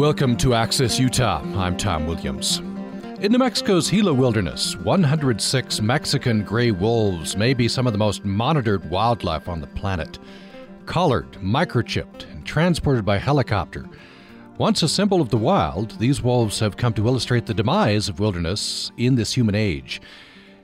Welcome 0.00 0.38
to 0.38 0.54
Access 0.54 0.98
Utah. 0.98 1.42
I'm 1.58 1.76
Tom 1.76 2.06
Williams. 2.06 2.60
In 3.20 3.32
New 3.32 3.38
Mexico's 3.38 3.90
Gila 3.90 4.14
Wilderness, 4.14 4.74
106 4.76 5.82
Mexican 5.82 6.42
gray 6.42 6.70
wolves 6.70 7.36
may 7.36 7.52
be 7.52 7.68
some 7.68 7.86
of 7.86 7.92
the 7.92 7.98
most 7.98 8.24
monitored 8.24 8.88
wildlife 8.88 9.46
on 9.46 9.60
the 9.60 9.66
planet. 9.66 10.18
Collared, 10.86 11.30
microchipped, 11.32 12.24
and 12.32 12.46
transported 12.46 13.04
by 13.04 13.18
helicopter. 13.18 13.86
Once 14.56 14.82
a 14.82 14.88
symbol 14.88 15.20
of 15.20 15.28
the 15.28 15.36
wild, 15.36 15.98
these 15.98 16.22
wolves 16.22 16.60
have 16.60 16.78
come 16.78 16.94
to 16.94 17.06
illustrate 17.06 17.44
the 17.44 17.52
demise 17.52 18.08
of 18.08 18.20
wilderness 18.20 18.90
in 18.96 19.16
this 19.16 19.34
human 19.34 19.54
age. 19.54 20.00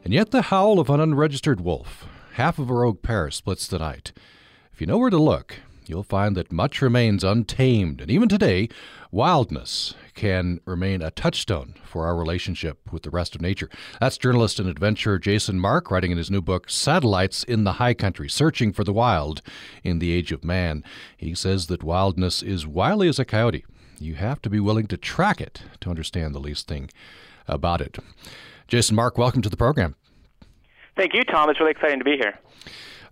And 0.02 0.14
yet, 0.14 0.30
the 0.30 0.40
howl 0.40 0.80
of 0.80 0.88
an 0.88 0.98
unregistered 0.98 1.60
wolf, 1.60 2.06
half 2.36 2.58
of 2.58 2.70
a 2.70 2.74
rogue 2.74 3.02
pair, 3.02 3.30
splits 3.30 3.66
the 3.66 3.80
night. 3.80 4.14
If 4.72 4.80
you 4.80 4.86
know 4.86 4.96
where 4.96 5.10
to 5.10 5.18
look, 5.18 5.56
you'll 5.88 6.02
find 6.02 6.36
that 6.36 6.52
much 6.52 6.82
remains 6.82 7.24
untamed, 7.24 8.00
and 8.00 8.10
even 8.10 8.28
today, 8.28 8.68
wildness 9.10 9.94
can 10.14 10.60
remain 10.64 11.02
a 11.02 11.10
touchstone 11.10 11.74
for 11.84 12.06
our 12.06 12.16
relationship 12.16 12.78
with 12.92 13.02
the 13.02 13.10
rest 13.10 13.34
of 13.34 13.40
nature. 13.40 13.68
That's 14.00 14.18
journalist 14.18 14.58
and 14.58 14.68
adventurer 14.68 15.18
Jason 15.18 15.60
Mark 15.60 15.90
writing 15.90 16.10
in 16.10 16.18
his 16.18 16.30
new 16.30 16.40
book, 16.40 16.68
Satellites 16.68 17.44
in 17.44 17.64
the 17.64 17.74
High 17.74 17.94
Country 17.94 18.28
Searching 18.28 18.72
for 18.72 18.84
the 18.84 18.92
Wild 18.92 19.42
in 19.84 19.98
the 19.98 20.12
Age 20.12 20.32
of 20.32 20.44
Man. 20.44 20.82
He 21.16 21.34
says 21.34 21.66
that 21.66 21.82
wildness 21.82 22.42
is 22.42 22.66
wily 22.66 23.08
as 23.08 23.18
a 23.18 23.24
coyote. 23.24 23.64
You 23.98 24.14
have 24.14 24.42
to 24.42 24.50
be 24.50 24.60
willing 24.60 24.86
to 24.88 24.96
track 24.96 25.40
it 25.40 25.62
to 25.80 25.90
understand 25.90 26.34
the 26.34 26.40
least 26.40 26.68
thing 26.68 26.90
about 27.48 27.80
it. 27.80 27.98
Jason 28.68 28.96
Mark, 28.96 29.16
welcome 29.16 29.42
to 29.42 29.48
the 29.48 29.56
program. 29.56 29.94
Thank 30.96 31.14
you, 31.14 31.24
Tom. 31.24 31.50
It's 31.50 31.60
really 31.60 31.72
exciting 31.72 31.98
to 31.98 32.04
be 32.04 32.16
here. 32.16 32.38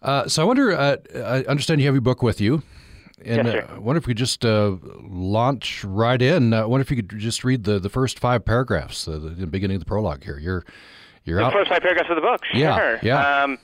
Uh, 0.05 0.29
so 0.29 0.43
I 0.43 0.45
wonder. 0.45 0.77
Uh, 0.77 0.97
I 1.17 1.45
understand 1.45 1.81
you 1.81 1.87
have 1.87 1.95
your 1.95 2.03
book 2.03 2.23
with 2.23 2.39
you, 2.39 2.63
and 3.25 3.49
yes, 3.49 3.65
uh, 3.71 3.75
I 3.77 3.79
wonder 3.79 3.99
if 3.99 4.07
we 4.07 4.11
could 4.11 4.19
just 4.19 4.45
uh, 4.45 4.77
launch 5.03 5.83
right 5.83 6.21
in. 6.21 6.53
I 6.53 6.67
wonder 6.67 6.83
if 6.83 6.91
you 6.91 6.97
could 6.97 7.19
just 7.19 7.43
read 7.43 7.65
the, 7.65 7.79
the 7.79 7.89
first 7.89 8.19
five 8.19 8.45
paragraphs, 8.45 9.09
uh, 9.09 9.19
the 9.19 9.47
beginning 9.47 9.77
of 9.77 9.81
the 9.81 9.87
prologue 9.87 10.23
here. 10.23 10.39
You're 10.39 10.63
you're 11.25 11.39
the 11.39 11.47
out. 11.47 11.55
first 11.55 11.71
five 11.71 11.81
paragraphs 11.81 12.11
of 12.11 12.17
the 12.17 12.21
book. 12.23 12.45
Sure. 12.53 12.61
Yeah, 12.61 12.99
yeah. 13.03 13.43
Um, 13.45 13.59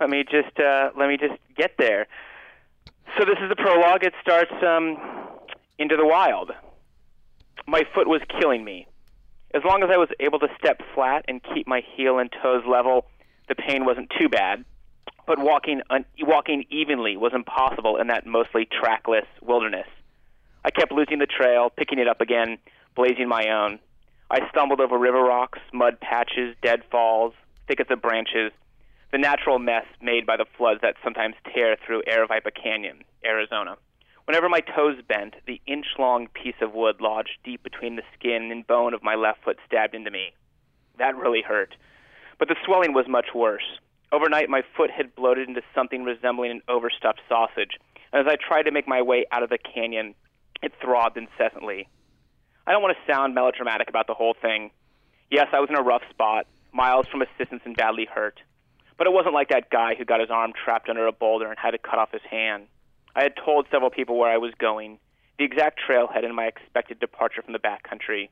let 0.00 0.10
me 0.10 0.22
just 0.22 0.58
uh, 0.60 0.90
let 0.96 1.08
me 1.08 1.16
just 1.16 1.34
get 1.56 1.72
there. 1.76 2.06
So 3.18 3.24
this 3.24 3.38
is 3.42 3.48
the 3.48 3.56
prologue. 3.56 4.04
It 4.04 4.14
starts 4.22 4.52
um, 4.64 4.96
into 5.78 5.96
the 5.96 6.06
wild. 6.06 6.52
My 7.66 7.82
foot 7.94 8.06
was 8.06 8.20
killing 8.40 8.64
me. 8.64 8.86
As 9.54 9.62
long 9.64 9.82
as 9.82 9.90
I 9.92 9.96
was 9.96 10.08
able 10.20 10.38
to 10.38 10.48
step 10.56 10.82
flat 10.94 11.24
and 11.26 11.40
keep 11.52 11.66
my 11.66 11.82
heel 11.96 12.18
and 12.18 12.30
toes 12.42 12.62
level, 12.68 13.06
the 13.48 13.56
pain 13.56 13.84
wasn't 13.84 14.12
too 14.16 14.28
bad 14.28 14.64
but 15.26 15.38
walking 15.38 15.82
un- 15.90 16.04
walking 16.20 16.64
evenly 16.70 17.16
was 17.16 17.32
impossible 17.34 17.96
in 17.96 18.08
that 18.08 18.26
mostly 18.26 18.66
trackless 18.66 19.26
wilderness. 19.42 19.88
I 20.64 20.70
kept 20.70 20.92
losing 20.92 21.18
the 21.18 21.26
trail, 21.26 21.70
picking 21.70 21.98
it 21.98 22.08
up 22.08 22.20
again, 22.20 22.58
blazing 22.94 23.28
my 23.28 23.48
own. 23.48 23.78
I 24.30 24.48
stumbled 24.48 24.80
over 24.80 24.98
river 24.98 25.22
rocks, 25.22 25.58
mud 25.72 26.00
patches, 26.00 26.56
dead 26.62 26.82
falls, 26.90 27.34
thickets 27.68 27.90
of 27.90 28.00
branches, 28.00 28.52
the 29.12 29.18
natural 29.18 29.58
mess 29.58 29.84
made 30.02 30.26
by 30.26 30.36
the 30.36 30.46
floods 30.56 30.80
that 30.82 30.96
sometimes 31.04 31.34
tear 31.54 31.76
through 31.86 32.02
Aravaipa 32.02 32.50
Canyon, 32.60 33.04
Arizona. 33.24 33.76
Whenever 34.24 34.48
my 34.48 34.60
toes 34.60 34.96
bent, 35.06 35.34
the 35.46 35.60
inch 35.66 35.86
long 35.98 36.28
piece 36.28 36.56
of 36.62 36.72
wood 36.72 37.00
lodged 37.00 37.36
deep 37.44 37.62
between 37.62 37.96
the 37.96 38.02
skin 38.18 38.50
and 38.50 38.66
bone 38.66 38.94
of 38.94 39.02
my 39.02 39.14
left 39.14 39.44
foot 39.44 39.58
stabbed 39.66 39.94
into 39.94 40.10
me. 40.10 40.32
That 40.98 41.16
really 41.16 41.42
hurt. 41.42 41.76
But 42.38 42.48
the 42.48 42.56
swelling 42.64 42.94
was 42.94 43.06
much 43.06 43.28
worse. 43.34 43.78
Overnight, 44.12 44.48
my 44.48 44.62
foot 44.76 44.90
had 44.90 45.14
bloated 45.14 45.48
into 45.48 45.62
something 45.74 46.04
resembling 46.04 46.50
an 46.50 46.62
overstuffed 46.68 47.20
sausage, 47.28 47.78
and 48.12 48.26
as 48.26 48.32
I 48.32 48.36
tried 48.36 48.64
to 48.64 48.70
make 48.70 48.86
my 48.86 49.02
way 49.02 49.26
out 49.32 49.42
of 49.42 49.50
the 49.50 49.58
canyon, 49.58 50.14
it 50.62 50.72
throbbed 50.80 51.16
incessantly. 51.16 51.88
I 52.66 52.72
don't 52.72 52.82
want 52.82 52.96
to 52.96 53.12
sound 53.12 53.34
melodramatic 53.34 53.88
about 53.88 54.06
the 54.06 54.14
whole 54.14 54.34
thing. 54.40 54.70
Yes, 55.30 55.48
I 55.52 55.60
was 55.60 55.68
in 55.68 55.76
a 55.76 55.82
rough 55.82 56.02
spot, 56.10 56.46
miles 56.72 57.06
from 57.08 57.22
assistance 57.22 57.62
and 57.64 57.76
badly 57.76 58.06
hurt. 58.06 58.40
But 58.96 59.06
it 59.06 59.12
wasn't 59.12 59.34
like 59.34 59.48
that 59.48 59.70
guy 59.70 59.94
who 59.96 60.04
got 60.04 60.20
his 60.20 60.30
arm 60.30 60.52
trapped 60.52 60.88
under 60.88 61.06
a 61.06 61.12
boulder 61.12 61.48
and 61.48 61.58
had 61.58 61.72
to 61.72 61.78
cut 61.78 61.98
off 61.98 62.12
his 62.12 62.22
hand. 62.30 62.66
I 63.16 63.22
had 63.22 63.34
told 63.36 63.66
several 63.70 63.90
people 63.90 64.16
where 64.16 64.30
I 64.30 64.38
was 64.38 64.52
going, 64.58 64.98
the 65.38 65.44
exact 65.44 65.80
trailhead 65.88 66.24
and 66.24 66.34
my 66.34 66.46
expected 66.46 67.00
departure 67.00 67.42
from 67.42 67.52
the 67.52 67.58
backcountry. 67.58 68.28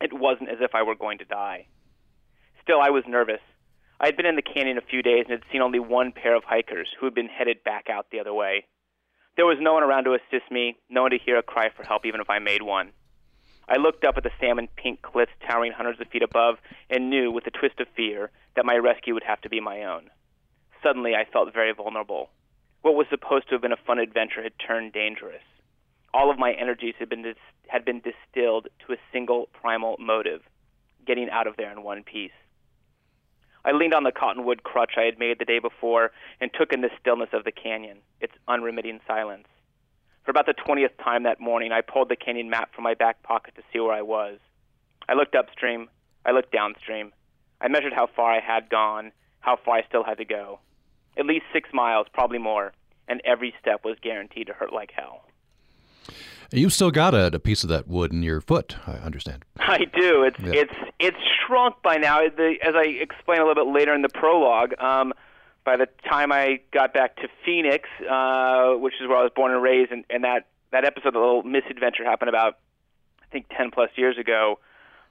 It 0.00 0.12
wasn't 0.12 0.50
as 0.50 0.58
if 0.60 0.74
I 0.74 0.82
were 0.82 0.96
going 0.96 1.18
to 1.18 1.24
die. 1.24 1.66
Still, 2.62 2.80
I 2.80 2.90
was 2.90 3.04
nervous. 3.06 3.40
I 4.02 4.06
had 4.06 4.16
been 4.16 4.26
in 4.26 4.34
the 4.34 4.42
canyon 4.42 4.78
a 4.78 4.80
few 4.80 5.00
days 5.00 5.26
and 5.28 5.30
had 5.30 5.44
seen 5.52 5.62
only 5.62 5.78
one 5.78 6.10
pair 6.10 6.34
of 6.34 6.42
hikers 6.42 6.88
who 6.98 7.06
had 7.06 7.14
been 7.14 7.28
headed 7.28 7.62
back 7.62 7.88
out 7.88 8.06
the 8.10 8.18
other 8.18 8.34
way. 8.34 8.66
There 9.36 9.46
was 9.46 9.58
no 9.60 9.74
one 9.74 9.84
around 9.84 10.04
to 10.04 10.14
assist 10.14 10.50
me, 10.50 10.76
no 10.90 11.02
one 11.02 11.12
to 11.12 11.18
hear 11.24 11.38
a 11.38 11.42
cry 11.42 11.70
for 11.70 11.84
help, 11.84 12.04
even 12.04 12.20
if 12.20 12.28
I 12.28 12.40
made 12.40 12.62
one. 12.62 12.90
I 13.68 13.76
looked 13.76 14.04
up 14.04 14.16
at 14.16 14.24
the 14.24 14.32
salmon 14.40 14.66
pink 14.74 15.02
cliffs 15.02 15.30
towering 15.46 15.70
hundreds 15.70 16.00
of 16.00 16.08
feet 16.08 16.24
above 16.24 16.56
and 16.90 17.10
knew, 17.10 17.30
with 17.30 17.46
a 17.46 17.52
twist 17.52 17.78
of 17.78 17.86
fear, 17.94 18.32
that 18.56 18.66
my 18.66 18.74
rescue 18.74 19.14
would 19.14 19.22
have 19.22 19.40
to 19.42 19.48
be 19.48 19.60
my 19.60 19.84
own. 19.84 20.10
Suddenly, 20.82 21.14
I 21.14 21.24
felt 21.32 21.54
very 21.54 21.72
vulnerable. 21.72 22.30
What 22.82 22.96
was 22.96 23.06
supposed 23.08 23.48
to 23.48 23.54
have 23.54 23.62
been 23.62 23.70
a 23.70 23.86
fun 23.86 24.00
adventure 24.00 24.42
had 24.42 24.58
turned 24.58 24.92
dangerous. 24.92 25.44
All 26.12 26.28
of 26.28 26.40
my 26.40 26.52
energies 26.54 26.96
had 26.98 27.08
been, 27.08 27.22
dis- 27.22 27.36
had 27.68 27.84
been 27.84 28.02
distilled 28.02 28.66
to 28.84 28.94
a 28.94 29.02
single 29.12 29.48
primal 29.52 29.94
motive 30.00 30.42
getting 31.06 31.30
out 31.30 31.46
of 31.46 31.56
there 31.56 31.70
in 31.70 31.84
one 31.84 32.02
piece. 32.02 32.32
I 33.64 33.72
leaned 33.72 33.94
on 33.94 34.02
the 34.02 34.12
cottonwood 34.12 34.62
crutch 34.64 34.94
I 34.96 35.02
had 35.02 35.18
made 35.18 35.38
the 35.38 35.44
day 35.44 35.58
before 35.58 36.10
and 36.40 36.50
took 36.52 36.72
in 36.72 36.80
the 36.80 36.90
stillness 37.00 37.30
of 37.32 37.44
the 37.44 37.52
canyon, 37.52 37.98
its 38.20 38.34
unremitting 38.48 39.00
silence. 39.06 39.46
For 40.24 40.30
about 40.30 40.46
the 40.46 40.52
twentieth 40.52 40.96
time 40.98 41.24
that 41.24 41.40
morning, 41.40 41.72
I 41.72 41.80
pulled 41.80 42.08
the 42.08 42.16
canyon 42.16 42.50
map 42.50 42.74
from 42.74 42.84
my 42.84 42.94
back 42.94 43.22
pocket 43.22 43.54
to 43.56 43.62
see 43.72 43.80
where 43.80 43.92
I 43.92 44.02
was. 44.02 44.38
I 45.08 45.14
looked 45.14 45.34
upstream. 45.34 45.88
I 46.24 46.30
looked 46.32 46.52
downstream. 46.52 47.12
I 47.60 47.68
measured 47.68 47.92
how 47.92 48.08
far 48.08 48.32
I 48.32 48.40
had 48.40 48.68
gone, 48.68 49.12
how 49.40 49.56
far 49.56 49.76
I 49.76 49.82
still 49.88 50.04
had 50.04 50.18
to 50.18 50.24
go. 50.24 50.60
At 51.16 51.26
least 51.26 51.44
six 51.52 51.68
miles, 51.72 52.06
probably 52.12 52.38
more, 52.38 52.72
and 53.08 53.20
every 53.24 53.54
step 53.60 53.84
was 53.84 53.96
guaranteed 54.00 54.46
to 54.48 54.52
hurt 54.52 54.72
like 54.72 54.92
hell. 54.92 55.24
You've 56.52 56.72
still 56.72 56.90
got 56.90 57.14
a, 57.14 57.34
a, 57.34 57.38
piece 57.38 57.62
of 57.62 57.70
that 57.70 57.88
wood 57.88 58.12
in 58.12 58.22
your 58.22 58.40
foot, 58.40 58.76
I 58.86 58.92
understand. 58.92 59.44
I 59.58 59.78
do. 59.78 60.24
It's 60.24 60.38
yeah. 60.38 60.52
it's 60.52 60.74
it's 60.98 61.16
shrunk 61.46 61.76
by 61.82 61.96
now. 61.96 62.20
The, 62.20 62.56
as 62.62 62.74
I 62.76 62.84
explain 62.84 63.40
a 63.40 63.46
little 63.46 63.64
bit 63.64 63.72
later 63.72 63.94
in 63.94 64.02
the 64.02 64.10
prologue, 64.10 64.74
um, 64.78 65.12
by 65.64 65.76
the 65.76 65.86
time 66.08 66.30
I 66.30 66.60
got 66.72 66.92
back 66.92 67.16
to 67.16 67.28
Phoenix, 67.44 67.88
uh, 68.08 68.74
which 68.74 68.94
is 69.00 69.08
where 69.08 69.18
I 69.18 69.22
was 69.22 69.32
born 69.34 69.52
and 69.52 69.62
raised, 69.62 69.92
and, 69.92 70.04
and 70.10 70.24
that 70.24 70.46
that 70.72 70.84
episode, 70.84 71.14
the 71.14 71.20
little 71.20 71.42
misadventure, 71.42 72.04
happened 72.04 72.28
about 72.28 72.58
I 73.22 73.26
think 73.32 73.46
ten 73.56 73.70
plus 73.70 73.90
years 73.96 74.18
ago. 74.18 74.58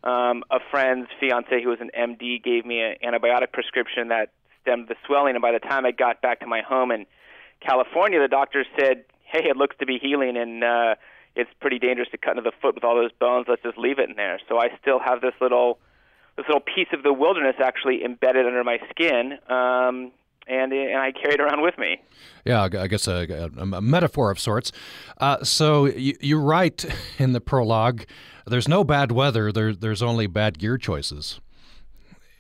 Um, 0.03 0.44
a 0.50 0.59
friend's 0.72 1.09
fiance, 1.19 1.62
who 1.62 1.69
was 1.69 1.80
an 1.80 1.91
MD, 1.97 2.44
gave 2.44 2.66
me 2.66 2.81
an 2.81 2.96
antibiotic 3.03 3.51
prescription 3.51 4.07
that 4.07 4.30
stemmed 4.62 4.88
the 4.88 4.96
swelling, 5.06 5.35
and 5.35 5.41
by 5.41 5.51
the 5.51 5.59
time 5.59 5.85
I 5.85 5.91
got 5.91 6.22
back 6.22 6.40
to 6.41 6.47
my 6.47 6.62
home 6.62 6.91
in 6.91 7.06
California, 7.59 8.19
the 8.19 8.28
doctor 8.28 8.66
said, 8.80 9.06
"Hey, 9.25 9.47
it 9.50 9.57
looks 9.57 9.75
to 9.80 9.85
be 9.85 10.00
healing," 10.00 10.38
and 10.38 10.63
uh, 10.63 10.96
it's 11.36 11.50
pretty 11.59 11.80
dangerous 11.80 12.09
to 12.12 12.18
cut 12.18 12.38
into 12.38 12.42
the 12.42 12.56
foot 12.62 12.75
with 12.75 12.84
all 12.84 12.96
those 12.96 13.12
bones. 13.19 13.46
Let's 13.47 13.64
just 13.64 13.78
leave 13.78 14.00
it 14.00 14.09
in 14.09 14.16
there. 14.16 14.40
So 14.50 14.59
I 14.59 14.69
still 14.81 15.00
have 15.00 15.22
this 15.22 15.34
little 15.40 15.80
this 16.38 16.46
little 16.47 16.62
piece 16.62 16.88
of 16.94 17.03
the 17.03 17.14
wilderness 17.14 17.56
actually 17.62 18.03
embedded 18.03 18.46
under 18.46 18.64
my 18.64 18.80
skin, 18.90 19.34
um, 19.50 20.12
and 20.47 20.74
and 20.74 20.97
I 20.97 21.12
carry 21.12 21.36
it 21.36 21.42
around 21.42 21.62
with 21.62 21.78
me. 21.78 22.02
Yeah, 22.46 22.64
I 22.64 22.88
guess 22.88 23.08
a, 23.08 23.50
a, 23.58 23.64
a 23.64 23.81
metaphor 23.81 24.31
of 24.31 24.40
sorts. 24.40 24.72
Uh, 25.18 25.44
so 25.44 25.86
you, 25.86 26.16
you 26.19 26.40
write 26.40 26.86
in 27.18 27.34
the 27.34 27.42
prologue, 27.42 28.06
"There's 28.46 28.68
no 28.68 28.84
bad 28.84 29.12
weather. 29.12 29.52
There, 29.52 29.74
there's 29.74 30.02
only 30.02 30.28
bad 30.28 30.59
gear 30.59 30.78
choices." 30.78 31.40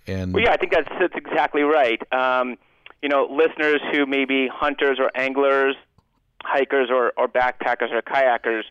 And 0.07 0.33
well, 0.33 0.43
yeah, 0.43 0.51
I 0.51 0.57
think 0.57 0.73
that's 0.73 0.89
that's 0.99 1.15
exactly 1.15 1.61
right. 1.61 2.01
Um, 2.11 2.57
you 3.01 3.09
know, 3.09 3.27
listeners 3.29 3.81
who 3.91 4.05
may 4.05 4.25
be 4.25 4.47
hunters 4.51 4.99
or 4.99 5.11
anglers, 5.15 5.75
hikers 6.43 6.89
or, 6.91 7.13
or 7.17 7.27
backpackers 7.27 7.91
or 7.91 8.01
kayakers 8.01 8.63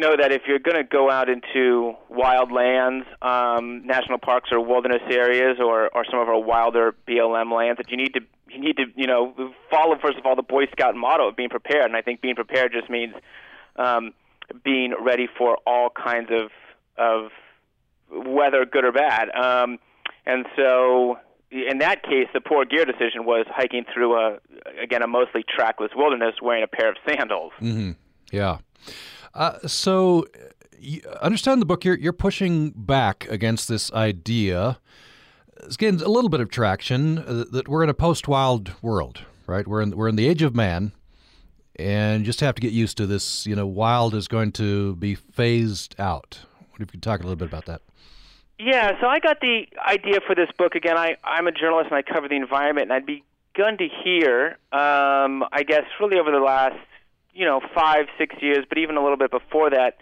know 0.00 0.16
that 0.16 0.32
if 0.32 0.42
you're 0.48 0.58
going 0.58 0.76
to 0.76 0.84
go 0.84 1.10
out 1.10 1.28
into 1.28 1.94
wild 2.08 2.50
lands, 2.50 3.06
um, 3.22 3.86
national 3.86 4.18
parks 4.18 4.50
or 4.50 4.60
wilderness 4.60 5.02
areas, 5.08 5.58
or, 5.60 5.88
or 5.94 6.04
some 6.10 6.18
of 6.18 6.28
our 6.28 6.40
wilder 6.40 6.94
BLM 7.06 7.54
lands, 7.54 7.78
that 7.78 7.90
you 7.90 7.96
need 7.96 8.14
to 8.14 8.20
you 8.48 8.58
need 8.58 8.76
to 8.76 8.86
you 8.96 9.06
know 9.06 9.34
follow 9.70 9.96
first 10.02 10.18
of 10.18 10.26
all 10.26 10.34
the 10.34 10.42
Boy 10.42 10.66
Scout 10.72 10.96
motto 10.96 11.28
of 11.28 11.36
being 11.36 11.48
prepared, 11.48 11.84
and 11.84 11.96
I 11.96 12.02
think 12.02 12.20
being 12.20 12.34
prepared 12.34 12.72
just 12.72 12.90
means 12.90 13.14
um, 13.76 14.12
being 14.64 14.94
ready 15.00 15.28
for 15.38 15.58
all 15.66 15.90
kinds 15.90 16.30
of 16.30 16.50
of 16.96 17.30
weather, 18.12 18.64
good 18.64 18.84
or 18.84 18.92
bad. 18.92 19.28
Um, 19.34 19.78
and 20.26 20.46
so, 20.56 21.18
in 21.50 21.78
that 21.78 22.02
case, 22.02 22.28
the 22.34 22.40
poor 22.40 22.64
gear 22.64 22.84
decision 22.84 23.24
was 23.24 23.46
hiking 23.48 23.84
through 23.92 24.16
a 24.16 24.38
again 24.82 25.02
a 25.02 25.06
mostly 25.06 25.44
trackless 25.48 25.92
wilderness 25.94 26.36
wearing 26.42 26.62
a 26.62 26.68
pair 26.68 26.88
of 26.88 26.96
sandals. 27.08 27.52
Mm-hmm. 27.60 27.92
Yeah. 28.32 28.58
Uh, 29.34 29.58
so, 29.66 30.26
you 30.78 31.02
understand 31.20 31.60
the 31.60 31.66
book. 31.66 31.84
You're 31.84 31.98
you're 31.98 32.12
pushing 32.12 32.70
back 32.70 33.26
against 33.28 33.68
this 33.68 33.92
idea. 33.92 34.78
It's 35.62 35.76
getting 35.76 36.00
a 36.00 36.08
little 36.08 36.30
bit 36.30 36.40
of 36.40 36.50
traction 36.50 37.18
uh, 37.18 37.44
that 37.52 37.68
we're 37.68 37.84
in 37.84 37.90
a 37.90 37.94
post-wild 37.94 38.72
world, 38.82 39.20
right? 39.46 39.66
We're 39.66 39.82
in 39.82 39.96
we're 39.96 40.08
in 40.08 40.16
the 40.16 40.26
age 40.26 40.42
of 40.42 40.54
man, 40.54 40.92
and 41.76 42.24
just 42.24 42.40
have 42.40 42.54
to 42.54 42.60
get 42.60 42.72
used 42.72 42.96
to 42.96 43.06
this. 43.06 43.46
You 43.46 43.54
know, 43.54 43.66
wild 43.66 44.14
is 44.14 44.26
going 44.26 44.52
to 44.52 44.96
be 44.96 45.14
phased 45.14 45.94
out. 45.98 46.40
What 46.70 46.80
if 46.80 46.80
you 46.80 46.86
could 46.86 47.02
talk 47.02 47.20
a 47.20 47.24
little 47.24 47.36
bit 47.36 47.48
about 47.48 47.66
that? 47.66 47.82
Yeah, 48.58 49.00
so 49.00 49.06
I 49.06 49.20
got 49.20 49.40
the 49.40 49.66
idea 49.78 50.20
for 50.26 50.34
this 50.34 50.48
book 50.58 50.74
again. 50.74 50.98
I, 50.98 51.16
I'm 51.24 51.46
a 51.46 51.52
journalist 51.52 51.90
and 51.90 51.96
I 51.96 52.02
cover 52.02 52.28
the 52.28 52.36
environment, 52.36 52.90
and 52.90 52.92
I'd 52.92 53.06
begun 53.06 53.78
to 53.78 53.88
hear, 54.04 54.58
um, 54.70 55.44
I 55.50 55.62
guess, 55.66 55.84
really 55.98 56.18
over 56.18 56.30
the 56.30 56.40
last, 56.40 56.76
you 57.32 57.44
know, 57.44 57.60
five, 57.74 58.06
six 58.18 58.34
years, 58.40 58.64
but 58.68 58.78
even 58.78 58.96
a 58.96 59.02
little 59.02 59.16
bit 59.16 59.30
before 59.30 59.70
that, 59.70 59.98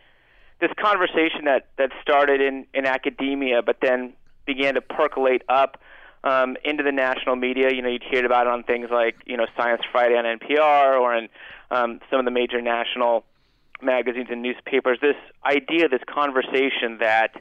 this 0.61 0.71
conversation 0.79 1.45
that 1.45 1.69
that 1.79 1.91
started 2.03 2.41
in 2.41 2.67
in 2.75 2.87
academia, 2.87 3.63
but 3.63 3.77
then 3.81 4.13
began 4.47 4.75
to 4.75 4.81
percolate 4.81 5.43
up 5.49 5.81
um, 6.25 6.57
into 6.65 6.83
the 6.83 6.93
national 6.93 7.37
media. 7.37 7.71
You 7.73 7.83
know, 7.83 7.89
you'd 7.89 8.03
hear 8.03 8.25
about 8.25 8.47
it 8.47 8.53
on 8.53 8.65
things 8.65 8.89
like 8.91 9.17
you 9.27 9.37
know 9.37 9.47
Science 9.57 9.83
Friday 9.93 10.15
on 10.17 10.25
NPR 10.25 11.01
or 11.01 11.15
in 11.15 11.29
um, 11.71 12.01
some 12.11 12.19
of 12.19 12.25
the 12.25 12.31
major 12.31 12.61
national 12.61 13.25
magazines 13.81 14.29
and 14.31 14.43
newspapers. 14.43 14.99
This 15.01 15.17
idea, 15.45 15.89
this 15.89 16.03
conversation 16.13 16.99
that 17.01 17.41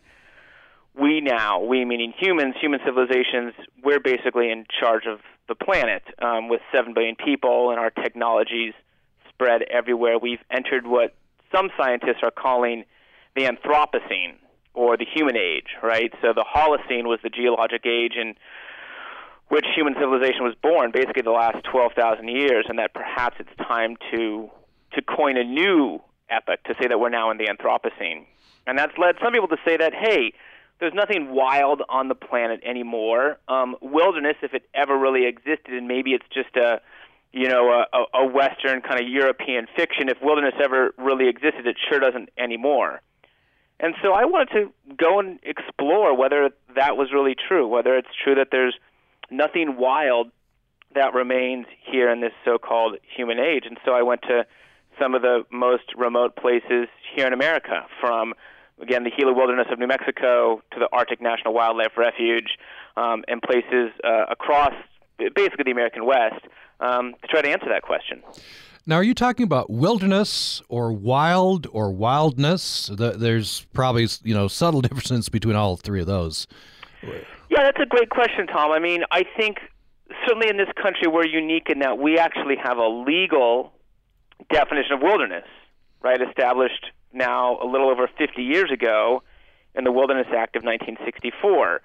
we 0.94 1.22
now, 1.22 1.64
we 1.64 1.86
meaning 1.86 2.14
humans, 2.18 2.56
human 2.60 2.80
civilizations, 2.86 3.54
we're 3.84 4.00
basically 4.00 4.52
in 4.52 4.66
charge 4.80 5.06
of 5.08 5.20
the 5.48 5.56
planet 5.56 6.04
um, 6.22 6.50
with 6.50 6.62
seven 6.74 6.94
billion 6.94 7.16
people 7.16 7.72
and 7.72 7.80
our 7.80 7.90
technologies 7.90 8.74
spread 9.38 9.62
everywhere. 9.64 10.18
We've 10.18 10.42
entered 10.52 10.88
what 10.88 11.14
some 11.54 11.70
scientists 11.78 12.24
are 12.24 12.32
calling 12.32 12.84
the 13.36 13.44
Anthropocene 13.44 14.36
or 14.74 14.98
the 14.98 15.06
human 15.06 15.38
age, 15.38 15.68
right? 15.84 16.12
So 16.22 16.34
the 16.34 16.46
Holocene 16.46 17.06
was 17.06 17.20
the 17.24 17.30
geologic 17.30 17.86
age 17.86 18.14
in 18.20 18.36
which 19.50 19.66
human 19.76 19.94
civilization 19.94 20.44
was 20.44 20.56
born, 20.62 20.92
basically 20.92 21.22
the 21.22 21.32
last 21.32 21.64
12,000 21.72 22.28
years, 22.28 22.66
and 22.68 22.80
that 22.80 22.94
perhaps 22.94 23.38
it's 23.40 23.56
time 23.68 23.96
to 24.12 24.50
to 24.94 25.02
coin 25.02 25.36
a 25.36 25.44
new 25.44 26.00
epoch 26.30 26.64
to 26.64 26.74
say 26.82 26.88
that 26.88 26.98
we're 26.98 27.10
now 27.10 27.30
in 27.30 27.38
the 27.38 27.46
Anthropocene. 27.46 28.26
And 28.66 28.80
that's 28.80 28.94
led 28.98 29.16
some 29.22 29.34
people 29.34 29.50
to 29.50 29.58
say 29.66 29.76
that, 29.78 29.94
hey, 29.94 30.34
there's 30.80 30.94
nothing 30.94 31.32
wild 31.32 31.82
on 31.90 32.08
the 32.08 32.16
planet 32.16 32.62
anymore. 32.66 33.38
Um, 33.50 33.76
wilderness, 33.82 34.38
if 34.42 34.54
it 34.54 34.64
ever 34.74 34.98
really 34.98 35.26
existed, 35.26 35.74
and 35.74 35.88
maybe 35.88 36.12
it's 36.12 36.26
just 36.34 36.56
a 36.56 36.80
you 37.34 37.50
know, 37.50 37.84
a, 37.94 38.20
a 38.20 38.26
Western 38.26 38.82
kind 38.82 39.00
of 39.00 39.08
European 39.08 39.68
fiction. 39.76 40.10
If 40.10 40.18
wilderness 40.22 40.56
ever 40.64 40.94
really 40.98 41.28
existed, 41.28 41.68
it 41.68 41.78
sure 41.90 42.00
doesn't 42.00 42.30
anymore. 42.38 43.02
And 43.80 43.94
so 44.02 44.14
I 44.14 44.26
wanted 44.26 44.50
to 44.54 44.96
go 44.98 45.20
and 45.20 45.40
explore 45.44 46.16
whether 46.18 46.50
that 46.76 46.98
was 46.98 47.10
really 47.14 47.36
true, 47.36 47.68
whether 47.68 47.96
it's 47.96 48.08
true 48.24 48.36
that 48.36 48.48
there's 48.52 48.76
nothing 49.30 49.78
wild 49.78 50.32
that 50.96 51.14
remains 51.14 51.68
here 51.84 52.10
in 52.10 52.22
this 52.22 52.32
so-called 52.44 52.98
human 53.16 53.40
age. 53.40 53.66
And 53.66 53.78
so 53.86 53.92
I 53.92 54.02
went 54.02 54.24
to 54.24 54.46
some 55.00 55.14
of 55.14 55.22
the 55.22 55.46
most 55.52 55.84
remote 55.96 56.36
places 56.36 56.88
here 57.14 57.28
in 57.28 57.34
America, 57.34 57.86
from 58.02 58.34
again 58.82 59.04
the 59.04 59.12
Gila 59.12 59.34
Wilderness 59.34 59.68
of 59.72 59.78
New 59.78 59.88
Mexico 59.88 60.62
to 60.72 60.80
the 60.80 60.90
Arctic 60.92 61.22
National 61.22 61.54
Wildlife 61.54 61.98
Refuge, 61.98 62.58
um, 62.96 63.24
and 63.28 63.42
places 63.44 63.92
uh, 64.04 64.26
across 64.30 64.74
basically 65.36 65.66
the 65.66 65.72
American 65.72 66.06
West 66.06 66.46
um, 66.80 67.16
to 67.22 67.28
try 67.28 67.42
to 67.42 67.50
answer 67.50 67.68
that 67.70 67.82
question. 67.82 68.22
Now, 68.86 68.96
are 68.96 69.04
you 69.04 69.14
talking 69.14 69.44
about 69.44 69.70
wilderness 69.70 70.62
or 70.70 70.94
wild 70.94 71.68
or 71.72 71.92
wildness? 71.92 72.90
There's 72.94 73.66
probably 73.74 74.08
you 74.24 74.34
know 74.34 74.48
subtle 74.48 74.82
differences 74.88 75.30
between 75.30 75.56
all 75.56 75.76
three 75.76 76.00
of 76.00 76.08
those. 76.08 76.48
Yeah, 77.50 77.64
that's 77.64 77.80
a 77.82 77.86
great 77.86 78.10
question, 78.10 78.48
Tom. 78.48 78.72
I 78.72 78.80
mean, 78.80 79.04
I 79.12 79.24
think 79.36 79.58
certainly 80.26 80.50
in 80.50 80.58
this 80.58 80.70
country 80.82 81.08
we're 81.08 81.26
unique 81.26 81.70
in 81.70 81.80
that 81.80 81.98
we 81.98 82.18
actually 82.18 82.56
have 82.56 82.78
a 82.78 82.88
legal 82.88 83.74
definition 84.52 84.94
of 84.94 85.02
wilderness, 85.02 85.46
right? 86.02 86.22
Established 86.22 86.88
now 87.14 87.60
a 87.62 87.66
little 87.66 87.90
over 87.90 88.10
50 88.18 88.42
years 88.42 88.72
ago 88.72 89.24
in 89.76 89.84
the 89.84 89.92
Wilderness 89.92 90.28
Act 90.28 90.56
of 90.56 90.64
1964 90.64 91.82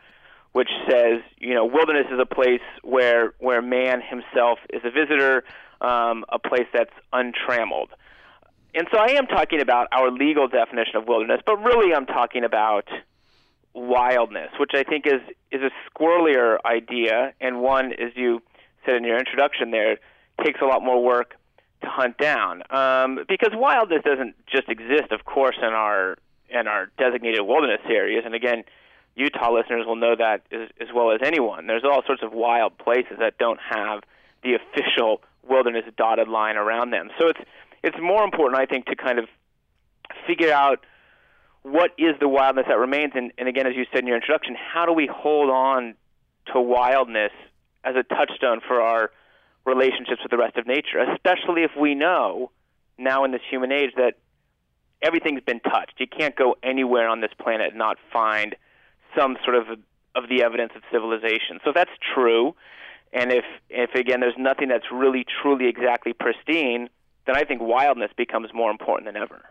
which 0.52 0.68
says 0.88 1.20
you 1.38 1.54
know 1.54 1.64
wilderness 1.64 2.06
is 2.12 2.18
a 2.20 2.26
place 2.26 2.60
where 2.82 3.34
where 3.38 3.62
man 3.62 4.00
himself 4.00 4.58
is 4.72 4.82
a 4.84 4.90
visitor 4.90 5.44
um, 5.82 6.24
a 6.28 6.38
place 6.38 6.66
that's 6.72 6.94
untrammeled. 7.12 7.90
And 8.74 8.86
so 8.90 8.98
I 8.98 9.12
am 9.12 9.26
talking 9.26 9.60
about 9.60 9.88
our 9.92 10.10
legal 10.10 10.48
definition 10.48 10.96
of 10.96 11.06
wilderness, 11.06 11.40
but 11.44 11.56
really 11.56 11.94
I'm 11.94 12.06
talking 12.06 12.44
about 12.44 12.88
wildness, 13.74 14.50
which 14.58 14.70
I 14.74 14.82
think 14.82 15.06
is 15.06 15.20
is 15.50 15.60
a 15.60 15.70
squirrelier 15.90 16.58
idea, 16.64 17.34
and 17.40 17.60
one, 17.60 17.92
as 17.92 18.12
you 18.14 18.40
said 18.86 18.96
in 18.96 19.04
your 19.04 19.18
introduction, 19.18 19.70
there 19.70 19.98
takes 20.42 20.60
a 20.60 20.64
lot 20.64 20.82
more 20.82 21.02
work 21.02 21.34
to 21.82 21.88
hunt 21.88 22.16
down. 22.16 22.62
Um, 22.70 23.20
because 23.28 23.50
wildness 23.52 24.02
doesn't 24.04 24.34
just 24.46 24.68
exist, 24.68 25.10
of 25.10 25.24
course, 25.24 25.56
in 25.58 25.72
our 25.72 26.16
in 26.48 26.66
our 26.66 26.90
designated 26.98 27.40
wilderness 27.42 27.80
areas. 27.88 28.24
And 28.24 28.34
again, 28.34 28.64
Utah 29.14 29.52
listeners 29.52 29.86
will 29.86 29.96
know 29.96 30.16
that 30.16 30.42
as, 30.50 30.68
as 30.80 30.88
well 30.94 31.12
as 31.12 31.20
anyone. 31.24 31.66
There's 31.66 31.84
all 31.84 32.02
sorts 32.06 32.22
of 32.22 32.32
wild 32.32 32.78
places 32.78 33.18
that 33.18 33.38
don't 33.38 33.60
have 33.60 34.02
the 34.42 34.54
official 34.54 35.22
wilderness 35.46 35.84
dotted 35.96 36.28
line 36.28 36.56
around 36.56 36.90
them. 36.90 37.10
So 37.18 37.28
it's 37.28 37.40
it's 37.82 37.96
more 38.00 38.24
important, 38.24 38.60
I 38.60 38.66
think, 38.66 38.86
to 38.86 38.96
kind 38.96 39.18
of 39.18 39.26
figure 40.26 40.52
out 40.52 40.84
what 41.62 41.90
is 41.98 42.14
the 42.20 42.28
wildness 42.28 42.66
that 42.68 42.78
remains, 42.78 43.12
and, 43.14 43.32
and 43.38 43.48
again, 43.48 43.66
as 43.66 43.74
you 43.76 43.84
said 43.92 44.00
in 44.00 44.06
your 44.06 44.16
introduction, 44.16 44.56
how 44.56 44.86
do 44.86 44.92
we 44.92 45.08
hold 45.12 45.50
on 45.50 45.94
to 46.52 46.60
wildness 46.60 47.32
as 47.84 47.94
a 47.96 48.02
touchstone 48.02 48.60
for 48.66 48.80
our 48.80 49.10
relationships 49.64 50.20
with 50.22 50.30
the 50.30 50.36
rest 50.36 50.56
of 50.56 50.66
nature, 50.66 50.98
especially 50.98 51.62
if 51.62 51.70
we 51.78 51.94
know 51.94 52.50
now 52.98 53.24
in 53.24 53.30
this 53.30 53.40
human 53.48 53.70
age 53.70 53.90
that 53.96 54.14
everything's 55.00 55.42
been 55.42 55.60
touched. 55.60 55.94
You 55.98 56.06
can't 56.06 56.34
go 56.34 56.56
anywhere 56.62 57.08
on 57.08 57.20
this 57.20 57.30
planet 57.38 57.68
and 57.70 57.78
not 57.78 57.96
find 58.12 58.56
some 59.16 59.36
sort 59.44 59.56
of 59.56 59.66
of 60.14 60.28
the 60.28 60.42
evidence 60.42 60.72
of 60.76 60.82
civilization. 60.92 61.58
So 61.64 61.70
if 61.70 61.74
that's 61.74 61.90
true, 62.14 62.54
and 63.12 63.32
if, 63.32 63.44
if 63.70 63.94
again, 63.94 64.20
there's 64.20 64.34
nothing 64.38 64.68
that's 64.68 64.86
really, 64.92 65.24
truly, 65.42 65.68
exactly 65.68 66.12
pristine, 66.12 66.88
then 67.26 67.36
I 67.36 67.44
think 67.44 67.60
wildness 67.62 68.10
becomes 68.16 68.52
more 68.52 68.70
important 68.70 69.06
than 69.06 69.20
ever. 69.20 69.42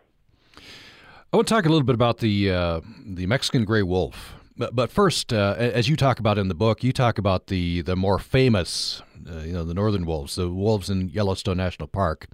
I 1.34 1.38
want 1.38 1.48
to 1.48 1.54
talk 1.54 1.66
a 1.66 1.70
little 1.70 1.86
bit 1.86 1.96
about 1.96 2.18
the 2.18 2.52
uh, 2.52 2.82
the 3.06 3.26
Mexican 3.26 3.64
gray 3.64 3.84
wolf, 3.84 4.36
but, 4.58 4.76
but 4.76 4.92
first, 4.92 5.32
uh, 5.32 5.56
as 5.58 5.88
you 5.88 5.96
talk 5.96 6.20
about 6.20 6.38
in 6.38 6.50
the 6.50 6.54
book, 6.54 6.84
you 6.84 6.92
talk 6.92 7.18
about 7.18 7.48
the 7.48 7.82
the 7.82 7.96
more 7.96 8.20
famous, 8.20 9.02
uh, 9.30 9.40
you 9.40 9.54
know, 9.54 9.64
the 9.64 9.74
northern 9.74 10.06
wolves, 10.06 10.36
the 10.36 10.50
wolves 10.50 10.90
in 10.90 11.08
Yellowstone 11.08 11.58
National 11.58 11.88
Park, 11.88 12.28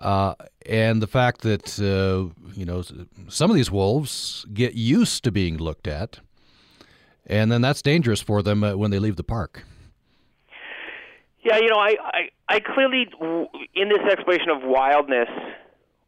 uh, 0.00 0.34
and 0.66 1.02
the 1.02 1.06
fact 1.06 1.42
that 1.42 1.78
uh, 1.78 2.32
you 2.54 2.64
know 2.64 2.82
some 3.28 3.50
of 3.50 3.56
these 3.56 3.70
wolves 3.70 4.46
get 4.52 4.74
used 4.74 5.24
to 5.24 5.30
being 5.30 5.58
looked 5.58 5.86
at, 5.86 6.20
and 7.26 7.52
then 7.52 7.60
that's 7.60 7.82
dangerous 7.82 8.20
for 8.20 8.42
them 8.42 8.64
uh, 8.64 8.76
when 8.76 8.90
they 8.90 8.98
leave 8.98 9.16
the 9.16 9.24
park. 9.24 9.64
Yeah, 11.42 11.56
you 11.56 11.68
know, 11.68 11.78
I, 11.78 11.96
I, 12.04 12.28
I 12.48 12.60
clearly, 12.60 13.08
in 13.74 13.88
this 13.88 14.00
exploration 14.12 14.50
of 14.50 14.62
wildness, 14.62 15.28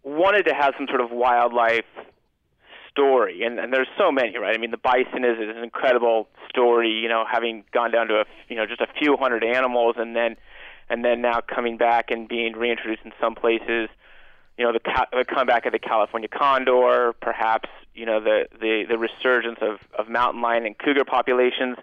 wanted 0.02 0.42
to 0.44 0.54
have 0.54 0.74
some 0.76 0.86
sort 0.88 1.00
of 1.00 1.10
wildlife 1.10 1.86
story, 2.90 3.42
and, 3.42 3.58
and 3.58 3.72
there's 3.72 3.88
so 3.96 4.12
many, 4.12 4.36
right? 4.36 4.54
I 4.54 4.58
mean, 4.58 4.72
the 4.72 4.76
bison 4.76 5.24
is, 5.24 5.38
is 5.38 5.56
an 5.56 5.64
incredible 5.64 6.28
story. 6.50 6.90
You 6.90 7.08
know, 7.08 7.24
having 7.30 7.64
gone 7.72 7.90
down 7.90 8.08
to 8.08 8.14
a, 8.16 8.24
you 8.50 8.56
know, 8.56 8.66
just 8.66 8.82
a 8.82 8.86
few 8.98 9.16
hundred 9.18 9.42
animals, 9.42 9.94
and 9.96 10.14
then, 10.14 10.36
and 10.92 11.02
then 11.02 11.22
now 11.22 11.40
coming 11.40 11.78
back 11.78 12.10
and 12.10 12.28
being 12.28 12.52
reintroduced 12.52 13.02
in 13.02 13.12
some 13.18 13.34
places. 13.34 13.88
You 14.58 14.66
know, 14.66 14.72
the, 14.72 15.06
the 15.10 15.24
comeback 15.24 15.64
of 15.64 15.72
the 15.72 15.78
California 15.78 16.28
condor, 16.28 17.14
perhaps, 17.22 17.70
you 17.94 18.04
know, 18.04 18.20
the 18.20 18.46
the, 18.60 18.84
the 18.86 18.98
resurgence 18.98 19.58
of, 19.62 19.78
of 19.98 20.10
mountain 20.10 20.42
lion 20.42 20.66
and 20.66 20.78
cougar 20.78 21.06
populations. 21.06 21.78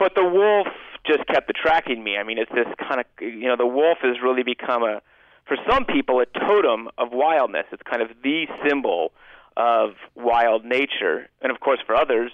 But 0.00 0.16
the 0.16 0.24
wolf 0.24 0.66
just 1.06 1.24
kept 1.28 1.48
attracting 1.48 2.02
me. 2.02 2.16
I 2.16 2.24
mean, 2.24 2.38
it's 2.38 2.50
this 2.52 2.66
kind 2.76 3.00
of 3.00 3.06
you 3.20 3.46
know 3.46 3.56
the 3.56 3.66
wolf 3.66 3.98
has 4.02 4.16
really 4.20 4.42
become 4.42 4.82
a 4.82 5.00
for 5.46 5.56
some 5.70 5.84
people 5.84 6.18
a 6.18 6.26
totem 6.26 6.88
of 6.98 7.12
wildness. 7.12 7.66
It's 7.70 7.82
kind 7.88 8.02
of 8.02 8.08
the 8.24 8.48
symbol 8.66 9.12
of 9.56 9.90
wild 10.16 10.64
nature, 10.64 11.28
and 11.40 11.52
of 11.52 11.60
course 11.60 11.78
for 11.86 11.94
others, 11.94 12.32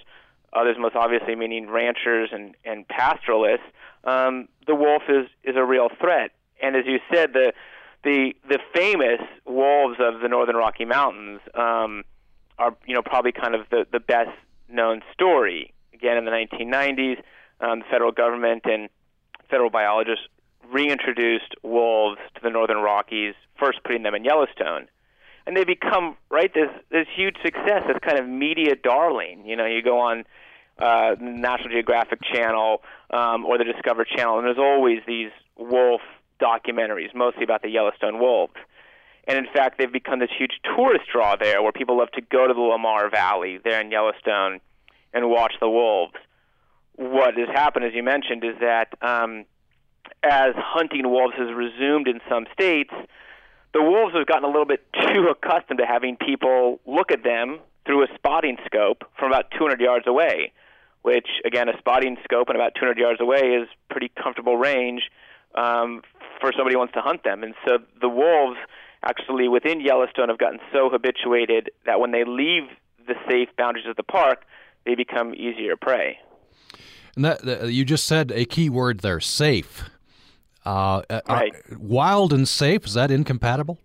others 0.51 0.77
most 0.79 0.95
obviously 0.95 1.35
meaning 1.35 1.69
ranchers 1.69 2.29
and 2.33 2.55
and 2.65 2.87
pastoralists, 2.87 3.67
um, 4.03 4.47
the 4.67 4.75
wolf 4.75 5.03
is 5.09 5.27
is 5.43 5.55
a 5.55 5.63
real 5.63 5.89
threat. 5.99 6.31
And 6.61 6.75
as 6.75 6.85
you 6.85 6.99
said, 7.13 7.33
the 7.33 7.53
the 8.03 8.33
the 8.47 8.59
famous 8.73 9.21
wolves 9.45 9.97
of 9.99 10.21
the 10.21 10.27
northern 10.27 10.55
Rocky 10.55 10.85
Mountains 10.85 11.41
um, 11.55 12.03
are 12.57 12.75
you 12.85 12.95
know 12.95 13.01
probably 13.01 13.31
kind 13.31 13.55
of 13.55 13.69
the 13.69 13.85
the 13.91 13.99
best 13.99 14.31
known 14.69 15.01
story. 15.13 15.73
Again, 15.93 16.17
in 16.17 16.25
the 16.25 16.31
1990s 16.31 17.21
um, 17.61 17.79
the 17.79 17.85
federal 17.89 18.11
government 18.11 18.63
and 18.65 18.89
federal 19.49 19.69
biologists 19.69 20.25
reintroduced 20.71 21.55
wolves 21.63 22.19
to 22.35 22.41
the 22.41 22.49
northern 22.49 22.77
Rockies, 22.77 23.35
first 23.59 23.83
putting 23.83 24.03
them 24.03 24.15
in 24.15 24.23
Yellowstone. 24.23 24.87
And 25.45 25.57
they 25.57 25.63
become 25.63 26.15
right 26.29 26.53
this 26.53 26.69
this 26.91 27.07
huge 27.15 27.35
success, 27.43 27.83
this 27.87 27.97
kind 28.01 28.19
of 28.19 28.27
media 28.27 28.75
darling. 28.75 29.43
You 29.45 29.55
know, 29.55 29.65
you 29.65 29.81
go 29.81 29.99
on 29.99 30.23
uh, 30.81 31.15
National 31.19 31.69
Geographic 31.69 32.19
Channel 32.33 32.81
um, 33.11 33.45
or 33.45 33.57
the 33.57 33.63
Discovery 33.63 34.07
Channel, 34.15 34.39
and 34.39 34.47
there's 34.47 34.57
always 34.57 34.99
these 35.07 35.31
wolf 35.57 36.01
documentaries, 36.41 37.13
mostly 37.13 37.43
about 37.43 37.61
the 37.61 37.69
Yellowstone 37.69 38.19
wolves. 38.19 38.55
And 39.27 39.37
in 39.37 39.45
fact, 39.53 39.77
they've 39.77 39.91
become 39.91 40.19
this 40.19 40.31
huge 40.35 40.53
tourist 40.63 41.05
draw 41.11 41.35
there 41.35 41.61
where 41.61 41.71
people 41.71 41.97
love 41.97 42.11
to 42.13 42.21
go 42.21 42.47
to 42.47 42.53
the 42.53 42.59
Lamar 42.59 43.09
Valley 43.09 43.59
there 43.63 43.79
in 43.79 43.91
Yellowstone 43.91 44.59
and 45.13 45.29
watch 45.29 45.53
the 45.61 45.69
wolves. 45.69 46.15
What 46.95 47.37
has 47.37 47.49
happened, 47.53 47.85
as 47.85 47.93
you 47.93 48.03
mentioned, 48.03 48.43
is 48.43 48.55
that 48.59 48.87
um, 49.01 49.45
as 50.23 50.53
hunting 50.55 51.09
wolves 51.09 51.35
has 51.37 51.53
resumed 51.53 52.07
in 52.07 52.19
some 52.27 52.45
states, 52.53 52.93
the 53.73 53.81
wolves 53.81 54.15
have 54.15 54.25
gotten 54.25 54.43
a 54.43 54.47
little 54.47 54.65
bit 54.65 54.85
too 54.93 55.31
accustomed 55.31 55.79
to 55.79 55.85
having 55.85 56.17
people 56.17 56.79
look 56.85 57.11
at 57.11 57.23
them 57.23 57.59
through 57.85 58.03
a 58.03 58.07
spotting 58.15 58.57
scope 58.65 59.03
from 59.17 59.31
about 59.31 59.51
200 59.51 59.79
yards 59.79 60.07
away, 60.07 60.51
which, 61.01 61.27
again, 61.45 61.69
a 61.69 61.77
spotting 61.77 62.17
scope 62.23 62.49
and 62.49 62.55
about 62.55 62.73
200 62.75 62.97
yards 62.97 63.19
away 63.19 63.55
is 63.55 63.67
pretty 63.89 64.11
comfortable 64.21 64.57
range 64.57 65.03
um, 65.55 66.01
for 66.39 66.51
somebody 66.55 66.75
who 66.75 66.79
wants 66.79 66.93
to 66.93 67.01
hunt 67.01 67.23
them. 67.23 67.43
And 67.43 67.53
so 67.65 67.79
the 67.99 68.09
wolves 68.09 68.57
actually 69.03 69.47
within 69.47 69.81
Yellowstone 69.81 70.29
have 70.29 70.37
gotten 70.37 70.59
so 70.71 70.89
habituated 70.89 71.71
that 71.85 71.99
when 71.99 72.11
they 72.11 72.23
leave 72.23 72.63
the 73.07 73.15
safe 73.27 73.49
boundaries 73.57 73.87
of 73.87 73.95
the 73.95 74.03
park, 74.03 74.43
they 74.85 74.95
become 74.95 75.33
easier 75.33 75.75
prey. 75.75 76.19
And 77.15 77.25
that, 77.25 77.71
you 77.71 77.83
just 77.83 78.05
said 78.05 78.31
a 78.31 78.45
key 78.45 78.69
word 78.69 78.99
there, 78.99 79.19
safe. 79.19 79.89
Uh, 80.65 81.01
uh, 81.09 81.21
right. 81.27 81.53
wild 81.77 82.31
and 82.31 82.47
safe 82.47 82.85
is 82.85 82.93
that 82.93 83.09
incompatible? 83.09 83.79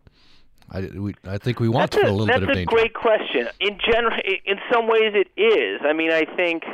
I, 0.71 0.81
we, 0.95 1.15
I 1.27 1.39
think 1.39 1.61
we 1.61 1.69
want 1.69 1.93
that's 1.93 2.03
to 2.03 2.09
a, 2.09 2.11
a 2.11 2.13
little 2.13 2.27
bit 2.27 2.43
of 2.43 2.49
danger. 2.49 2.65
That's 2.65 2.73
a 2.73 2.75
great 2.75 2.95
question. 2.95 3.49
In 3.61 3.79
general, 3.79 4.17
in 4.45 4.59
some 4.73 4.89
ways, 4.89 5.15
it 5.15 5.29
is. 5.41 5.81
I 5.85 5.93
mean, 5.93 6.11
I 6.11 6.25
think 6.37 6.65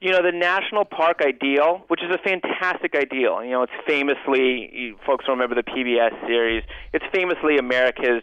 you 0.00 0.12
know 0.12 0.22
the 0.22 0.32
national 0.32 0.84
park 0.84 1.20
ideal, 1.22 1.84
which 1.88 2.02
is 2.02 2.10
a 2.10 2.18
fantastic 2.18 2.94
ideal. 2.94 3.42
You 3.42 3.52
know, 3.52 3.62
it's 3.62 3.72
famously 3.86 4.94
folks 5.06 5.26
will 5.26 5.34
remember 5.34 5.54
the 5.54 5.62
PBS 5.62 6.26
series. 6.26 6.64
It's 6.92 7.04
famously 7.12 7.58
America's 7.58 8.22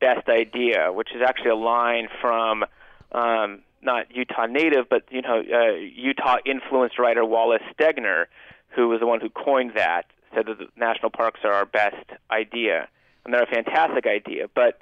best 0.00 0.28
idea, 0.28 0.90
which 0.92 1.10
is 1.14 1.22
actually 1.26 1.50
a 1.50 1.56
line 1.56 2.08
from 2.20 2.64
um, 3.12 3.62
not 3.82 4.06
Utah 4.14 4.46
native, 4.46 4.88
but 4.88 5.04
you 5.10 5.22
know 5.22 5.40
uh, 5.40 5.74
Utah 5.74 6.38
influenced 6.46 6.98
writer 6.98 7.24
Wallace 7.24 7.62
Stegner, 7.78 8.26
who 8.74 8.88
was 8.88 9.00
the 9.00 9.06
one 9.06 9.20
who 9.20 9.28
coined 9.28 9.72
that. 9.76 10.06
Said 10.34 10.46
that 10.46 10.58
the 10.58 10.68
national 10.76 11.10
parks 11.10 11.40
are 11.44 11.52
our 11.52 11.66
best 11.66 12.06
idea, 12.30 12.88
and 13.24 13.34
they're 13.34 13.42
a 13.42 13.46
fantastic 13.46 14.06
idea. 14.06 14.46
But 14.54 14.80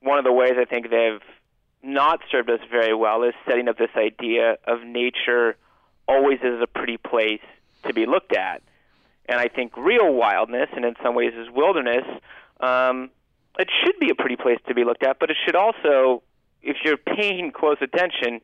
one 0.00 0.18
of 0.18 0.24
the 0.24 0.32
ways 0.32 0.52
I 0.56 0.64
think 0.64 0.90
they've 0.90 1.20
not 1.82 2.20
served 2.30 2.48
us 2.48 2.60
very 2.70 2.94
well 2.94 3.24
is 3.24 3.34
setting 3.48 3.68
up 3.68 3.78
this 3.78 3.90
idea 3.96 4.58
of 4.64 4.84
nature 4.84 5.56
always 6.08 6.38
is 6.42 6.60
a 6.62 6.66
pretty 6.66 6.96
place 6.96 7.40
to 7.84 7.92
be 7.92 8.06
looked 8.06 8.36
at. 8.36 8.62
And 9.26 9.38
I 9.38 9.48
think 9.48 9.76
real 9.76 10.12
wildness, 10.12 10.68
and 10.74 10.84
in 10.84 10.94
some 11.02 11.14
ways 11.14 11.32
is 11.34 11.48
wilderness, 11.50 12.04
um, 12.60 13.10
it 13.58 13.68
should 13.84 13.98
be 13.98 14.10
a 14.10 14.14
pretty 14.14 14.36
place 14.36 14.58
to 14.68 14.74
be 14.74 14.84
looked 14.84 15.02
at, 15.02 15.18
but 15.18 15.30
it 15.30 15.36
should 15.44 15.56
also, 15.56 16.22
if 16.62 16.78
you're 16.84 16.96
paying 16.96 17.52
close 17.52 17.76
attention, 17.80 18.40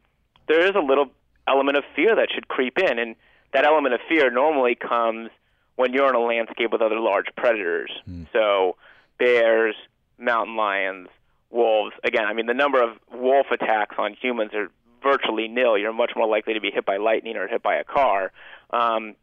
there 0.47 0.65
is 0.65 0.73
a 0.75 0.81
little 0.81 1.11
element 1.47 1.77
of 1.77 1.85
fear 1.97 2.15
that 2.17 2.29
should 2.33 2.49
creep 2.49 2.79
in. 2.79 2.99
And 2.99 3.17
that 3.53 3.65
element 3.65 3.95
of 3.95 4.01
fear 4.09 4.31
normally 4.31 4.75
comes 4.75 5.31
when 5.77 5.93
you're 5.93 6.09
in 6.09 6.15
a 6.15 6.21
landscape 6.21 6.73
with 6.73 6.83
other 6.83 7.01
large 7.01 7.27
predators. 7.37 7.91
Mm. 8.09 8.27
So 8.33 8.77
bears, 9.19 9.75
mountain 10.19 10.57
lions, 10.57 11.09
wolves. 11.51 11.95
Again, 12.05 12.25
I 12.27 12.33
mean, 12.33 12.47
the 12.47 12.55
number 12.55 12.83
of 12.83 12.99
wolf 13.13 13.47
attacks 13.51 13.97
on 13.99 14.15
humans 14.21 14.53
are 14.55 14.71
virtually 15.03 15.49
nil. 15.49 15.79
You're 15.79 15.93
much 15.93 16.13
more 16.17 16.27
likely 16.27 16.55
to 16.55 16.61
be 16.61 16.71
hit 16.71 16.85
by 16.85 16.97
lightning 16.97 17.37
or 17.37 17.49
hit 17.49 17.63
by 17.63 17.77
a 17.77 17.85
car. 17.85 18.33
Um, 18.71 19.15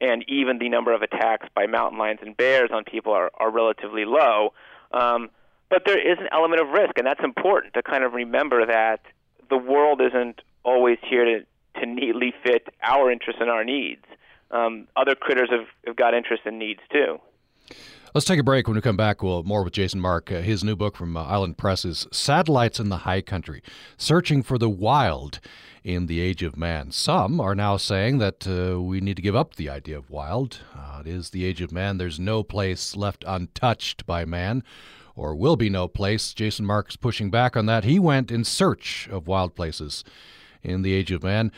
and 0.00 0.24
even 0.28 0.58
the 0.58 0.68
number 0.68 0.94
of 0.94 1.02
attacks 1.02 1.46
by 1.54 1.66
mountain 1.66 1.98
lions 1.98 2.20
and 2.22 2.36
bears 2.36 2.70
on 2.72 2.84
people 2.84 3.12
are, 3.12 3.30
are 3.38 3.50
relatively 3.50 4.04
low. 4.04 4.54
Um, 4.92 5.30
but 5.68 5.82
there 5.86 5.98
is 5.98 6.18
an 6.18 6.28
element 6.32 6.60
of 6.60 6.68
risk, 6.68 6.96
and 6.96 7.06
that's 7.06 7.22
important 7.22 7.74
to 7.74 7.82
kind 7.82 8.02
of 8.02 8.14
remember 8.14 8.66
that 8.66 9.00
the 9.50 9.58
world 9.58 10.00
isn't 10.00 10.40
always 10.64 10.98
here 11.02 11.24
to, 11.24 11.80
to 11.80 11.86
neatly 11.86 12.32
fit 12.42 12.68
our 12.82 13.10
interests 13.10 13.40
and 13.40 13.50
our 13.50 13.64
needs. 13.64 14.04
Um, 14.50 14.88
other 14.96 15.14
critters 15.14 15.48
have, 15.50 15.66
have 15.86 15.96
got 15.96 16.14
interests 16.14 16.44
and 16.46 16.58
needs 16.58 16.80
too. 16.90 17.20
Let's 18.12 18.26
take 18.26 18.40
a 18.40 18.42
break. 18.44 18.66
When 18.66 18.74
we 18.74 18.80
come 18.80 18.96
back, 18.96 19.22
we'll 19.22 19.44
more 19.44 19.62
with 19.62 19.72
Jason 19.72 20.00
Mark. 20.00 20.32
Uh, 20.32 20.40
his 20.40 20.64
new 20.64 20.74
book 20.74 20.96
from 20.96 21.16
uh, 21.16 21.22
Island 21.22 21.58
Press 21.58 21.84
is 21.84 22.08
Satellites 22.10 22.80
in 22.80 22.88
the 22.88 22.98
High 22.98 23.20
Country 23.20 23.62
Searching 23.96 24.42
for 24.42 24.58
the 24.58 24.68
Wild 24.68 25.38
in 25.84 26.06
the 26.06 26.18
Age 26.18 26.42
of 26.42 26.56
Man. 26.56 26.90
Some 26.90 27.40
are 27.40 27.54
now 27.54 27.76
saying 27.76 28.18
that 28.18 28.48
uh, 28.48 28.80
we 28.80 29.00
need 29.00 29.14
to 29.14 29.22
give 29.22 29.36
up 29.36 29.54
the 29.54 29.70
idea 29.70 29.96
of 29.96 30.10
wild. 30.10 30.58
Uh, 30.76 31.02
it 31.02 31.06
is 31.06 31.30
the 31.30 31.44
age 31.44 31.60
of 31.60 31.70
man. 31.70 31.98
There's 31.98 32.18
no 32.18 32.42
place 32.42 32.96
left 32.96 33.22
untouched 33.28 34.04
by 34.06 34.24
man, 34.24 34.64
or 35.14 35.36
will 35.36 35.54
be 35.54 35.70
no 35.70 35.86
place. 35.86 36.34
Jason 36.34 36.66
Mark 36.66 36.88
is 36.88 36.96
pushing 36.96 37.30
back 37.30 37.56
on 37.56 37.66
that. 37.66 37.84
He 37.84 38.00
went 38.00 38.32
in 38.32 38.42
search 38.42 39.08
of 39.12 39.28
wild 39.28 39.54
places 39.54 40.02
in 40.64 40.82
the 40.82 40.94
age 40.94 41.12
of 41.12 41.22
man. 41.22 41.52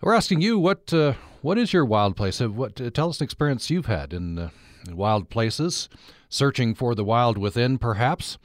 We're 0.00 0.14
asking 0.14 0.40
you 0.40 0.58
what 0.58 0.92
uh, 0.92 1.12
what 1.42 1.58
is 1.58 1.72
your 1.72 1.84
wild 1.84 2.16
place? 2.16 2.40
What 2.40 2.80
uh, 2.80 2.90
tell 2.90 3.10
us 3.10 3.20
an 3.20 3.24
experience 3.24 3.70
you've 3.70 3.86
had 3.86 4.12
in 4.12 4.50
wild 4.90 5.30
places, 5.30 5.88
searching 6.28 6.74
for 6.74 6.94
the 6.94 7.04
wild 7.04 7.38
within, 7.38 7.78
perhaps. 7.78 8.38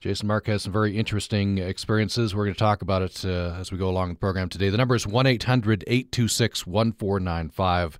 Jason 0.00 0.28
Mark 0.28 0.46
has 0.46 0.62
some 0.62 0.72
very 0.72 0.96
interesting 0.96 1.58
experiences. 1.58 2.34
We're 2.34 2.44
going 2.44 2.54
to 2.54 2.58
talk 2.58 2.82
about 2.82 3.02
it 3.02 3.24
uh, 3.24 3.56
as 3.58 3.72
we 3.72 3.78
go 3.78 3.88
along 3.88 4.10
the 4.10 4.14
program 4.14 4.48
today. 4.48 4.68
The 4.68 4.76
number 4.76 4.94
is 4.94 5.06
1 5.06 5.26
800 5.26 5.84
826 5.86 6.66
1495, 6.66 7.98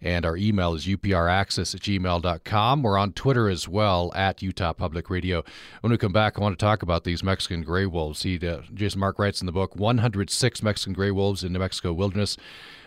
and 0.00 0.24
our 0.24 0.36
email 0.36 0.74
is 0.74 0.86
upraccess 0.86 1.74
at 1.74 1.82
gmail.com. 1.82 2.82
We're 2.82 2.98
on 2.98 3.12
Twitter 3.12 3.48
as 3.48 3.68
well, 3.68 4.12
at 4.16 4.42
Utah 4.42 4.72
Public 4.72 5.10
Radio. 5.10 5.44
When 5.82 5.90
we 5.90 5.98
come 5.98 6.12
back, 6.12 6.38
I 6.38 6.40
want 6.40 6.58
to 6.58 6.64
talk 6.64 6.82
about 6.82 7.04
these 7.04 7.22
Mexican 7.22 7.62
gray 7.62 7.86
wolves. 7.86 8.22
He, 8.22 8.44
uh, 8.44 8.62
Jason 8.72 9.00
Mark 9.00 9.18
writes 9.18 9.40
in 9.40 9.46
the 9.46 9.52
book 9.52 9.76
106 9.76 10.62
Mexican 10.62 10.94
gray 10.94 11.10
wolves 11.10 11.44
in 11.44 11.52
New 11.52 11.58
Mexico 11.58 11.92
wilderness 11.92 12.36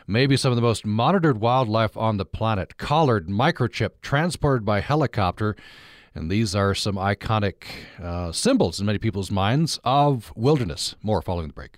maybe 0.10 0.36
some 0.36 0.52
of 0.52 0.56
the 0.56 0.62
most 0.62 0.86
monitored 0.86 1.40
wildlife 1.40 1.96
on 1.96 2.18
the 2.18 2.26
planet, 2.26 2.78
collared, 2.78 3.30
microchip, 3.30 4.02
transported 4.02 4.66
by 4.66 4.82
helicopter. 4.82 5.56
And 6.16 6.32
these 6.32 6.56
are 6.56 6.74
some 6.74 6.96
iconic 6.96 7.66
uh, 8.02 8.32
symbols 8.32 8.80
in 8.80 8.88
many 8.88 8.98
people's 8.98 9.30
minds 9.30 9.80
of 9.84 10.34
wilderness. 10.36 10.96
More 11.04 11.22
following 11.22 11.50
the 11.50 11.54
break. 11.54 11.78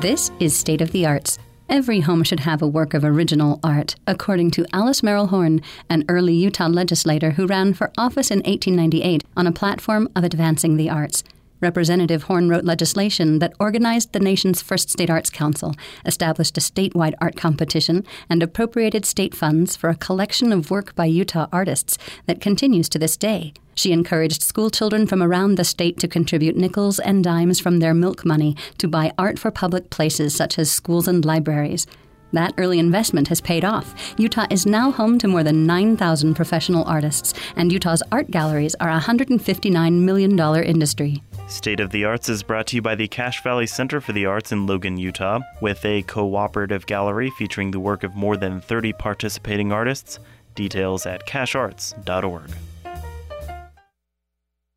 This 0.00 0.30
is 0.38 0.56
State 0.56 0.80
of 0.80 0.92
the 0.92 1.06
Arts. 1.06 1.38
Every 1.68 2.00
home 2.00 2.22
should 2.24 2.40
have 2.40 2.60
a 2.60 2.68
work 2.68 2.92
of 2.92 3.04
original 3.04 3.58
art, 3.64 3.96
according 4.06 4.50
to 4.52 4.66
Alice 4.72 5.02
Merrill 5.02 5.28
Horne, 5.28 5.62
an 5.88 6.04
early 6.08 6.34
Utah 6.34 6.68
legislator 6.68 7.32
who 7.32 7.46
ran 7.46 7.72
for 7.72 7.90
office 7.96 8.30
in 8.30 8.40
1898 8.40 9.24
on 9.34 9.46
a 9.46 9.52
platform 9.52 10.10
of 10.14 10.24
advancing 10.24 10.76
the 10.76 10.90
arts. 10.90 11.24
Representative 11.64 12.24
Horne 12.24 12.50
wrote 12.50 12.64
legislation 12.64 13.38
that 13.38 13.54
organized 13.58 14.12
the 14.12 14.20
nation's 14.20 14.60
first 14.60 14.90
state 14.90 15.08
arts 15.08 15.30
council, 15.30 15.74
established 16.04 16.58
a 16.58 16.60
statewide 16.60 17.14
art 17.20 17.36
competition, 17.36 18.04
and 18.28 18.42
appropriated 18.42 19.06
state 19.06 19.34
funds 19.34 19.74
for 19.74 19.88
a 19.88 19.96
collection 19.96 20.52
of 20.52 20.70
work 20.70 20.94
by 20.94 21.06
Utah 21.06 21.48
artists 21.50 21.96
that 22.26 22.42
continues 22.42 22.90
to 22.90 22.98
this 22.98 23.16
day. 23.16 23.54
She 23.74 23.92
encouraged 23.92 24.42
schoolchildren 24.42 25.06
from 25.06 25.22
around 25.22 25.56
the 25.56 25.64
state 25.64 25.98
to 26.00 26.06
contribute 26.06 26.54
nickels 26.54 26.98
and 26.98 27.24
dimes 27.24 27.60
from 27.60 27.78
their 27.78 27.94
milk 27.94 28.26
money 28.26 28.56
to 28.76 28.86
buy 28.86 29.12
art 29.18 29.38
for 29.38 29.50
public 29.50 29.88
places 29.88 30.34
such 30.34 30.58
as 30.58 30.70
schools 30.70 31.08
and 31.08 31.24
libraries. 31.24 31.86
That 32.34 32.52
early 32.58 32.78
investment 32.78 33.28
has 33.28 33.40
paid 33.40 33.64
off. 33.64 33.94
Utah 34.18 34.46
is 34.50 34.66
now 34.66 34.90
home 34.90 35.18
to 35.20 35.28
more 35.28 35.44
than 35.44 35.66
9,000 35.66 36.34
professional 36.34 36.84
artists, 36.84 37.32
and 37.54 37.72
Utah's 37.72 38.02
art 38.10 38.30
galleries 38.30 38.74
are 38.80 38.90
a 38.90 39.00
$159 39.00 40.00
million 40.00 40.38
industry. 40.64 41.22
State 41.46 41.80
of 41.80 41.90
the 41.90 42.06
Arts 42.06 42.30
is 42.30 42.42
brought 42.42 42.66
to 42.68 42.76
you 42.76 42.82
by 42.82 42.94
the 42.94 43.06
Cache 43.06 43.42
Valley 43.42 43.66
Center 43.66 44.00
for 44.00 44.12
the 44.12 44.24
Arts 44.24 44.50
in 44.50 44.66
Logan, 44.66 44.96
Utah, 44.96 45.40
with 45.60 45.84
a 45.84 46.02
cooperative 46.02 46.86
gallery 46.86 47.30
featuring 47.30 47.70
the 47.70 47.80
work 47.80 48.02
of 48.02 48.14
more 48.14 48.36
than 48.36 48.62
30 48.62 48.94
participating 48.94 49.70
artists. 49.70 50.18
Details 50.54 51.04
at 51.04 51.26
cachearts.org. 51.26 52.50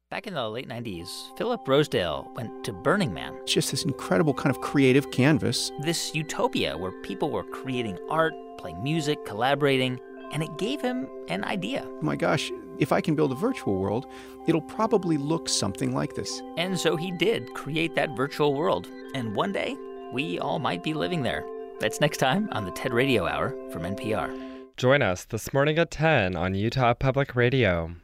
Back 0.09 0.27
in 0.27 0.33
the 0.33 0.49
late 0.49 0.67
90s, 0.67 1.37
Philip 1.37 1.67
Rosedale 1.67 2.29
went 2.35 2.63
to 2.65 2.73
Burning 2.73 3.13
Man. 3.13 3.33
It's 3.43 3.53
just 3.53 3.71
this 3.71 3.83
incredible 3.83 4.33
kind 4.33 4.53
of 4.53 4.61
creative 4.61 5.09
canvas. 5.11 5.71
This 5.81 6.13
utopia 6.13 6.77
where 6.77 6.91
people 7.01 7.29
were 7.29 7.43
creating 7.43 7.97
art, 8.09 8.33
playing 8.57 8.83
music, 8.83 9.23
collaborating, 9.25 9.99
and 10.31 10.43
it 10.43 10.57
gave 10.57 10.81
him 10.81 11.07
an 11.27 11.43
idea. 11.43 11.87
My 12.01 12.15
gosh, 12.15 12.51
if 12.79 12.91
I 12.91 13.01
can 13.01 13.15
build 13.15 13.31
a 13.31 13.35
virtual 13.35 13.75
world, 13.75 14.07
it'll 14.47 14.61
probably 14.61 15.17
look 15.17 15.49
something 15.49 15.93
like 15.93 16.15
this. 16.15 16.41
And 16.57 16.79
so 16.79 16.95
he 16.95 17.11
did 17.11 17.53
create 17.53 17.95
that 17.95 18.15
virtual 18.15 18.53
world. 18.53 18.87
And 19.13 19.35
one 19.35 19.51
day, 19.51 19.75
we 20.13 20.39
all 20.39 20.59
might 20.59 20.83
be 20.83 20.93
living 20.93 21.23
there. 21.23 21.45
That's 21.79 22.01
next 22.01 22.17
time 22.17 22.49
on 22.51 22.65
the 22.65 22.71
TED 22.71 22.93
Radio 22.93 23.27
Hour 23.27 23.55
from 23.71 23.83
NPR. 23.83 24.35
Join 24.77 25.01
us 25.01 25.25
this 25.25 25.53
morning 25.53 25.79
at 25.79 25.91
10 25.91 26.35
on 26.35 26.53
Utah 26.53 26.93
Public 26.93 27.35
Radio. 27.35 27.95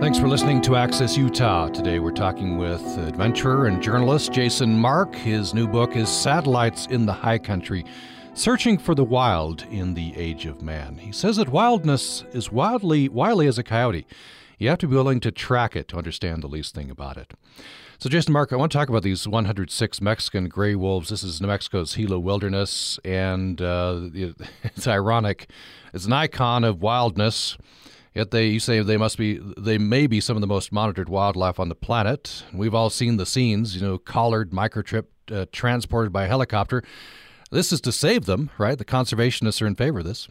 Thanks 0.00 0.18
for 0.18 0.28
listening 0.28 0.62
to 0.62 0.76
Access 0.76 1.16
Utah. 1.16 1.68
Today 1.68 1.98
we're 1.98 2.12
talking 2.12 2.56
with 2.56 2.80
adventurer 2.98 3.66
and 3.66 3.82
journalist 3.82 4.32
Jason 4.32 4.78
Mark. 4.78 5.14
His 5.14 5.52
new 5.52 5.66
book 5.66 5.96
is 5.96 6.08
Satellites 6.08 6.86
in 6.86 7.04
the 7.04 7.12
High 7.12 7.38
Country 7.38 7.84
Searching 8.38 8.78
for 8.78 8.94
the 8.94 9.02
Wild 9.02 9.66
in 9.68 9.94
the 9.94 10.16
Age 10.16 10.46
of 10.46 10.62
Man. 10.62 10.98
He 10.98 11.10
says 11.10 11.38
that 11.38 11.48
wildness 11.48 12.22
is 12.32 12.52
wildly, 12.52 13.08
wily 13.08 13.48
as 13.48 13.58
a 13.58 13.64
coyote. 13.64 14.06
You 14.58 14.68
have 14.68 14.78
to 14.78 14.86
be 14.86 14.94
willing 14.94 15.18
to 15.20 15.32
track 15.32 15.74
it 15.74 15.88
to 15.88 15.96
understand 15.96 16.44
the 16.44 16.46
least 16.46 16.72
thing 16.72 16.88
about 16.88 17.16
it. 17.16 17.34
So, 17.98 18.08
Jason 18.08 18.32
Mark, 18.32 18.52
I 18.52 18.56
want 18.56 18.70
to 18.70 18.78
talk 18.78 18.88
about 18.88 19.02
these 19.02 19.26
106 19.26 20.00
Mexican 20.00 20.48
gray 20.48 20.76
wolves. 20.76 21.10
This 21.10 21.24
is 21.24 21.40
New 21.40 21.48
Mexico's 21.48 21.96
Gila 21.96 22.20
Wilderness, 22.20 23.00
and 23.04 23.60
uh, 23.60 24.02
it's 24.62 24.86
ironic. 24.86 25.50
It's 25.92 26.06
an 26.06 26.12
icon 26.12 26.62
of 26.62 26.80
wildness. 26.80 27.58
Yet 28.14 28.30
they, 28.30 28.46
you 28.46 28.60
say 28.60 28.78
they 28.82 28.96
must 28.96 29.18
be, 29.18 29.40
they 29.56 29.78
may 29.78 30.06
be 30.06 30.20
some 30.20 30.36
of 30.36 30.42
the 30.42 30.46
most 30.46 30.70
monitored 30.70 31.08
wildlife 31.08 31.58
on 31.58 31.68
the 31.68 31.74
planet. 31.74 32.44
We've 32.52 32.74
all 32.74 32.88
seen 32.88 33.16
the 33.16 33.26
scenes, 33.26 33.74
you 33.74 33.82
know, 33.82 33.98
collared, 33.98 34.52
microchipped, 34.52 35.06
uh, 35.32 35.46
transported 35.50 36.12
by 36.12 36.26
helicopter. 36.26 36.84
This 37.50 37.72
is 37.72 37.80
to 37.82 37.92
save 37.92 38.26
them, 38.26 38.50
right? 38.58 38.76
The 38.76 38.84
conservationists 38.84 39.62
are 39.62 39.66
in 39.66 39.74
favor 39.74 40.00
of 40.00 40.04
this. 40.04 40.28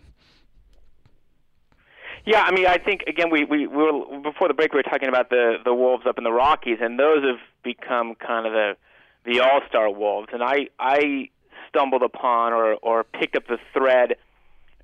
Yeah, 2.26 2.42
I 2.42 2.52
mean, 2.52 2.68
I 2.68 2.78
think 2.78 3.04
again, 3.08 3.30
we, 3.32 3.46
we, 3.46 3.68
we 3.68 3.78
were 3.78 4.20
before 4.22 4.50
the 4.50 4.54
break. 4.54 4.74
We 4.74 4.80
were 4.80 4.84
talking 4.84 5.08
about 5.08 5.30
the 5.30 5.56
the 5.64 5.74
wolves 5.74 6.06
up 6.06 6.18
in 6.18 6.26
the 6.26 6.32
Rockies, 6.32 6.80
and 6.82 7.00
those 7.00 7.24
have 7.24 7.40
become 7.64 8.16
kind 8.16 8.46
of 8.46 8.52
the 8.52 8.76
the 9.26 9.40
all 9.40 9.62
star 9.70 9.90
wolves. 9.90 10.28
And 10.34 10.44
I 10.44 10.68
I 10.78 11.30
stumbled 11.70 12.04
upon 12.04 12.52
or 12.52 12.74
or 12.82 13.06
picked 13.06 13.38
up 13.38 13.48
the 13.48 13.58
thread 13.74 14.16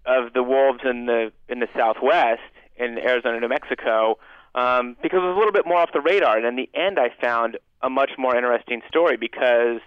of 0.05 0.31
the 0.33 0.41
wolves 0.41 0.79
in 0.85 1.05
the 1.05 1.33
in 1.49 1.59
the 1.59 1.67
Southwest 1.75 2.41
in 2.77 2.97
Arizona, 2.97 3.39
New 3.39 3.49
Mexico, 3.49 4.17
um, 4.55 4.95
because 5.03 5.17
it 5.17 5.25
was 5.25 5.35
a 5.35 5.37
little 5.37 5.51
bit 5.51 5.65
more 5.65 5.77
off 5.77 5.91
the 5.93 6.01
radar. 6.01 6.37
And 6.37 6.45
in 6.45 6.55
the 6.55 6.69
end, 6.73 6.97
I 6.97 7.09
found 7.21 7.57
a 7.81 7.89
much 7.89 8.11
more 8.17 8.35
interesting 8.35 8.81
story 8.87 9.17
because 9.17 9.81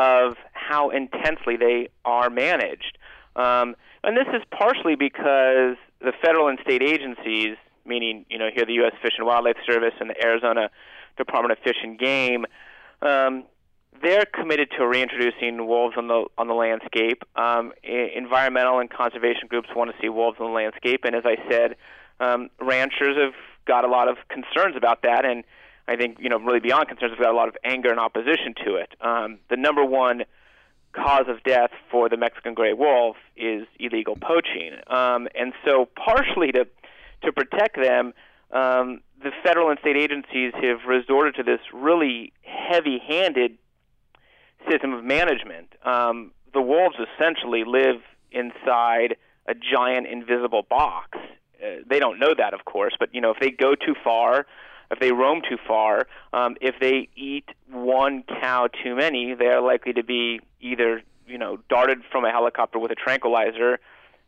of 0.00 0.36
how 0.54 0.88
intensely 0.88 1.56
they 1.58 1.88
are 2.06 2.30
managed. 2.30 2.96
Um, 3.36 3.76
and 4.02 4.16
this 4.16 4.26
is 4.32 4.42
partially 4.50 4.94
because 4.94 5.76
the 6.00 6.12
federal 6.24 6.48
and 6.48 6.58
state 6.62 6.82
agencies, 6.82 7.56
meaning 7.84 8.24
you 8.30 8.38
know 8.38 8.48
here 8.52 8.64
the 8.64 8.72
U.S. 8.74 8.94
Fish 9.02 9.12
and 9.18 9.26
Wildlife 9.26 9.58
Service 9.66 9.92
and 10.00 10.08
the 10.08 10.24
Arizona 10.24 10.70
Department 11.18 11.52
of 11.52 11.58
Fish 11.62 11.76
and 11.82 11.98
Game, 11.98 12.46
um, 13.02 13.44
they're 14.02 14.24
committed 14.24 14.70
to 14.78 14.88
reintroducing 14.88 15.66
wolves 15.66 15.96
on 15.98 16.08
the 16.08 16.24
on 16.38 16.48
the 16.48 16.54
landscape. 16.54 17.22
Um, 17.36 17.72
environmental 17.84 18.78
and 18.78 18.88
conservation 18.88 19.48
groups 19.48 19.68
want 19.76 19.90
to 19.90 19.96
see 20.00 20.08
wolves 20.08 20.38
on 20.40 20.46
the 20.46 20.54
landscape, 20.54 21.00
and 21.04 21.14
as 21.14 21.24
I 21.26 21.36
said, 21.50 21.76
um, 22.20 22.48
ranchers 22.58 23.18
have 23.18 23.34
got 23.66 23.84
a 23.84 23.88
lot 23.88 24.08
of 24.08 24.16
concerns 24.30 24.76
about 24.76 25.02
that, 25.02 25.26
and 25.26 25.44
I 25.90 25.96
think 25.96 26.18
you 26.20 26.28
know 26.28 26.38
really 26.38 26.60
beyond 26.60 26.86
concerns, 26.86 27.10
we've 27.10 27.20
got 27.20 27.32
a 27.32 27.36
lot 27.36 27.48
of 27.48 27.56
anger 27.64 27.90
and 27.90 27.98
opposition 27.98 28.54
to 28.64 28.76
it. 28.76 28.94
Um, 29.00 29.38
the 29.50 29.56
number 29.56 29.84
one 29.84 30.22
cause 30.92 31.26
of 31.26 31.42
death 31.42 31.70
for 31.90 32.08
the 32.08 32.16
Mexican 32.16 32.54
gray 32.54 32.72
wolf 32.72 33.16
is 33.36 33.66
illegal 33.80 34.16
poaching, 34.16 34.72
um, 34.86 35.26
and 35.34 35.52
so 35.64 35.88
partially 35.96 36.52
to 36.52 36.66
to 37.24 37.32
protect 37.32 37.76
them, 37.76 38.14
um, 38.52 39.00
the 39.20 39.32
federal 39.42 39.68
and 39.68 39.80
state 39.80 39.96
agencies 39.96 40.52
have 40.62 40.84
resorted 40.86 41.34
to 41.34 41.42
this 41.42 41.60
really 41.74 42.32
heavy-handed 42.42 43.58
system 44.70 44.92
of 44.92 45.04
management. 45.04 45.74
Um, 45.84 46.30
the 46.54 46.62
wolves 46.62 46.96
essentially 46.96 47.64
live 47.66 48.00
inside 48.30 49.16
a 49.46 49.54
giant 49.54 50.06
invisible 50.06 50.62
box, 50.62 51.18
uh, 51.62 51.82
they 51.88 51.98
don't 51.98 52.18
know 52.18 52.32
that, 52.36 52.54
of 52.54 52.64
course, 52.64 52.94
but 52.98 53.14
you 53.14 53.20
know, 53.20 53.32
if 53.32 53.40
they 53.40 53.50
go 53.50 53.74
too 53.74 53.94
far, 54.02 54.46
if 54.90 54.98
they 54.98 55.12
roam 55.12 55.40
too 55.48 55.58
far, 55.66 56.06
um, 56.32 56.56
if 56.60 56.74
they 56.80 57.08
eat 57.16 57.48
one 57.70 58.24
cow 58.40 58.68
too 58.82 58.96
many, 58.96 59.34
they 59.34 59.46
are 59.46 59.60
likely 59.60 59.92
to 59.92 60.02
be 60.02 60.40
either 60.60 61.02
you 61.26 61.38
know 61.38 61.58
darted 61.68 62.02
from 62.10 62.24
a 62.24 62.30
helicopter 62.30 62.78
with 62.78 62.90
a 62.90 62.96
tranquilizer, 62.96 63.78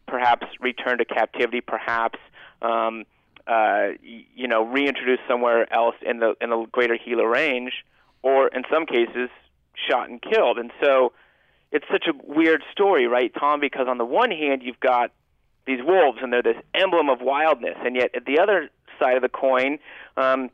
perhaps 0.07 0.47
returned 0.61 0.99
to 0.99 1.05
captivity, 1.05 1.61
perhaps 1.61 2.19
um, 2.63 3.05
uh, 3.47 3.89
you 4.03 4.47
know 4.47 4.65
reintroduced 4.65 5.23
somewhere 5.29 5.73
else 5.73 5.97
in 6.03 6.21
the 6.21 6.35
in 6.41 6.51
the 6.51 6.67
greater 6.71 6.97
Gila 6.97 7.27
range, 7.27 7.85
or 8.23 8.49
in 8.49 8.63
some 8.71 8.87
cases 8.87 9.29
shot 9.89 10.09
and 10.09 10.23
killed. 10.23 10.59
And 10.59 10.71
so 10.81 11.13
it's 11.73 11.87
such 11.91 12.07
a 12.07 12.13
weird 12.25 12.63
story, 12.71 13.07
right, 13.07 13.33
Tom? 13.35 13.59
Because 13.59 13.89
on 13.89 13.99
the 13.99 14.05
one 14.05 14.31
hand, 14.31 14.63
you've 14.63 14.81
got 14.81 15.11
these 15.67 15.81
wolves, 15.83 16.19
and 16.23 16.33
they're 16.33 16.43
this 16.43 16.63
emblem 16.75 17.09
of 17.09 17.21
wildness. 17.21 17.77
And 17.85 17.97
yet, 17.97 18.11
at 18.15 18.27
the 18.27 18.39
other 18.39 18.69
side 18.99 19.17
of 19.17 19.23
the 19.23 19.29
coin, 19.29 19.79
um, 20.17 20.51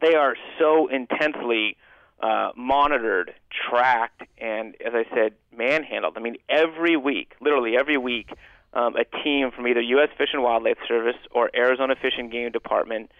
they 0.00 0.14
are 0.14 0.36
so 0.58 0.88
intensely 0.88 1.76
uh, 2.20 2.50
monitored, 2.56 3.34
tracked, 3.50 4.22
and 4.38 4.74
as 4.84 4.92
I 4.94 5.04
said, 5.14 5.34
manhandled. 5.56 6.14
I 6.16 6.20
mean, 6.20 6.36
every 6.48 6.96
week, 6.96 7.32
literally 7.40 7.76
every 7.78 7.98
week, 7.98 8.30
um, 8.72 8.94
a 8.96 9.04
team 9.22 9.50
from 9.50 9.66
either 9.66 9.80
U.S. 9.80 10.08
Fish 10.16 10.30
and 10.32 10.42
Wildlife 10.42 10.78
Service 10.86 11.16
or 11.30 11.50
Arizona 11.54 11.94
Fish 12.00 12.14
and 12.18 12.30
Game 12.30 12.50
Department 12.52 13.10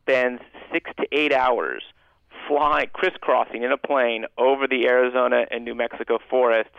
spends 0.00 0.40
six 0.72 0.90
to 0.98 1.06
eight 1.12 1.32
hours 1.32 1.82
flying, 2.48 2.88
crisscrossing 2.92 3.62
in 3.62 3.72
a 3.72 3.76
plane 3.78 4.26
over 4.38 4.66
the 4.66 4.86
Arizona 4.86 5.46
and 5.50 5.64
New 5.64 5.74
Mexico 5.74 6.18
forests 6.28 6.76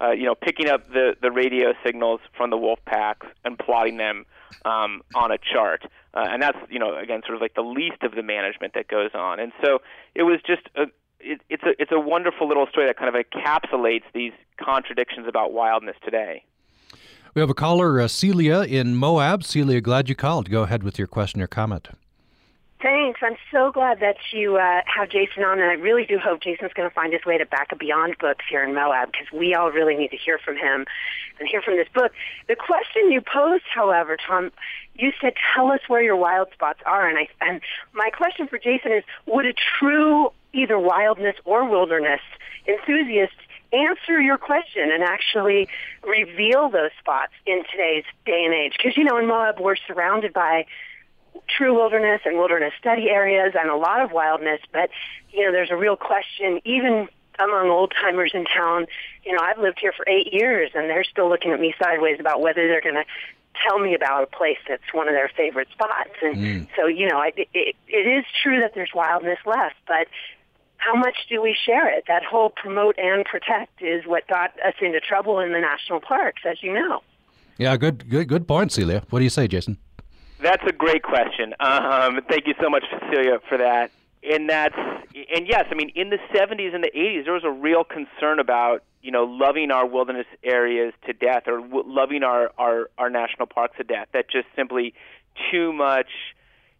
uh, 0.00 0.10
you 0.10 0.24
know, 0.24 0.34
picking 0.34 0.68
up 0.68 0.88
the, 0.88 1.16
the 1.20 1.30
radio 1.30 1.72
signals 1.84 2.20
from 2.36 2.50
the 2.50 2.56
wolf 2.56 2.78
packs 2.86 3.26
and 3.44 3.58
plotting 3.58 3.96
them 3.96 4.24
um, 4.64 5.02
on 5.14 5.30
a 5.30 5.38
chart. 5.38 5.82
Uh, 6.14 6.26
and 6.30 6.42
that's, 6.42 6.58
you 6.70 6.78
know, 6.78 6.96
again, 6.96 7.20
sort 7.24 7.34
of 7.34 7.40
like 7.40 7.54
the 7.54 7.62
least 7.62 8.02
of 8.02 8.14
the 8.14 8.22
management 8.22 8.74
that 8.74 8.88
goes 8.88 9.10
on. 9.14 9.40
And 9.40 9.52
so 9.62 9.80
it 10.14 10.22
was 10.22 10.40
just 10.46 10.62
a, 10.76 10.84
it, 11.20 11.40
it's 11.48 11.62
a 11.64 11.70
it's 11.78 11.92
a 11.92 11.98
wonderful 11.98 12.46
little 12.46 12.66
story 12.66 12.86
that 12.86 12.96
kind 12.96 13.14
of 13.14 13.24
encapsulates 13.24 14.04
these 14.14 14.32
contradictions 14.62 15.26
about 15.28 15.52
wildness 15.52 15.96
today. 16.04 16.44
We 17.34 17.40
have 17.40 17.50
a 17.50 17.54
caller, 17.54 18.00
uh, 18.00 18.08
Celia 18.08 18.62
in 18.62 18.96
Moab. 18.96 19.44
Celia, 19.44 19.80
glad 19.80 20.08
you 20.08 20.14
called. 20.14 20.50
Go 20.50 20.62
ahead 20.62 20.82
with 20.82 20.98
your 20.98 21.06
question 21.06 21.42
or 21.42 21.46
comment. 21.46 21.88
Thanks. 22.80 23.18
I'm 23.24 23.36
so 23.50 23.72
glad 23.72 23.98
that 24.00 24.18
you 24.32 24.56
uh, 24.56 24.82
have 24.86 25.08
Jason 25.08 25.42
on, 25.42 25.58
and 25.58 25.68
I 25.68 25.74
really 25.74 26.04
do 26.04 26.16
hope 26.16 26.42
Jason's 26.42 26.72
going 26.74 26.88
to 26.88 26.94
find 26.94 27.12
his 27.12 27.24
way 27.26 27.36
to 27.36 27.44
Back 27.44 27.72
of 27.72 27.78
Beyond 27.78 28.18
books 28.18 28.44
here 28.48 28.62
in 28.62 28.72
Moab 28.72 29.10
because 29.10 29.26
we 29.32 29.52
all 29.56 29.72
really 29.72 29.96
need 29.96 30.12
to 30.12 30.16
hear 30.16 30.38
from 30.38 30.56
him 30.56 30.86
and 31.40 31.48
hear 31.48 31.60
from 31.60 31.76
this 31.76 31.88
book. 31.92 32.12
The 32.46 32.54
question 32.54 33.10
you 33.10 33.20
posed, 33.20 33.64
however, 33.74 34.16
Tom, 34.16 34.52
you 34.94 35.12
said, 35.20 35.34
"Tell 35.56 35.72
us 35.72 35.80
where 35.88 36.02
your 36.02 36.14
wild 36.14 36.52
spots 36.52 36.78
are," 36.86 37.08
and 37.08 37.18
I 37.18 37.28
and 37.40 37.60
my 37.94 38.10
question 38.10 38.46
for 38.46 38.58
Jason 38.58 38.92
is: 38.92 39.02
Would 39.26 39.46
a 39.46 39.54
true 39.80 40.32
either 40.52 40.78
wildness 40.78 41.34
or 41.44 41.64
wilderness 41.68 42.20
enthusiast 42.68 43.34
answer 43.72 44.20
your 44.20 44.38
question 44.38 44.92
and 44.92 45.02
actually 45.02 45.68
reveal 46.06 46.68
those 46.70 46.90
spots 47.00 47.32
in 47.44 47.64
today's 47.72 48.04
day 48.24 48.44
and 48.44 48.54
age? 48.54 48.74
Because 48.76 48.96
you 48.96 49.02
know, 49.02 49.18
in 49.18 49.26
Moab, 49.26 49.58
we're 49.58 49.74
surrounded 49.88 50.32
by 50.32 50.66
true 51.48 51.74
wilderness 51.74 52.20
and 52.24 52.36
wilderness 52.36 52.72
study 52.78 53.08
areas 53.08 53.54
and 53.58 53.70
a 53.70 53.76
lot 53.76 54.00
of 54.00 54.12
wildness, 54.12 54.60
but 54.72 54.90
you 55.30 55.44
know, 55.44 55.52
there's 55.52 55.70
a 55.70 55.76
real 55.76 55.96
question 55.96 56.60
even 56.64 57.08
among 57.38 57.68
old 57.68 57.92
timers 58.00 58.32
in 58.34 58.44
town. 58.44 58.86
You 59.24 59.32
know, 59.32 59.40
I've 59.42 59.58
lived 59.58 59.78
here 59.80 59.92
for 59.92 60.08
eight 60.08 60.32
years, 60.32 60.70
and 60.74 60.88
they're 60.90 61.04
still 61.04 61.28
looking 61.28 61.52
at 61.52 61.60
me 61.60 61.74
sideways 61.80 62.18
about 62.18 62.40
whether 62.40 62.66
they're 62.66 62.80
going 62.80 62.96
to 62.96 63.04
tell 63.66 63.78
me 63.78 63.94
about 63.94 64.22
a 64.22 64.26
place 64.26 64.58
that's 64.68 64.92
one 64.92 65.08
of 65.08 65.14
their 65.14 65.30
favorite 65.36 65.68
spots. 65.72 66.10
And 66.22 66.36
mm. 66.36 66.68
so, 66.76 66.86
you 66.86 67.08
know, 67.08 67.18
I, 67.18 67.32
it, 67.36 67.76
it 67.86 67.96
is 67.96 68.24
true 68.42 68.60
that 68.60 68.72
there's 68.74 68.90
wildness 68.94 69.38
left, 69.46 69.76
but 69.86 70.06
how 70.76 70.94
much 70.94 71.16
do 71.28 71.42
we 71.42 71.56
share 71.66 71.88
it? 71.96 72.04
That 72.06 72.24
whole 72.24 72.50
promote 72.50 72.98
and 72.98 73.24
protect 73.24 73.82
is 73.82 74.06
what 74.06 74.26
got 74.28 74.50
us 74.64 74.74
into 74.80 75.00
trouble 75.00 75.40
in 75.40 75.52
the 75.52 75.60
national 75.60 76.00
parks, 76.00 76.42
as 76.44 76.62
you 76.62 76.72
know. 76.72 77.02
Yeah, 77.58 77.76
good, 77.76 78.08
good, 78.08 78.28
good 78.28 78.46
point, 78.46 78.70
Celia. 78.70 79.02
What 79.10 79.18
do 79.18 79.24
you 79.24 79.30
say, 79.30 79.48
Jason? 79.48 79.78
That's 80.40 80.62
a 80.66 80.72
great 80.72 81.02
question. 81.02 81.54
Um, 81.58 82.20
thank 82.28 82.46
you 82.46 82.54
so 82.60 82.70
much, 82.70 82.84
Cecilia, 82.90 83.40
for 83.48 83.58
that. 83.58 83.90
And 84.22 84.48
that's 84.48 84.76
and 84.76 85.46
yes, 85.48 85.66
I 85.70 85.74
mean 85.74 85.90
in 85.94 86.10
the 86.10 86.18
70s 86.34 86.74
and 86.74 86.84
the 86.84 86.90
80s 86.94 87.24
there 87.24 87.32
was 87.32 87.44
a 87.44 87.50
real 87.50 87.84
concern 87.84 88.38
about 88.40 88.82
you 89.02 89.10
know 89.10 89.24
loving 89.24 89.70
our 89.70 89.86
wilderness 89.86 90.26
areas 90.42 90.92
to 91.06 91.12
death 91.12 91.44
or 91.46 91.60
w- 91.60 91.84
loving 91.86 92.22
our, 92.22 92.50
our 92.58 92.90
our 92.98 93.10
national 93.10 93.46
parks 93.46 93.76
to 93.78 93.84
death. 93.84 94.08
That 94.12 94.30
just 94.30 94.46
simply 94.54 94.94
too 95.50 95.72
much 95.72 96.08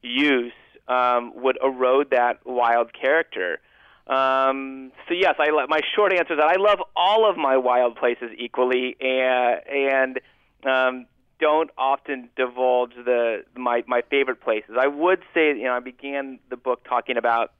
use 0.02 0.52
um, 0.88 1.32
would 1.36 1.58
erode 1.62 2.10
that 2.10 2.40
wild 2.44 2.92
character. 2.92 3.60
Um, 4.06 4.92
so 5.06 5.14
yes, 5.14 5.34
I 5.38 5.50
my 5.68 5.80
short 5.94 6.12
answer 6.12 6.34
is 6.34 6.38
that 6.38 6.48
I 6.48 6.56
love 6.56 6.78
all 6.96 7.28
of 7.28 7.36
my 7.36 7.56
wild 7.56 7.96
places 7.96 8.30
equally, 8.38 8.96
and 9.00 9.60
and 9.68 10.20
um, 10.64 11.06
don't 11.38 11.70
often 11.78 12.30
divulge 12.36 12.92
the 12.94 13.44
my 13.56 13.84
my 13.86 14.02
favorite 14.10 14.40
places. 14.40 14.76
I 14.78 14.86
would 14.86 15.20
say, 15.34 15.48
you 15.48 15.64
know, 15.64 15.74
I 15.74 15.80
began 15.80 16.38
the 16.50 16.56
book 16.56 16.84
talking 16.88 17.16
about 17.16 17.52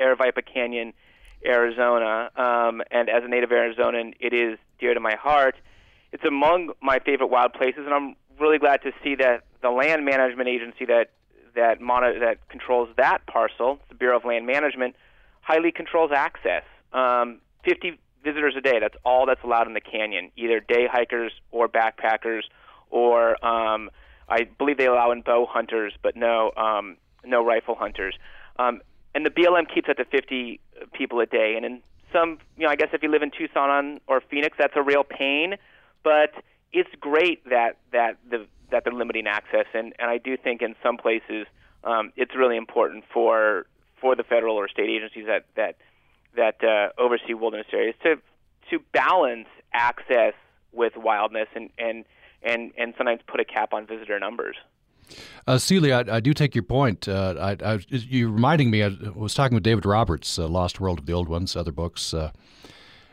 Aravaipa 0.00 0.42
Canyon, 0.52 0.92
Arizona, 1.44 2.30
um, 2.36 2.82
and 2.90 3.08
as 3.08 3.24
a 3.24 3.28
native 3.28 3.50
Arizonan, 3.50 4.14
it 4.20 4.32
is 4.32 4.58
dear 4.78 4.94
to 4.94 5.00
my 5.00 5.14
heart. 5.16 5.56
It's 6.12 6.24
among 6.24 6.72
my 6.80 7.00
favorite 7.00 7.28
wild 7.28 7.52
places, 7.52 7.82
and 7.84 7.92
I'm 7.92 8.16
really 8.40 8.58
glad 8.58 8.82
to 8.82 8.92
see 9.02 9.14
that 9.16 9.44
the 9.62 9.70
land 9.70 10.04
management 10.04 10.48
agency 10.48 10.84
that 10.86 11.10
that 11.54 11.80
monitor, 11.80 12.20
that 12.20 12.48
controls 12.48 12.88
that 12.96 13.26
parcel, 13.26 13.80
the 13.88 13.94
Bureau 13.94 14.16
of 14.16 14.24
Land 14.24 14.46
Management, 14.46 14.94
highly 15.40 15.72
controls 15.72 16.12
access. 16.14 16.62
Um, 16.92 17.40
50 17.64 17.98
visitors 18.22 18.54
a 18.56 18.60
day. 18.60 18.78
That's 18.80 18.94
all 19.04 19.26
that's 19.26 19.42
allowed 19.42 19.66
in 19.66 19.74
the 19.74 19.80
canyon, 19.80 20.30
either 20.36 20.60
day 20.60 20.86
hikers 20.90 21.32
or 21.50 21.68
backpackers, 21.68 22.42
or 22.90 23.42
um, 23.44 23.90
I 24.28 24.44
believe 24.58 24.78
they 24.78 24.86
allow 24.86 25.10
in 25.12 25.22
bow 25.22 25.46
hunters, 25.48 25.94
but 26.02 26.16
no 26.16 26.52
um, 26.56 26.96
no 27.24 27.44
rifle 27.44 27.74
hunters. 27.74 28.16
Um, 28.58 28.80
and 29.14 29.24
the 29.24 29.30
BLM 29.30 29.72
keeps 29.72 29.88
that 29.88 29.96
to 29.96 30.04
50 30.04 30.60
people 30.92 31.20
a 31.20 31.26
day. 31.26 31.54
And 31.56 31.64
in 31.64 31.82
some, 32.12 32.38
you 32.56 32.64
know, 32.64 32.70
I 32.70 32.76
guess 32.76 32.88
if 32.92 33.02
you 33.02 33.10
live 33.10 33.22
in 33.22 33.30
Tucson 33.30 34.00
or 34.06 34.20
Phoenix, 34.20 34.56
that's 34.58 34.74
a 34.76 34.82
real 34.82 35.04
pain. 35.04 35.54
But 36.04 36.32
it's 36.72 36.90
great 37.00 37.44
that 37.48 37.78
that 37.92 38.18
the 38.28 38.46
that 38.70 38.84
they're 38.84 38.92
limiting 38.92 39.26
access, 39.26 39.66
and 39.74 39.94
and 39.98 40.10
I 40.10 40.18
do 40.18 40.36
think 40.36 40.62
in 40.62 40.74
some 40.82 40.96
places 40.96 41.46
um, 41.84 42.12
it's 42.16 42.34
really 42.36 42.56
important 42.56 43.04
for 43.12 43.66
for 44.00 44.14
the 44.14 44.22
federal 44.22 44.56
or 44.56 44.68
state 44.68 44.90
agencies 44.90 45.26
that 45.26 45.46
that 45.56 45.76
that 46.36 46.62
uh, 46.62 47.00
oversee 47.00 47.34
wilderness 47.34 47.66
areas 47.72 47.94
to 48.02 48.16
to 48.70 48.78
balance 48.92 49.48
access 49.72 50.34
with 50.72 50.92
wildness 50.96 51.48
and 51.54 51.70
and 51.78 52.04
and 52.42 52.72
and 52.76 52.94
sometimes 52.96 53.20
put 53.26 53.40
a 53.40 53.44
cap 53.44 53.72
on 53.72 53.86
visitor 53.86 54.18
numbers. 54.18 54.56
Uh, 55.46 55.56
Celia, 55.56 56.04
I, 56.06 56.16
I, 56.16 56.20
do 56.20 56.34
take 56.34 56.54
your 56.54 56.64
point. 56.64 57.08
Uh, 57.08 57.34
I, 57.40 57.72
I, 57.72 57.78
you're 57.88 58.28
reminding 58.28 58.70
me. 58.70 58.82
I 58.82 58.90
was 59.14 59.32
talking 59.32 59.54
with 59.54 59.64
David 59.64 59.86
Roberts, 59.86 60.38
uh, 60.38 60.46
Lost 60.46 60.80
World 60.80 60.98
of 60.98 61.06
the 61.06 61.14
Old 61.14 61.30
Ones, 61.30 61.56
other 61.56 61.72
books, 61.72 62.12
uh, 62.12 62.30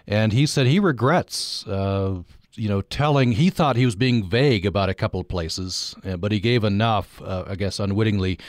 and 0.06 0.34
he 0.34 0.46
said 0.46 0.68
he 0.68 0.78
regrets 0.78 1.66
uh, 1.68 2.22
you 2.58 2.70
know, 2.70 2.82
telling 2.82 3.34
he 3.34 3.50
thought 3.50 3.76
he 3.76 3.86
was 3.86 3.96
being 3.96 4.28
vague 4.28 4.66
about 4.66 4.90
a 4.90 4.94
couple 4.94 5.20
of 5.20 5.28
places, 5.28 5.96
uh, 6.06 6.18
but 6.18 6.32
he 6.32 6.40
gave 6.40 6.64
enough, 6.64 7.22
uh, 7.22 7.44
I 7.48 7.56
guess, 7.56 7.80
unwittingly, 7.80 8.40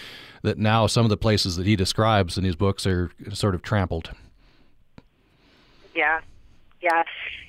that 0.43 0.59
now 0.59 0.87
some 0.87 1.05
of 1.05 1.11
the 1.11 1.17
places 1.17 1.57
that 1.57 1.67
he 1.67 1.77
describes 1.77 2.39
in 2.39 2.45
his 2.45 2.57
books 2.57 2.87
are 2.87 3.11
sort 3.33 3.55
of 3.55 3.62
trampled. 3.62 4.12
Yeah, 5.95 6.21
yeah 6.81 7.03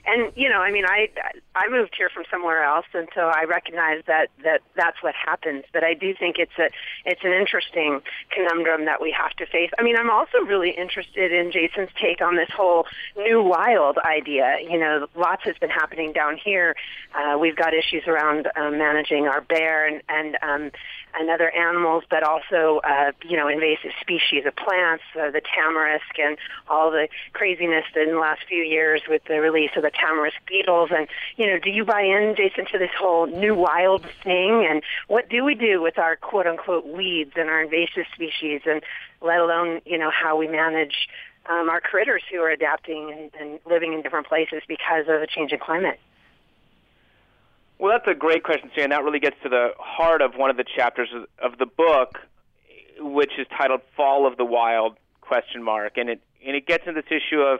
and 0.07 0.31
you 0.35 0.49
know, 0.49 0.61
I 0.61 0.71
mean, 0.71 0.85
I 0.85 1.09
I 1.53 1.67
moved 1.69 1.93
here 1.97 2.09
from 2.09 2.23
somewhere 2.31 2.63
else, 2.63 2.85
and 2.93 3.09
so 3.13 3.27
I 3.27 3.43
recognize 3.43 4.03
that 4.07 4.29
that 4.43 4.61
that's 4.75 5.03
what 5.03 5.13
happens. 5.13 5.65
But 5.73 5.83
I 5.83 5.93
do 5.93 6.15
think 6.17 6.37
it's 6.39 6.57
a 6.57 6.69
it's 7.05 7.21
an 7.23 7.33
interesting 7.33 8.01
conundrum 8.31 8.85
that 8.85 9.01
we 9.01 9.11
have 9.11 9.31
to 9.31 9.45
face. 9.45 9.69
I 9.77 9.83
mean, 9.83 9.97
I'm 9.97 10.09
also 10.09 10.39
really 10.39 10.71
interested 10.71 11.33
in 11.33 11.51
Jason's 11.51 11.89
take 12.01 12.21
on 12.21 12.37
this 12.37 12.49
whole 12.55 12.87
new 13.17 13.43
wild 13.43 13.97
idea. 13.97 14.57
You 14.61 14.79
know, 14.79 15.07
lots 15.15 15.43
has 15.43 15.57
been 15.57 15.69
happening 15.69 16.13
down 16.13 16.37
here. 16.37 16.75
Uh, 17.13 17.37
we've 17.37 17.57
got 17.57 17.73
issues 17.73 18.03
around 18.07 18.47
um, 18.55 18.77
managing 18.77 19.27
our 19.27 19.41
bear 19.41 19.85
and 19.87 20.01
and 20.07 20.37
um, 20.41 20.71
and 21.19 21.29
other 21.29 21.49
animals, 21.49 22.03
but 22.09 22.23
also 22.23 22.79
uh, 22.83 23.11
you 23.23 23.35
know 23.35 23.49
invasive 23.49 23.91
species 23.99 24.45
of 24.45 24.55
plants, 24.55 25.03
uh, 25.19 25.31
the 25.31 25.41
tamarisk, 25.41 26.17
and 26.17 26.37
all 26.69 26.91
the 26.91 27.09
craziness 27.33 27.85
in 27.95 28.11
the 28.11 28.19
last 28.19 28.41
few 28.47 28.63
years 28.63 29.01
with 29.09 29.23
the 29.25 29.41
release 29.41 29.71
of 29.75 29.83
the 29.83 29.91
tamarisk 29.97 30.45
beetles. 30.47 30.89
And, 30.93 31.07
you 31.35 31.47
know, 31.47 31.59
do 31.59 31.69
you 31.69 31.83
buy 31.85 32.01
in, 32.01 32.35
Jason, 32.35 32.65
to 32.71 32.77
this 32.77 32.91
whole 32.97 33.27
new 33.27 33.55
wild 33.55 34.05
thing? 34.23 34.67
And 34.69 34.81
what 35.07 35.29
do 35.29 35.43
we 35.43 35.55
do 35.55 35.81
with 35.81 35.97
our 35.97 36.15
quote 36.15 36.47
unquote 36.47 36.85
weeds 36.87 37.33
and 37.35 37.49
our 37.49 37.63
invasive 37.63 38.05
species 38.13 38.61
and 38.65 38.81
let 39.21 39.39
alone, 39.39 39.81
you 39.85 39.97
know, 39.97 40.11
how 40.11 40.37
we 40.37 40.47
manage 40.47 41.07
um, 41.49 41.69
our 41.69 41.81
critters 41.81 42.23
who 42.31 42.39
are 42.39 42.49
adapting 42.49 43.11
and, 43.11 43.31
and 43.39 43.59
living 43.65 43.93
in 43.93 44.01
different 44.01 44.27
places 44.27 44.61
because 44.67 45.05
of 45.07 45.21
a 45.21 45.27
change 45.27 45.51
in 45.51 45.59
climate? 45.59 45.99
Well, 47.79 47.91
that's 47.91 48.07
a 48.07 48.17
great 48.17 48.43
question, 48.43 48.71
Sarah, 48.73 48.85
and 48.85 48.91
that 48.91 49.03
really 49.03 49.19
gets 49.19 49.35
to 49.43 49.49
the 49.49 49.69
heart 49.77 50.21
of 50.21 50.35
one 50.35 50.49
of 50.49 50.57
the 50.57 50.63
chapters 50.63 51.09
of 51.37 51.57
the 51.59 51.67
book, 51.67 52.17
which 52.99 53.33
is 53.37 53.45
titled 53.55 53.81
"Fall 53.95 54.25
of 54.25 54.35
the 54.37 54.45
Wild?" 54.45 54.97
question 55.21 55.61
mark, 55.61 55.97
and 55.97 56.09
it 56.09 56.21
and 56.45 56.55
it 56.55 56.65
gets 56.65 56.87
into 56.87 57.01
this 57.01 57.11
issue 57.11 57.41
of 57.41 57.59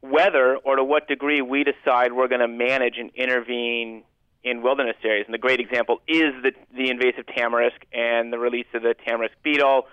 whether 0.00 0.56
or 0.56 0.76
to 0.76 0.84
what 0.84 1.08
degree 1.08 1.42
we 1.42 1.64
decide 1.64 2.12
we're 2.12 2.28
going 2.28 2.40
to 2.40 2.48
manage 2.48 2.98
and 2.98 3.10
intervene 3.14 4.04
in 4.44 4.62
wilderness 4.62 4.96
areas. 5.02 5.26
And 5.26 5.34
the 5.34 5.38
great 5.38 5.60
example 5.60 6.00
is 6.06 6.32
the, 6.42 6.52
the 6.74 6.90
invasive 6.90 7.26
tamarisk 7.26 7.82
and 7.92 8.32
the 8.32 8.38
release 8.38 8.66
of 8.74 8.82
the 8.82 8.94
tamarisk 9.06 9.34
beetle 9.42 9.88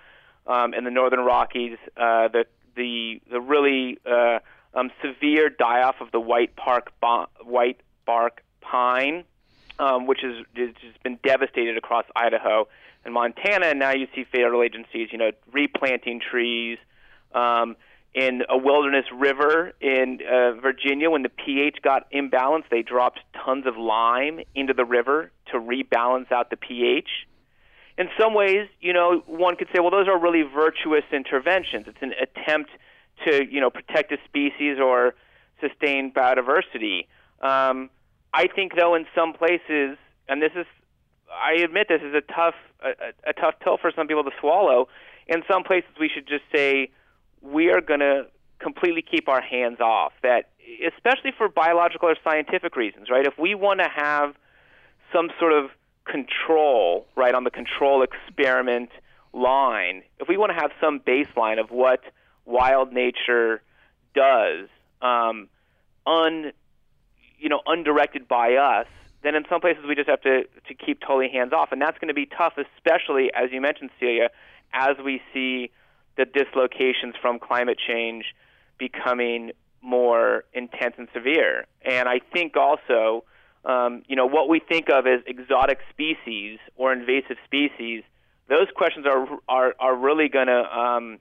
um, 0.46 0.74
in 0.74 0.84
the 0.84 0.90
northern 0.90 1.20
Rockies, 1.20 1.76
uh, 1.96 2.28
the, 2.28 2.46
the, 2.76 3.20
the 3.30 3.40
really 3.40 3.98
uh, 4.06 4.38
um, 4.74 4.90
severe 5.02 5.48
die 5.48 5.82
off 5.82 5.96
of 6.00 6.12
the 6.12 6.20
white, 6.20 6.54
park 6.54 6.92
bo- 7.00 7.26
white 7.42 7.80
bark 8.06 8.42
pine, 8.60 9.24
um, 9.78 10.06
which 10.06 10.20
has, 10.22 10.44
has 10.56 10.94
been 11.02 11.18
devastated 11.24 11.76
across 11.76 12.04
Idaho 12.14 12.68
and 13.04 13.12
Montana. 13.12 13.66
And 13.66 13.78
now 13.78 13.92
you 13.92 14.06
see 14.14 14.24
federal 14.24 14.62
agencies, 14.62 15.08
you 15.10 15.18
know, 15.18 15.32
replanting 15.52 16.20
trees. 16.20 16.78
Um, 17.34 17.76
in 18.14 18.42
a 18.48 18.56
wilderness 18.56 19.06
river 19.12 19.72
in 19.80 20.20
uh, 20.22 20.52
Virginia 20.60 21.10
when 21.10 21.22
the 21.22 21.28
pH 21.28 21.78
got 21.82 22.10
imbalanced, 22.12 22.68
they 22.70 22.82
dropped 22.82 23.20
tons 23.44 23.66
of 23.66 23.76
lime 23.76 24.40
into 24.54 24.72
the 24.72 24.84
river 24.84 25.32
to 25.50 25.58
rebalance 25.58 26.30
out 26.30 26.48
the 26.50 26.56
pH. 26.56 27.08
In 27.98 28.08
some 28.18 28.34
ways, 28.34 28.68
you 28.80 28.92
know, 28.92 29.22
one 29.26 29.56
could 29.56 29.68
say, 29.74 29.80
well, 29.80 29.90
those 29.90 30.08
are 30.08 30.18
really 30.18 30.42
virtuous 30.42 31.04
interventions. 31.12 31.86
It's 31.88 31.98
an 32.00 32.12
attempt 32.20 32.70
to, 33.26 33.44
you 33.44 33.60
know, 33.60 33.70
protect 33.70 34.12
a 34.12 34.18
species 34.24 34.78
or 34.80 35.14
sustain 35.60 36.12
biodiversity. 36.12 37.06
Um, 37.40 37.90
I 38.32 38.48
think, 38.48 38.72
though, 38.76 38.94
in 38.94 39.06
some 39.14 39.32
places, 39.32 39.96
and 40.28 40.42
this 40.42 40.52
is, 40.56 40.66
I 41.32 41.62
admit, 41.62 41.86
this 41.88 42.02
is 42.02 42.14
a 42.14 42.20
tough, 42.20 42.54
a, 42.80 43.30
a 43.30 43.32
tough 43.32 43.54
pill 43.60 43.76
for 43.76 43.92
some 43.94 44.06
people 44.06 44.24
to 44.24 44.32
swallow. 44.40 44.88
In 45.26 45.42
some 45.50 45.62
places, 45.62 45.90
we 45.98 46.08
should 46.12 46.26
just 46.26 46.44
say 46.54 46.90
we 47.44 47.70
are 47.70 47.80
going 47.80 48.00
to 48.00 48.26
completely 48.58 49.02
keep 49.02 49.28
our 49.28 49.42
hands 49.42 49.80
off. 49.80 50.12
That, 50.22 50.50
especially 50.86 51.32
for 51.36 51.48
biological 51.48 52.08
or 52.08 52.16
scientific 52.24 52.76
reasons, 52.76 53.10
right? 53.10 53.26
If 53.26 53.38
we 53.38 53.54
want 53.54 53.80
to 53.80 53.88
have 53.88 54.34
some 55.12 55.30
sort 55.38 55.52
of 55.52 55.70
control, 56.04 57.06
right, 57.16 57.34
on 57.34 57.44
the 57.44 57.50
control 57.50 58.02
experiment 58.02 58.90
line, 59.32 60.02
if 60.18 60.28
we 60.28 60.36
want 60.36 60.50
to 60.50 60.60
have 60.60 60.70
some 60.80 61.00
baseline 61.00 61.60
of 61.60 61.70
what 61.70 62.00
wild 62.44 62.92
nature 62.92 63.62
does, 64.14 64.68
um, 65.02 65.48
un, 66.06 66.52
you 67.38 67.48
know, 67.48 67.60
undirected 67.66 68.28
by 68.28 68.54
us, 68.54 68.86
then 69.22 69.34
in 69.34 69.44
some 69.48 69.60
places 69.60 69.84
we 69.88 69.94
just 69.94 70.08
have 70.08 70.20
to 70.20 70.44
to 70.68 70.74
keep 70.74 71.00
totally 71.00 71.28
hands 71.28 71.52
off, 71.52 71.72
and 71.72 71.80
that's 71.80 71.98
going 71.98 72.08
to 72.08 72.14
be 72.14 72.26
tough, 72.26 72.54
especially 72.58 73.30
as 73.34 73.50
you 73.50 73.60
mentioned, 73.60 73.90
Celia, 73.98 74.30
as 74.72 74.96
we 75.02 75.20
see 75.32 75.70
the 76.16 76.24
dislocations 76.24 77.14
from 77.20 77.38
climate 77.38 77.78
change 77.78 78.24
becoming 78.78 79.52
more 79.82 80.44
intense 80.52 80.94
and 80.96 81.08
severe. 81.12 81.66
And 81.82 82.08
I 82.08 82.20
think 82.32 82.56
also, 82.56 83.24
um, 83.64 84.02
you 84.08 84.16
know, 84.16 84.26
what 84.26 84.48
we 84.48 84.60
think 84.60 84.88
of 84.90 85.06
as 85.06 85.20
exotic 85.26 85.78
species 85.90 86.58
or 86.76 86.92
invasive 86.92 87.36
species, 87.44 88.02
those 88.48 88.68
questions 88.74 89.06
are 89.06 89.26
are, 89.48 89.74
are 89.78 89.96
really 89.96 90.28
going 90.28 90.46
to 90.48 90.78
um, 90.78 91.18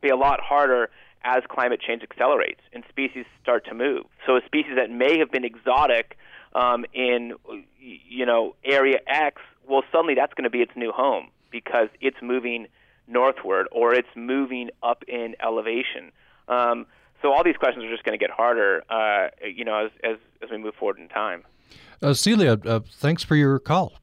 be 0.00 0.08
a 0.08 0.16
lot 0.16 0.40
harder 0.40 0.90
as 1.24 1.42
climate 1.48 1.80
change 1.80 2.02
accelerates 2.02 2.60
and 2.72 2.84
species 2.88 3.24
start 3.42 3.64
to 3.66 3.74
move. 3.74 4.04
So 4.26 4.36
a 4.36 4.40
species 4.46 4.72
that 4.76 4.90
may 4.90 5.18
have 5.18 5.30
been 5.30 5.44
exotic 5.44 6.16
um, 6.54 6.84
in, 6.94 7.34
you 7.80 8.24
know, 8.24 8.54
area 8.64 8.98
X, 9.06 9.42
well, 9.66 9.82
suddenly 9.92 10.14
that's 10.14 10.32
going 10.34 10.44
to 10.44 10.50
be 10.50 10.60
its 10.60 10.72
new 10.76 10.92
home 10.92 11.28
because 11.50 11.88
it's 12.00 12.16
moving 12.22 12.68
northward 13.08 13.66
or 13.72 13.94
it's 13.94 14.08
moving 14.14 14.70
up 14.82 15.04
in 15.08 15.34
elevation. 15.42 16.12
Um, 16.48 16.86
so 17.22 17.32
all 17.32 17.42
these 17.42 17.56
questions 17.56 17.84
are 17.84 17.90
just 17.90 18.04
going 18.04 18.18
to 18.18 18.22
get 18.22 18.30
harder, 18.30 18.84
uh, 18.90 19.28
you 19.44 19.64
know, 19.64 19.86
as, 19.86 19.90
as, 20.04 20.16
as 20.42 20.50
we 20.50 20.58
move 20.58 20.74
forward 20.74 20.98
in 20.98 21.08
time. 21.08 21.44
Uh, 22.00 22.14
Celia, 22.14 22.58
uh, 22.64 22.80
thanks 22.88 23.24
for 23.24 23.34
your 23.34 23.58
call. 23.58 23.94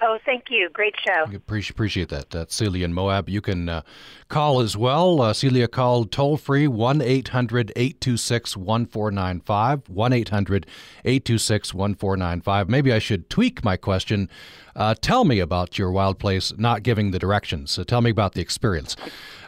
Oh, 0.00 0.18
thank 0.24 0.44
you. 0.50 0.68
Great 0.72 0.94
show. 1.04 1.24
Appreciate, 1.34 1.70
appreciate 1.70 2.08
that. 2.10 2.30
That's 2.30 2.54
Celia 2.54 2.84
in 2.84 2.92
Moab. 2.92 3.28
You 3.28 3.40
can 3.40 3.68
uh, 3.68 3.82
call 4.28 4.60
as 4.60 4.76
well. 4.76 5.20
Uh, 5.20 5.32
Celia 5.32 5.66
called 5.66 6.12
toll 6.12 6.36
free 6.36 6.68
1 6.68 7.00
800 7.00 7.72
826 7.74 8.56
1495. 8.56 9.88
1 9.88 10.12
800 10.12 10.66
826 11.04 11.74
1495. 11.74 12.68
Maybe 12.68 12.92
I 12.92 12.98
should 12.98 13.28
tweak 13.28 13.64
my 13.64 13.76
question. 13.76 14.30
Uh, 14.76 14.94
tell 15.00 15.24
me 15.24 15.40
about 15.40 15.78
your 15.78 15.90
wild 15.90 16.18
place, 16.18 16.52
not 16.56 16.82
giving 16.84 17.10
the 17.10 17.18
directions. 17.18 17.70
So 17.72 17.82
tell 17.82 18.00
me 18.00 18.10
about 18.10 18.34
the 18.34 18.40
experience. 18.40 18.96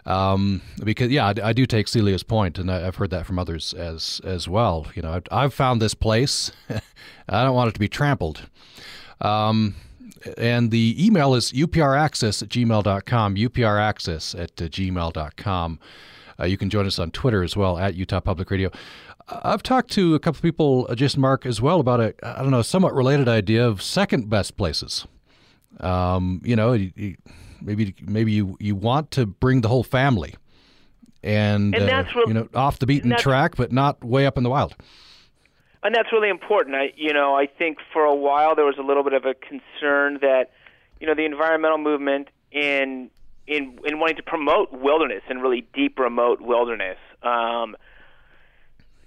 Um, 0.06 0.62
because 0.82 1.10
yeah, 1.10 1.26
I, 1.26 1.50
I, 1.50 1.52
do 1.52 1.66
take 1.66 1.86
Celia's 1.86 2.22
point, 2.22 2.58
and 2.58 2.70
I, 2.70 2.80
have 2.80 2.96
heard 2.96 3.10
that 3.10 3.26
from 3.26 3.38
others 3.38 3.74
as 3.74 4.20
as 4.24 4.48
well. 4.48 4.86
You 4.94 5.02
know, 5.02 5.12
I've, 5.12 5.24
I've 5.30 5.54
found 5.54 5.80
this 5.80 5.94
place. 5.94 6.50
I 7.28 7.44
don't 7.44 7.54
want 7.54 7.68
it 7.68 7.72
to 7.74 7.80
be 7.80 7.86
trampled. 7.86 8.48
Um, 9.20 9.74
and 10.36 10.70
the 10.70 10.94
email 11.04 11.34
is 11.34 11.52
upraccess 11.52 12.42
at 12.42 12.48
gmail.com, 12.48 13.34
upraccess 13.36 14.38
at 14.38 14.60
uh, 14.60 14.66
gmail.com. 14.66 15.80
Uh, 16.38 16.44
you 16.44 16.56
can 16.56 16.70
join 16.70 16.86
us 16.86 16.98
on 16.98 17.10
Twitter 17.10 17.42
as 17.42 17.56
well, 17.56 17.78
at 17.78 17.94
Utah 17.94 18.20
Public 18.20 18.50
Radio. 18.50 18.70
I've 19.28 19.62
talked 19.62 19.90
to 19.92 20.14
a 20.14 20.18
couple 20.18 20.38
of 20.38 20.42
people, 20.42 20.86
uh, 20.88 20.94
Jason 20.94 21.20
Mark, 21.20 21.46
as 21.46 21.60
well, 21.60 21.80
about 21.80 22.00
a, 22.00 22.14
I 22.22 22.42
don't 22.42 22.50
know, 22.50 22.62
somewhat 22.62 22.94
related 22.94 23.28
idea 23.28 23.66
of 23.66 23.82
second 23.82 24.28
best 24.28 24.56
places. 24.56 25.06
Um, 25.78 26.40
you 26.44 26.56
know, 26.56 26.72
you, 26.72 27.16
maybe 27.62 27.94
maybe 28.02 28.32
you 28.32 28.56
you 28.58 28.74
want 28.74 29.10
to 29.12 29.26
bring 29.26 29.60
the 29.60 29.68
whole 29.68 29.84
family, 29.84 30.34
and, 31.22 31.74
And 31.74 31.88
uh, 31.88 32.04
real- 32.14 32.28
you 32.28 32.34
know 32.34 32.48
off 32.54 32.78
the 32.78 32.86
beaten 32.86 33.14
track, 33.16 33.56
but 33.56 33.70
not 33.72 34.02
way 34.04 34.26
up 34.26 34.36
in 34.36 34.42
the 34.42 34.50
wild. 34.50 34.74
And 35.82 35.94
that's 35.94 36.12
really 36.12 36.28
important. 36.28 36.76
I, 36.76 36.92
you 36.96 37.12
know, 37.12 37.34
I 37.34 37.46
think 37.46 37.78
for 37.92 38.04
a 38.04 38.14
while 38.14 38.54
there 38.54 38.64
was 38.64 38.76
a 38.78 38.82
little 38.82 39.02
bit 39.02 39.12
of 39.12 39.24
a 39.24 39.34
concern 39.34 40.18
that, 40.20 40.50
you 41.00 41.06
know, 41.06 41.14
the 41.14 41.24
environmental 41.24 41.78
movement 41.78 42.28
in 42.52 43.10
in 43.46 43.78
in 43.84 43.98
wanting 43.98 44.16
to 44.16 44.22
promote 44.22 44.72
wilderness 44.72 45.22
and 45.28 45.42
really 45.42 45.66
deep 45.74 45.98
remote 45.98 46.40
wilderness 46.40 46.98
um, 47.22 47.76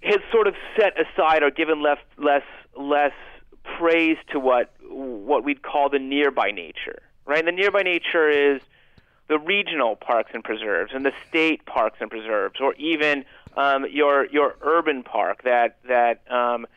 has 0.01 0.17
sort 0.31 0.47
of 0.47 0.55
set 0.77 0.93
aside 0.99 1.43
or 1.43 1.51
given 1.51 1.81
less 1.81 1.99
less 2.17 2.43
less 2.77 3.13
praise 3.77 4.17
to 4.31 4.39
what 4.39 4.73
what 4.89 5.43
we'd 5.43 5.61
call 5.61 5.89
the 5.89 5.99
nearby 5.99 6.51
nature. 6.51 7.01
Right, 7.25 7.45
the 7.45 7.53
nearby 7.53 7.83
nature 7.83 8.29
is 8.29 8.61
the 9.33 9.39
regional 9.39 9.95
parks 9.95 10.29
and 10.35 10.43
preserves 10.43 10.91
and 10.93 11.03
the 11.03 11.11
state 11.27 11.65
parks 11.65 11.97
and 11.99 12.11
preserves, 12.11 12.61
or 12.61 12.75
even 12.75 13.25
um, 13.57 13.83
your 13.89 14.27
your 14.27 14.55
urban 14.61 15.01
park 15.01 15.41
that 15.43 15.77
that 15.87 16.21
um, 16.31 16.67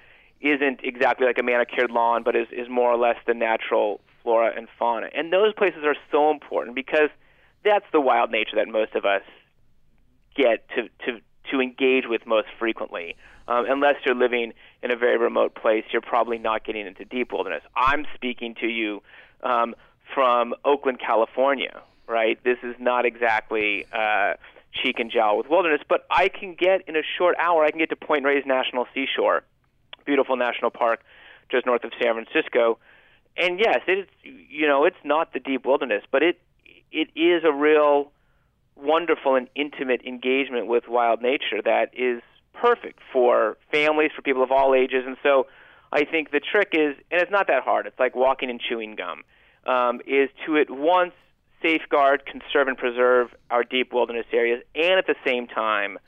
isn't 0.40 0.80
exactly 0.82 1.26
like 1.26 1.36
a 1.38 1.42
manicured 1.42 1.90
lawn, 1.90 2.22
but 2.22 2.34
is 2.34 2.48
is 2.50 2.66
more 2.70 2.90
or 2.90 2.96
less 2.96 3.16
the 3.26 3.34
natural 3.34 4.00
flora 4.22 4.54
and 4.56 4.68
fauna. 4.78 5.08
And 5.14 5.30
those 5.30 5.52
places 5.52 5.84
are 5.84 5.96
so 6.10 6.30
important 6.30 6.74
because 6.74 7.10
that's 7.62 7.84
the 7.92 8.00
wild 8.00 8.30
nature 8.30 8.56
that 8.56 8.68
most 8.68 8.94
of 8.94 9.04
us 9.04 9.22
get 10.34 10.66
to 10.70 10.88
to 11.04 11.20
to 11.50 11.60
engage 11.60 12.04
with 12.08 12.26
most 12.26 12.48
frequently. 12.58 13.16
Um, 13.48 13.66
unless 13.68 13.96
you're 14.06 14.14
living 14.14 14.54
in 14.82 14.90
a 14.90 14.96
very 14.96 15.18
remote 15.18 15.54
place, 15.54 15.84
you're 15.92 16.00
probably 16.00 16.38
not 16.38 16.64
getting 16.64 16.86
into 16.86 17.04
deep 17.04 17.32
wilderness. 17.32 17.62
I'm 17.76 18.06
speaking 18.14 18.54
to 18.62 18.66
you 18.66 19.02
um, 19.42 19.74
from 20.14 20.54
Oakland, 20.64 20.98
California, 20.98 21.82
right? 22.06 22.42
This 22.44 22.58
is 22.62 22.74
not 22.78 23.04
exactly 23.04 23.86
uh, 23.92 24.34
cheek 24.72 24.98
and 24.98 25.10
jowl 25.10 25.38
with 25.38 25.48
wilderness, 25.48 25.80
but 25.88 26.06
I 26.10 26.28
can 26.28 26.54
get 26.54 26.88
in 26.88 26.96
a 26.96 27.02
short 27.18 27.36
hour. 27.38 27.64
I 27.64 27.70
can 27.70 27.78
get 27.78 27.90
to 27.90 27.96
Point 27.96 28.24
Reyes 28.24 28.44
National 28.46 28.86
Seashore, 28.94 29.42
beautiful 30.04 30.36
national 30.36 30.70
park 30.70 31.00
just 31.50 31.66
north 31.66 31.84
of 31.84 31.92
San 32.02 32.14
Francisco. 32.14 32.78
And 33.36 33.60
yes, 33.60 33.80
it's 33.86 34.10
you 34.22 34.66
know 34.66 34.84
it's 34.84 34.96
not 35.04 35.32
the 35.32 35.40
deep 35.40 35.66
wilderness, 35.66 36.02
but 36.10 36.22
it 36.22 36.40
it 36.90 37.08
is 37.14 37.44
a 37.44 37.52
real 37.52 38.12
wonderful 38.76 39.34
and 39.36 39.48
intimate 39.54 40.02
engagement 40.02 40.66
with 40.66 40.84
wild 40.88 41.22
nature 41.22 41.62
that 41.64 41.90
is 41.94 42.22
perfect 42.52 43.00
for 43.12 43.56
families, 43.70 44.10
for 44.14 44.22
people 44.22 44.42
of 44.42 44.50
all 44.50 44.74
ages. 44.74 45.04
And 45.06 45.16
so 45.22 45.46
I 45.92 46.04
think 46.04 46.30
the 46.30 46.40
trick 46.40 46.70
is, 46.72 46.96
and 47.10 47.20
it's 47.20 47.30
not 47.30 47.46
that 47.48 47.62
hard, 47.62 47.86
it's 47.86 47.98
like 47.98 48.14
walking 48.14 48.50
and 48.50 48.60
chewing 48.60 48.96
gum, 48.96 49.22
um, 49.66 50.00
is 50.06 50.28
to 50.44 50.58
at 50.58 50.70
once 50.70 51.12
safeguard, 51.66 52.24
conserve, 52.26 52.68
and 52.68 52.78
preserve 52.78 53.34
our 53.50 53.64
deep 53.64 53.92
wilderness 53.92 54.26
areas, 54.32 54.62
and 54.74 54.98
at 54.98 55.06
the 55.06 55.16
same 55.24 55.46
time 55.46 55.98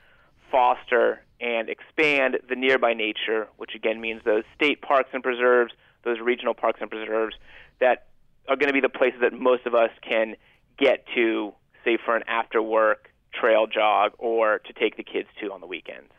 foster 0.51 1.21
and 1.40 1.68
expand 1.68 2.38
the 2.49 2.55
nearby 2.55 2.94
nature, 2.94 3.49
which 3.57 3.75
again 3.75 4.01
means 4.01 4.23
those 4.25 4.44
state 4.55 4.81
parks 4.83 5.11
and 5.12 5.23
preserves, 5.23 5.73
those 6.05 6.18
regional 6.21 6.55
parks 6.55 6.81
and 6.81 6.90
preserves 6.90 7.35
that 7.81 8.07
are 8.49 8.57
going 8.57 8.68
to 8.68 8.73
be 8.73 8.81
the 8.81 8.88
places 8.88 9.21
that 9.21 9.33
most 9.33 9.66
of 9.66 9.75
us 9.75 9.90
can 10.09 10.37
get 10.79 11.05
to, 11.14 11.53
say, 11.85 11.99
for 12.03 12.16
an 12.16 12.23
after 12.29 12.62
work 12.62 13.11
trail 13.33 13.66
jog 13.66 14.12
or 14.18 14.61
to 14.61 14.73
take 14.73 14.97
the 14.97 15.03
kids 15.03 15.29
to 15.40 15.53
on 15.53 15.61
the 15.61 15.66
weekends. 15.66 16.11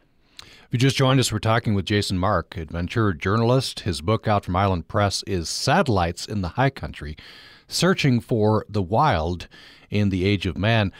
If 0.41 0.73
you 0.73 0.79
just 0.79 0.95
joined 0.95 1.19
us, 1.19 1.31
we're 1.31 1.39
talking 1.39 1.73
with 1.73 1.85
Jason 1.85 2.17
Mark, 2.17 2.55
adventure 2.55 3.13
journalist. 3.13 3.81
His 3.81 4.01
book 4.01 4.27
out 4.27 4.45
from 4.45 4.55
Island 4.55 4.87
Press 4.87 5.23
is 5.25 5.49
Satellites 5.49 6.25
in 6.25 6.41
the 6.41 6.49
High 6.49 6.69
Country 6.69 7.17
Searching 7.69 8.19
for 8.19 8.65
the 8.67 8.81
Wild 8.81 9.47
in 9.89 10.09
the 10.09 10.25
Age 10.25 10.45
of 10.45 10.57
Man. 10.57 10.91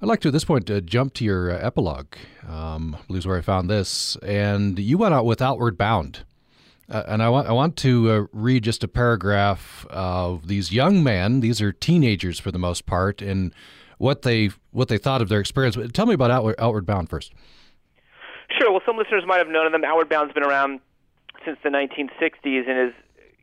I'd 0.00 0.08
like 0.08 0.20
to, 0.22 0.28
at 0.28 0.32
this 0.32 0.44
point, 0.44 0.70
uh, 0.70 0.80
jump 0.80 1.14
to 1.14 1.24
your 1.24 1.50
uh, 1.52 1.58
epilogue. 1.58 2.14
Um, 2.48 2.96
I 2.98 3.06
believe 3.06 3.20
is 3.20 3.26
where 3.26 3.38
I 3.38 3.40
found 3.40 3.68
this. 3.68 4.16
And 4.22 4.78
you 4.78 4.98
went 4.98 5.14
out 5.14 5.24
with 5.24 5.42
Outward 5.42 5.76
Bound. 5.76 6.24
Uh, 6.90 7.02
and 7.06 7.22
I 7.22 7.28
want, 7.28 7.48
I 7.48 7.52
want 7.52 7.76
to 7.78 8.10
uh, 8.10 8.26
read 8.32 8.64
just 8.64 8.82
a 8.82 8.88
paragraph 8.88 9.86
of 9.90 10.48
these 10.48 10.72
young 10.72 11.02
men. 11.02 11.40
These 11.40 11.60
are 11.60 11.72
teenagers 11.72 12.40
for 12.40 12.50
the 12.50 12.58
most 12.58 12.86
part, 12.86 13.22
and 13.22 13.54
what 13.98 14.22
they 14.22 14.50
what 14.72 14.88
they 14.88 14.98
thought 14.98 15.22
of 15.22 15.28
their 15.28 15.40
experience. 15.40 15.76
Tell 15.92 16.06
me 16.06 16.14
about 16.14 16.30
Outward, 16.30 16.56
Outward 16.58 16.84
Bound 16.84 17.08
first. 17.08 17.32
Sure. 18.58 18.70
Well, 18.70 18.82
some 18.84 18.96
listeners 18.96 19.24
might 19.26 19.38
have 19.38 19.48
known 19.48 19.66
of 19.66 19.72
them. 19.72 19.84
Outward 19.84 20.08
Bound's 20.08 20.34
been 20.34 20.42
around 20.42 20.80
since 21.44 21.58
the 21.62 21.70
1960s 21.70 22.68
and 22.68 22.88
is, 22.90 22.94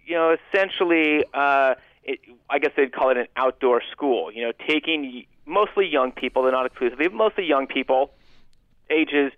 you 0.06 0.16
know, 0.16 0.36
essentially, 0.54 1.24
uh, 1.34 1.76
it, 2.10 2.20
I 2.50 2.58
guess 2.58 2.72
they'd 2.76 2.92
call 2.92 3.12
it 3.12 3.18
an 3.18 3.28
outdoor 3.36 3.82
school. 3.92 4.32
You 4.32 4.44
know, 4.44 4.52
taking 4.68 5.26
mostly 5.46 5.88
young 5.88 6.12
people, 6.12 6.44
they're 6.44 6.52
not 6.52 6.66
exclusively, 6.66 7.08
mostly 7.10 7.46
young 7.46 7.68
people, 7.68 8.12
ages, 8.90 9.32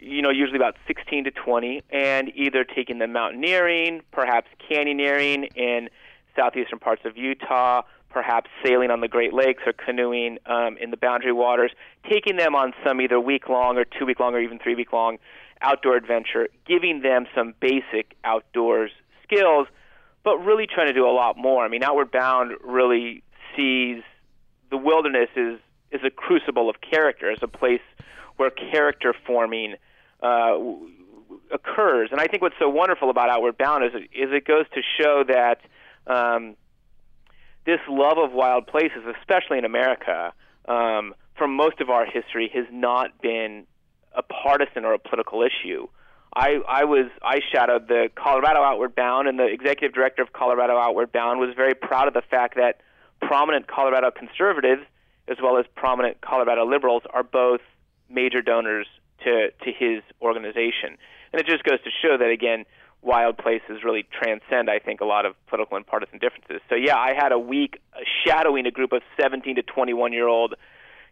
you 0.00 0.20
know, 0.20 0.30
usually 0.30 0.56
about 0.56 0.76
16 0.86 1.24
to 1.24 1.30
20, 1.30 1.82
and 1.90 2.30
either 2.34 2.64
taking 2.64 2.98
them 2.98 3.12
mountaineering, 3.12 4.02
perhaps 4.10 4.48
canyoneering 4.68 5.56
in 5.56 5.88
southeastern 6.34 6.78
parts 6.80 7.02
of 7.04 7.16
Utah, 7.16 7.82
perhaps 8.10 8.50
sailing 8.64 8.90
on 8.90 9.00
the 9.00 9.08
Great 9.08 9.32
Lakes 9.32 9.62
or 9.66 9.72
canoeing 9.72 10.38
um, 10.46 10.76
in 10.78 10.90
the 10.90 10.96
Boundary 10.96 11.32
Waters, 11.32 11.70
taking 12.08 12.36
them 12.36 12.54
on 12.54 12.72
some 12.84 13.00
either 13.00 13.20
week 13.20 13.48
long 13.48 13.76
or 13.78 13.84
two 13.84 14.06
week 14.06 14.18
long 14.18 14.34
or 14.34 14.40
even 14.40 14.58
three 14.58 14.74
week 14.74 14.92
long 14.92 15.18
outdoor 15.60 15.96
adventure, 15.96 16.48
giving 16.66 17.02
them 17.02 17.26
some 17.34 17.54
basic 17.60 18.14
outdoors 18.24 18.90
skills, 19.24 19.66
but 20.28 20.44
really 20.44 20.66
trying 20.66 20.88
to 20.88 20.92
do 20.92 21.06
a 21.06 21.14
lot 21.22 21.38
more. 21.38 21.64
I 21.64 21.68
mean, 21.68 21.82
Outward 21.82 22.10
Bound 22.10 22.52
really 22.62 23.22
sees 23.56 24.02
the 24.70 24.76
wilderness 24.76 25.30
is 25.34 25.58
is 25.90 26.02
a 26.04 26.10
crucible 26.10 26.68
of 26.68 26.76
character, 26.82 27.30
as 27.30 27.38
a 27.40 27.48
place 27.48 27.80
where 28.36 28.50
character 28.50 29.14
forming 29.26 29.76
uh, 30.22 30.58
occurs. 31.50 32.10
And 32.12 32.20
I 32.20 32.26
think 32.26 32.42
what's 32.42 32.58
so 32.58 32.68
wonderful 32.68 33.08
about 33.08 33.30
Outward 33.30 33.56
Bound 33.56 33.82
is 33.86 33.92
it, 33.94 34.02
is 34.14 34.30
it 34.30 34.44
goes 34.44 34.66
to 34.74 34.82
show 35.00 35.24
that 35.26 35.60
um, 36.06 36.56
this 37.64 37.80
love 37.88 38.18
of 38.18 38.32
wild 38.32 38.66
places, 38.66 39.02
especially 39.18 39.56
in 39.56 39.64
America, 39.64 40.34
um, 40.66 41.14
for 41.38 41.48
most 41.48 41.80
of 41.80 41.88
our 41.88 42.04
history, 42.04 42.50
has 42.52 42.66
not 42.70 43.22
been 43.22 43.64
a 44.14 44.22
partisan 44.22 44.84
or 44.84 44.92
a 44.92 44.98
political 44.98 45.42
issue. 45.42 45.88
I, 46.34 46.60
I 46.68 46.84
was 46.84 47.06
I 47.22 47.40
shadowed 47.52 47.88
the 47.88 48.10
Colorado 48.14 48.62
Outward 48.62 48.94
Bound, 48.94 49.28
and 49.28 49.38
the 49.38 49.46
executive 49.46 49.94
director 49.94 50.22
of 50.22 50.32
Colorado 50.32 50.76
Outward 50.76 51.12
Bound 51.12 51.40
was 51.40 51.54
very 51.56 51.74
proud 51.74 52.08
of 52.08 52.14
the 52.14 52.22
fact 52.22 52.56
that 52.56 52.80
prominent 53.20 53.66
Colorado 53.66 54.10
conservatives, 54.10 54.82
as 55.26 55.38
well 55.42 55.56
as 55.56 55.64
prominent 55.74 56.20
Colorado 56.20 56.66
liberals, 56.66 57.02
are 57.12 57.22
both 57.22 57.60
major 58.08 58.42
donors 58.42 58.86
to 59.24 59.50
to 59.64 59.72
his 59.72 60.02
organization. 60.22 60.96
And 61.32 61.40
it 61.40 61.46
just 61.46 61.64
goes 61.64 61.80
to 61.84 61.90
show 61.90 62.16
that 62.16 62.30
again, 62.30 62.64
wild 63.02 63.38
places 63.38 63.84
really 63.84 64.06
transcend, 64.10 64.70
I 64.70 64.78
think, 64.78 65.00
a 65.00 65.04
lot 65.04 65.26
of 65.26 65.34
political 65.46 65.76
and 65.76 65.86
partisan 65.86 66.18
differences. 66.18 66.60
So 66.68 66.74
yeah, 66.74 66.96
I 66.96 67.14
had 67.14 67.32
a 67.32 67.38
week 67.38 67.80
shadowing 68.24 68.66
a 68.66 68.70
group 68.70 68.92
of 68.92 69.02
17 69.20 69.56
to 69.56 69.62
21 69.62 70.12
year 70.12 70.28
old 70.28 70.54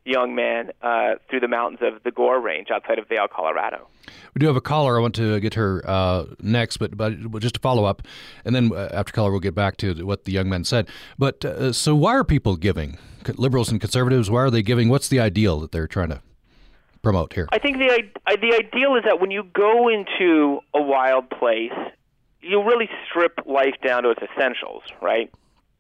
young 0.07 0.35
man 0.35 0.71
uh, 0.83 1.14
through 1.29 1.40
the 1.40 1.49
mountains 1.49 1.81
of 1.83 2.03
the 2.05 2.11
Gore 2.11 2.40
Range 2.40 2.69
outside 2.71 2.99
of 2.99 3.09
Vail, 3.09 3.27
Colorado. 3.29 3.88
We 4.35 4.38
do 4.40 4.47
have 4.47 4.57
a 4.57 4.61
caller. 4.61 4.97
I 4.99 5.01
want 5.01 5.14
to 5.16 5.40
get 5.40 5.55
her 5.55 5.83
uh, 5.87 6.25
next, 6.40 6.77
but 6.77 6.97
but 6.97 7.40
just 7.40 7.55
to 7.57 7.61
follow 7.61 7.85
up, 7.85 8.03
and 8.45 8.55
then 8.55 8.71
uh, 8.73 8.88
after 8.92 9.12
caller 9.12 9.31
we'll 9.31 9.40
get 9.40 9.55
back 9.55 9.77
to 9.79 10.05
what 10.07 10.25
the 10.25 10.33
young 10.33 10.49
men 10.49 10.64
said. 10.64 10.88
But 11.19 11.45
uh, 11.45 11.73
so 11.73 11.95
why 11.97 12.12
are 12.12 12.25
people 12.25 12.57
giving? 12.57 12.99
Liberals 13.37 13.71
and 13.73 13.81
conservatives, 13.81 14.31
why 14.31 14.42
are 14.42 14.51
they 14.51 14.62
giving? 14.62 14.88
What's 14.88 15.09
the 15.09 15.19
ideal 15.19 15.59
that 15.61 15.73
they're 15.73 15.88
trying 15.88 16.11
to 16.11 16.23
promote 17.03 17.33
here? 17.33 17.49
I 17.51 17.59
think 17.59 17.79
the 17.79 17.90
i- 18.27 18.37
the 18.37 18.55
ideal 18.55 18.95
is 18.97 19.03
that 19.05 19.21
when 19.21 19.31
you 19.33 19.42
go 19.42 19.88
into 19.88 20.61
a 20.75 20.81
wild 20.83 21.29
place, 21.31 21.73
you 22.40 22.62
really 22.62 22.88
strip 23.09 23.40
life 23.47 23.75
down 23.85 24.05
to 24.05 24.11
its 24.11 24.21
essentials, 24.23 24.83
right? 25.03 25.29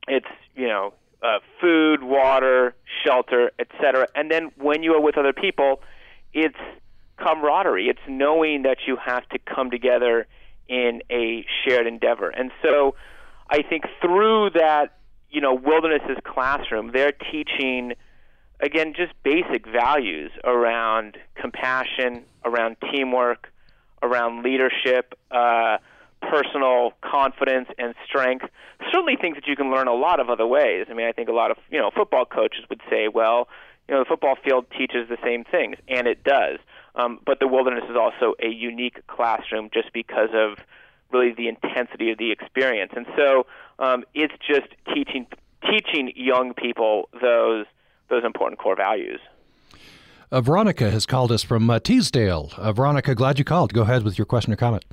It's 0.08 0.26
you 0.56 0.66
know 0.66 0.94
uh, 1.22 1.38
food, 1.60 2.02
water, 2.02 2.74
shelter, 3.04 3.50
etc. 3.58 4.06
And 4.14 4.30
then 4.30 4.50
when 4.56 4.82
you 4.82 4.92
are 4.94 5.00
with 5.00 5.16
other 5.16 5.32
people, 5.32 5.80
it's 6.32 6.58
camaraderie. 7.18 7.88
It's 7.88 8.00
knowing 8.08 8.62
that 8.62 8.78
you 8.86 8.96
have 8.96 9.28
to 9.30 9.38
come 9.38 9.70
together 9.70 10.26
in 10.68 11.00
a 11.10 11.44
shared 11.64 11.86
endeavor. 11.86 12.28
And 12.28 12.50
so, 12.62 12.94
I 13.48 13.62
think 13.62 13.84
through 14.00 14.50
that, 14.50 14.98
you 15.30 15.40
know, 15.40 15.54
wilderness's 15.54 16.18
classroom, 16.24 16.90
they're 16.92 17.12
teaching 17.12 17.92
again 18.60 18.94
just 18.96 19.12
basic 19.22 19.66
values 19.66 20.30
around 20.44 21.16
compassion, 21.34 22.24
around 22.44 22.76
teamwork, 22.90 23.52
around 24.02 24.42
leadership. 24.42 25.14
Uh, 25.30 25.78
personal 26.22 26.92
confidence 27.02 27.68
and 27.78 27.94
strength. 28.06 28.46
Certainly 28.90 29.16
things 29.20 29.36
that 29.36 29.46
you 29.46 29.56
can 29.56 29.70
learn 29.70 29.88
a 29.88 29.94
lot 29.94 30.20
of 30.20 30.28
other 30.28 30.46
ways. 30.46 30.86
I 30.90 30.94
mean, 30.94 31.06
I 31.06 31.12
think 31.12 31.28
a 31.28 31.32
lot 31.32 31.50
of, 31.50 31.56
you 31.70 31.78
know, 31.78 31.90
football 31.94 32.24
coaches 32.24 32.64
would 32.68 32.80
say, 32.90 33.08
well, 33.08 33.48
you 33.88 33.94
know, 33.94 34.00
the 34.00 34.06
football 34.06 34.36
field 34.42 34.66
teaches 34.76 35.08
the 35.08 35.18
same 35.22 35.44
things, 35.44 35.76
and 35.88 36.06
it 36.06 36.24
does. 36.24 36.58
Um, 36.96 37.20
but 37.24 37.40
the 37.40 37.46
wilderness 37.46 37.84
is 37.88 37.96
also 37.96 38.34
a 38.42 38.48
unique 38.48 39.06
classroom 39.06 39.70
just 39.72 39.92
because 39.92 40.30
of 40.32 40.58
really 41.12 41.32
the 41.32 41.48
intensity 41.48 42.10
of 42.10 42.18
the 42.18 42.32
experience. 42.32 42.92
And 42.96 43.06
so 43.16 43.46
um, 43.78 44.04
it's 44.14 44.34
just 44.46 44.68
teaching 44.92 45.26
teaching 45.70 46.12
young 46.16 46.54
people 46.54 47.08
those 47.20 47.66
those 48.08 48.24
important 48.24 48.58
core 48.58 48.76
values. 48.76 49.20
Uh, 50.32 50.40
Veronica 50.40 50.90
has 50.90 51.06
called 51.06 51.30
us 51.30 51.42
from 51.42 51.68
uh, 51.70 51.78
Teasdale. 51.78 52.50
Uh, 52.56 52.72
Veronica, 52.72 53.14
glad 53.14 53.38
you 53.38 53.44
called. 53.44 53.72
Go 53.72 53.82
ahead 53.82 54.02
with 54.02 54.18
your 54.18 54.26
question 54.26 54.52
or 54.52 54.56
comment. 54.56 54.84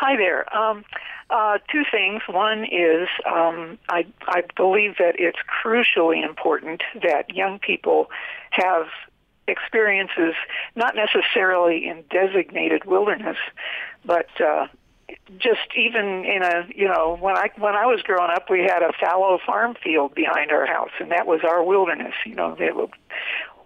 Hi 0.00 0.16
there. 0.16 0.56
Um, 0.56 0.82
uh, 1.28 1.58
two 1.70 1.82
things. 1.90 2.22
One 2.26 2.64
is 2.64 3.06
um, 3.30 3.78
I, 3.90 4.06
I 4.26 4.44
believe 4.56 4.96
that 4.98 5.16
it's 5.18 5.36
crucially 5.62 6.24
important 6.26 6.82
that 7.02 7.34
young 7.36 7.58
people 7.58 8.08
have 8.52 8.86
experiences, 9.46 10.32
not 10.74 10.96
necessarily 10.96 11.86
in 11.86 12.02
designated 12.08 12.86
wilderness, 12.86 13.36
but 14.02 14.28
uh, 14.40 14.68
just 15.38 15.68
even 15.76 16.24
in 16.24 16.42
a 16.42 16.66
you 16.74 16.86
know 16.86 17.16
when 17.20 17.36
I 17.36 17.50
when 17.58 17.74
I 17.74 17.86
was 17.86 18.02
growing 18.02 18.30
up, 18.34 18.50
we 18.50 18.60
had 18.60 18.82
a 18.82 18.92
fallow 19.00 19.38
farm 19.44 19.74
field 19.82 20.14
behind 20.14 20.50
our 20.50 20.66
house, 20.66 20.90
and 21.00 21.10
that 21.10 21.26
was 21.26 21.40
our 21.44 21.62
wilderness. 21.62 22.14
You 22.24 22.34
know, 22.34 22.56
they, 22.58 22.70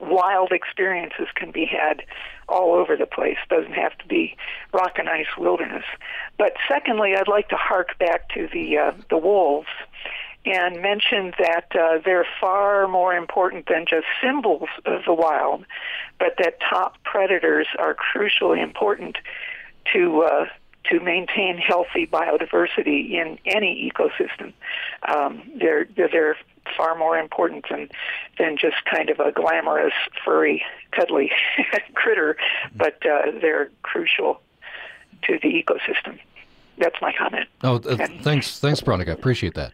wild 0.00 0.52
experiences 0.52 1.28
can 1.34 1.50
be 1.50 1.66
had 1.66 2.02
all 2.48 2.74
over 2.74 2.96
the 2.96 3.06
place. 3.06 3.38
Doesn't 3.48 3.72
have 3.74 3.96
to 3.98 4.06
be 4.06 4.36
rock 4.72 4.98
and 4.98 5.08
ice 5.08 5.36
wilderness. 5.38 5.84
But 6.38 6.54
secondly, 6.68 7.14
I'd 7.16 7.28
like 7.28 7.48
to 7.48 7.56
hark 7.56 7.98
back 7.98 8.28
to 8.30 8.48
the 8.52 8.78
uh, 8.78 8.92
the 9.10 9.18
wolves 9.18 9.68
and 10.46 10.82
mention 10.82 11.32
that 11.38 11.66
uh, 11.74 11.98
they're 12.04 12.26
far 12.40 12.86
more 12.86 13.14
important 13.14 13.66
than 13.66 13.86
just 13.88 14.06
symbols 14.22 14.68
of 14.84 15.02
the 15.06 15.14
wild, 15.14 15.64
but 16.18 16.34
that 16.38 16.60
top 16.60 17.02
predators 17.02 17.66
are 17.78 17.96
crucially 17.96 18.62
important 18.62 19.16
to 19.92 20.22
uh, 20.22 20.46
to 20.90 21.00
maintain 21.00 21.58
healthy 21.58 22.06
biodiversity 22.06 23.12
in 23.12 23.38
any 23.46 23.90
ecosystem. 23.90 24.52
Um, 25.08 25.42
they're 25.58 25.86
they're 25.96 26.36
far 26.76 26.96
more 26.96 27.18
important 27.18 27.66
than 27.70 27.88
than 28.38 28.56
just 28.56 28.76
kind 28.84 29.10
of 29.10 29.20
a 29.20 29.32
glamorous, 29.32 29.94
furry, 30.24 30.62
cuddly 30.92 31.30
critter, 31.94 32.36
but 32.74 33.04
uh, 33.06 33.30
they're 33.40 33.70
crucial 33.82 34.40
to 35.22 35.38
the 35.42 35.48
ecosystem. 35.48 36.18
That's 36.78 36.96
my 37.00 37.12
comment. 37.12 37.48
Oh, 37.62 37.76
uh, 37.76 38.06
thanks, 38.22 38.58
thanks, 38.58 38.80
Veronica. 38.80 39.12
Appreciate 39.12 39.54
that. 39.54 39.72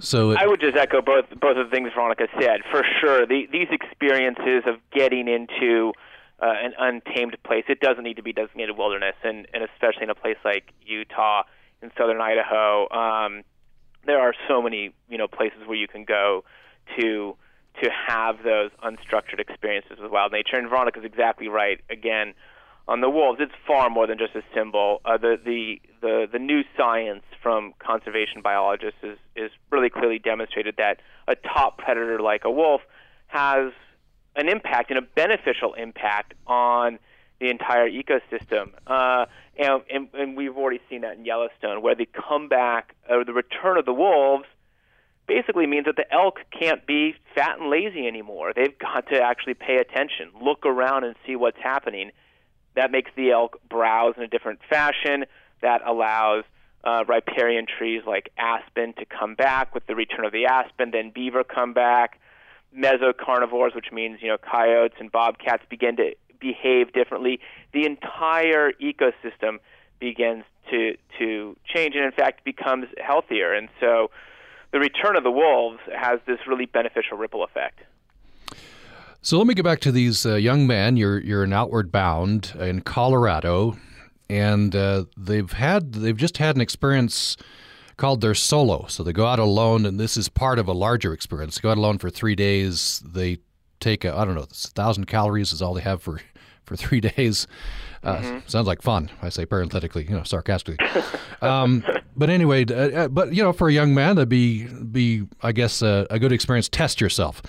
So 0.00 0.32
it, 0.32 0.38
I 0.38 0.46
would 0.46 0.60
just 0.60 0.76
echo 0.76 1.00
both 1.00 1.26
both 1.40 1.56
of 1.56 1.70
the 1.70 1.74
things 1.74 1.92
Veronica 1.92 2.28
said. 2.40 2.60
For 2.70 2.84
sure, 3.00 3.26
the, 3.26 3.48
these 3.50 3.68
experiences 3.70 4.62
of 4.66 4.76
getting 4.92 5.28
into 5.28 5.92
uh, 6.40 6.52
an 6.62 6.72
untamed 6.78 7.36
place, 7.44 7.64
it 7.68 7.80
doesn't 7.80 8.04
need 8.04 8.16
to 8.16 8.22
be 8.22 8.32
designated 8.32 8.76
wilderness, 8.76 9.16
and, 9.24 9.46
and 9.52 9.64
especially 9.64 10.04
in 10.04 10.10
a 10.10 10.14
place 10.14 10.36
like 10.44 10.72
Utah, 10.82 11.42
in 11.82 11.90
southern 11.96 12.20
Idaho, 12.20 12.88
um, 12.90 13.42
there 14.06 14.20
are 14.20 14.34
so 14.48 14.62
many 14.62 14.94
you 15.08 15.18
know 15.18 15.28
places 15.28 15.58
where 15.66 15.76
you 15.76 15.88
can 15.88 16.04
go 16.04 16.44
to 16.98 17.36
to 17.82 17.90
have 17.90 18.42
those 18.42 18.70
unstructured 18.84 19.38
experiences 19.38 19.98
with 20.00 20.10
wild 20.10 20.32
nature. 20.32 20.56
And 20.56 20.68
Veronica's 20.68 21.04
exactly 21.04 21.46
right. 21.48 21.80
Again, 21.88 22.34
on 22.88 23.00
the 23.00 23.10
wolves, 23.10 23.38
it's 23.40 23.52
far 23.66 23.90
more 23.90 24.06
than 24.06 24.18
just 24.18 24.34
a 24.34 24.42
symbol. 24.54 25.00
Uh, 25.04 25.18
the, 25.18 25.36
the 25.44 25.80
the 26.00 26.26
the 26.32 26.38
new 26.38 26.62
science 26.76 27.22
from 27.42 27.74
conservation 27.78 28.40
biologists 28.42 28.98
is 29.02 29.18
is 29.36 29.50
really 29.70 29.90
clearly 29.90 30.18
demonstrated 30.18 30.76
that 30.78 31.00
a 31.28 31.34
top 31.34 31.78
predator 31.78 32.18
like 32.20 32.42
a 32.44 32.50
wolf 32.50 32.80
has 33.26 33.72
an 34.38 34.48
impact 34.48 34.90
and 34.90 34.98
a 34.98 35.02
beneficial 35.02 35.74
impact 35.74 36.32
on 36.46 36.98
the 37.40 37.50
entire 37.50 37.90
ecosystem. 37.90 38.70
Uh, 38.86 39.26
and, 39.58 39.82
and, 39.92 40.08
and 40.14 40.36
we've 40.36 40.56
already 40.56 40.80
seen 40.88 41.02
that 41.02 41.18
in 41.18 41.24
Yellowstone, 41.24 41.82
where 41.82 41.94
the 41.94 42.06
comeback 42.06 42.94
or 43.10 43.24
the 43.24 43.32
return 43.32 43.76
of 43.76 43.84
the 43.84 43.92
wolves 43.92 44.44
basically 45.26 45.66
means 45.66 45.86
that 45.86 45.96
the 45.96 46.10
elk 46.12 46.38
can't 46.58 46.86
be 46.86 47.14
fat 47.34 47.58
and 47.60 47.68
lazy 47.68 48.06
anymore. 48.06 48.52
They've 48.54 48.76
got 48.78 49.08
to 49.08 49.20
actually 49.20 49.54
pay 49.54 49.76
attention, 49.76 50.30
look 50.42 50.64
around, 50.64 51.04
and 51.04 51.14
see 51.26 51.36
what's 51.36 51.58
happening. 51.62 52.12
That 52.76 52.90
makes 52.90 53.10
the 53.16 53.32
elk 53.32 53.60
browse 53.68 54.14
in 54.16 54.22
a 54.22 54.28
different 54.28 54.60
fashion. 54.70 55.26
That 55.62 55.82
allows 55.84 56.44
uh, 56.84 57.04
riparian 57.08 57.66
trees 57.66 58.02
like 58.06 58.30
aspen 58.38 58.94
to 58.94 59.04
come 59.04 59.34
back 59.34 59.74
with 59.74 59.86
the 59.86 59.96
return 59.96 60.24
of 60.24 60.32
the 60.32 60.46
aspen. 60.46 60.92
Then 60.92 61.10
beaver 61.14 61.44
come 61.44 61.72
back. 61.72 62.20
Mesocarnivores, 62.76 63.74
which 63.74 63.92
means 63.92 64.20
you 64.22 64.28
know 64.28 64.38
coyotes 64.38 64.96
and 65.00 65.10
bobcats, 65.10 65.62
begin 65.68 65.96
to 65.96 66.14
behave 66.40 66.92
differently. 66.92 67.40
The 67.72 67.84
entire 67.84 68.72
ecosystem 68.72 69.58
begins 69.98 70.44
to 70.70 70.96
to 71.18 71.56
change, 71.66 71.94
and 71.94 72.04
in 72.04 72.12
fact 72.12 72.44
becomes 72.44 72.86
healthier. 72.98 73.52
And 73.52 73.68
so, 73.80 74.10
the 74.72 74.78
return 74.78 75.16
of 75.16 75.24
the 75.24 75.30
wolves 75.30 75.80
has 75.94 76.20
this 76.26 76.38
really 76.46 76.66
beneficial 76.66 77.16
ripple 77.16 77.44
effect. 77.44 77.80
So 79.20 79.36
let 79.36 79.46
me 79.46 79.54
get 79.54 79.64
back 79.64 79.80
to 79.80 79.92
these 79.92 80.24
uh, 80.24 80.36
young 80.36 80.66
men. 80.66 80.96
You're 80.96 81.18
you're 81.18 81.44
in 81.44 81.52
Outward 81.52 81.90
Bound 81.90 82.54
in 82.58 82.82
Colorado, 82.82 83.76
and 84.30 84.74
uh, 84.74 85.04
they've 85.16 85.50
had 85.50 85.92
they've 85.92 86.16
just 86.16 86.38
had 86.38 86.54
an 86.54 86.62
experience 86.62 87.36
called 87.98 88.22
their 88.22 88.34
solo. 88.34 88.86
So 88.88 89.02
they 89.02 89.12
go 89.12 89.26
out 89.26 89.38
alone, 89.38 89.84
and 89.84 90.00
this 90.00 90.16
is 90.16 90.30
part 90.30 90.58
of 90.58 90.66
a 90.66 90.72
larger 90.72 91.12
experience. 91.12 91.56
They 91.56 91.60
go 91.62 91.70
out 91.70 91.76
alone 91.76 91.98
for 91.98 92.08
three 92.08 92.34
days. 92.34 93.02
They 93.04 93.38
take 93.80 94.06
I 94.06 94.24
don't 94.24 94.34
know, 94.34 94.42
a 94.42 94.46
thousand 94.46 95.04
calories 95.04 95.52
is 95.52 95.60
all 95.60 95.74
they 95.74 95.82
have 95.82 96.00
for 96.02 96.20
for 96.64 96.76
three 96.76 97.00
days. 97.16 97.46
Uh, 98.02 98.16
mm-hmm. 98.18 98.38
Sounds 98.46 98.66
like 98.66 98.80
fun. 98.80 99.10
I 99.20 99.28
say 99.28 99.44
parenthetically, 99.44 100.04
you 100.04 100.16
know, 100.16 100.22
sarcastically. 100.22 100.86
um, 101.42 101.84
but 102.16 102.30
anyway, 102.30 102.64
uh, 102.64 102.74
uh, 102.74 103.08
but 103.08 103.34
you 103.34 103.42
know, 103.42 103.52
for 103.52 103.68
a 103.68 103.72
young 103.72 103.92
man, 103.92 104.16
that'd 104.16 104.28
be 104.28 104.66
be 104.66 105.24
I 105.42 105.52
guess 105.52 105.82
uh, 105.82 106.06
a 106.08 106.18
good 106.18 106.32
experience. 106.32 106.68
Test 106.68 107.00
yourself. 107.00 107.42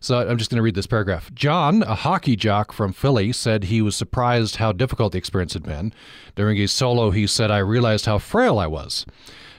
So 0.00 0.18
I'm 0.18 0.38
just 0.38 0.50
going 0.50 0.56
to 0.56 0.62
read 0.62 0.74
this 0.74 0.86
paragraph. 0.86 1.32
John, 1.34 1.82
a 1.82 1.94
hockey 1.94 2.36
jock 2.36 2.70
from 2.70 2.92
Philly, 2.92 3.32
said 3.32 3.64
he 3.64 3.82
was 3.82 3.96
surprised 3.96 4.56
how 4.56 4.70
difficult 4.70 5.12
the 5.12 5.18
experience 5.18 5.54
had 5.54 5.64
been. 5.64 5.92
During 6.36 6.56
his 6.58 6.70
solo, 6.70 7.10
he 7.10 7.26
said, 7.26 7.50
"I 7.50 7.58
realized 7.58 8.06
how 8.06 8.18
frail 8.18 8.58
I 8.58 8.68
was." 8.68 9.04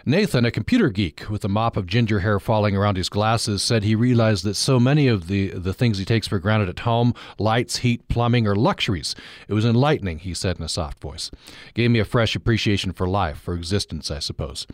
Nathan, 0.08 0.46
a 0.46 0.52
computer 0.52 0.88
geek 0.90 1.30
with 1.30 1.44
a 1.44 1.50
mop 1.50 1.76
of 1.76 1.86
ginger 1.86 2.22
hair 2.22 2.40
falling 2.40 2.78
around 2.78 2.96
his 2.96 3.10
glasses, 3.10 3.62
said 3.62 3.84
he 3.84 3.94
realized 3.94 4.46
that 4.46 4.54
so 4.54 4.80
many 4.80 5.10
of 5.10 5.28
the, 5.28 5.50
the 5.50 5.74
things 5.74 5.98
he 5.98 6.06
takes 6.06 6.30
for 6.30 6.40
granted 6.40 6.70
at 6.70 6.80
home 6.80 7.14
lights, 7.38 7.80
heat, 7.80 8.08
plumbing 8.08 8.48
are 8.48 8.56
luxuries. 8.56 9.16
It 9.50 9.54
was 9.54 9.66
enlightening, 9.66 10.20
he 10.20 10.34
said 10.34 10.60
in 10.60 10.64
a 10.64 10.70
soft 10.70 11.02
voice. 11.02 11.30
Gave 11.74 11.92
me 11.92 12.00
a 12.00 12.06
fresh 12.06 12.38
appreciation 12.38 12.94
for 12.94 13.06
life, 13.06 13.38
for 13.38 13.54
existence, 13.54 14.10
I 14.10 14.20
suppose. 14.20 14.66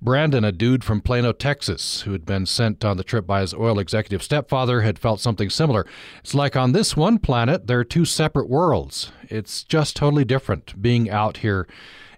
Brandon, 0.00 0.46
a 0.46 0.50
dude 0.50 0.82
from 0.82 1.02
Plano, 1.02 1.32
Texas, 1.32 2.00
who 2.02 2.12
had 2.12 2.24
been 2.24 2.46
sent 2.46 2.82
on 2.82 2.96
the 2.96 3.04
trip 3.04 3.26
by 3.26 3.42
his 3.42 3.52
oil 3.52 3.78
executive 3.78 4.22
stepfather, 4.22 4.80
had 4.80 4.98
felt 4.98 5.20
something 5.20 5.50
similar. 5.50 5.86
It's 6.20 6.34
like 6.34 6.56
on 6.56 6.72
this 6.72 6.96
one 6.96 7.18
planet, 7.18 7.66
there 7.66 7.80
are 7.80 7.84
two 7.84 8.06
separate 8.06 8.48
worlds. 8.48 9.12
It's 9.24 9.62
just 9.62 9.94
totally 9.94 10.24
different. 10.24 10.80
Being 10.80 11.10
out 11.10 11.36
here 11.38 11.68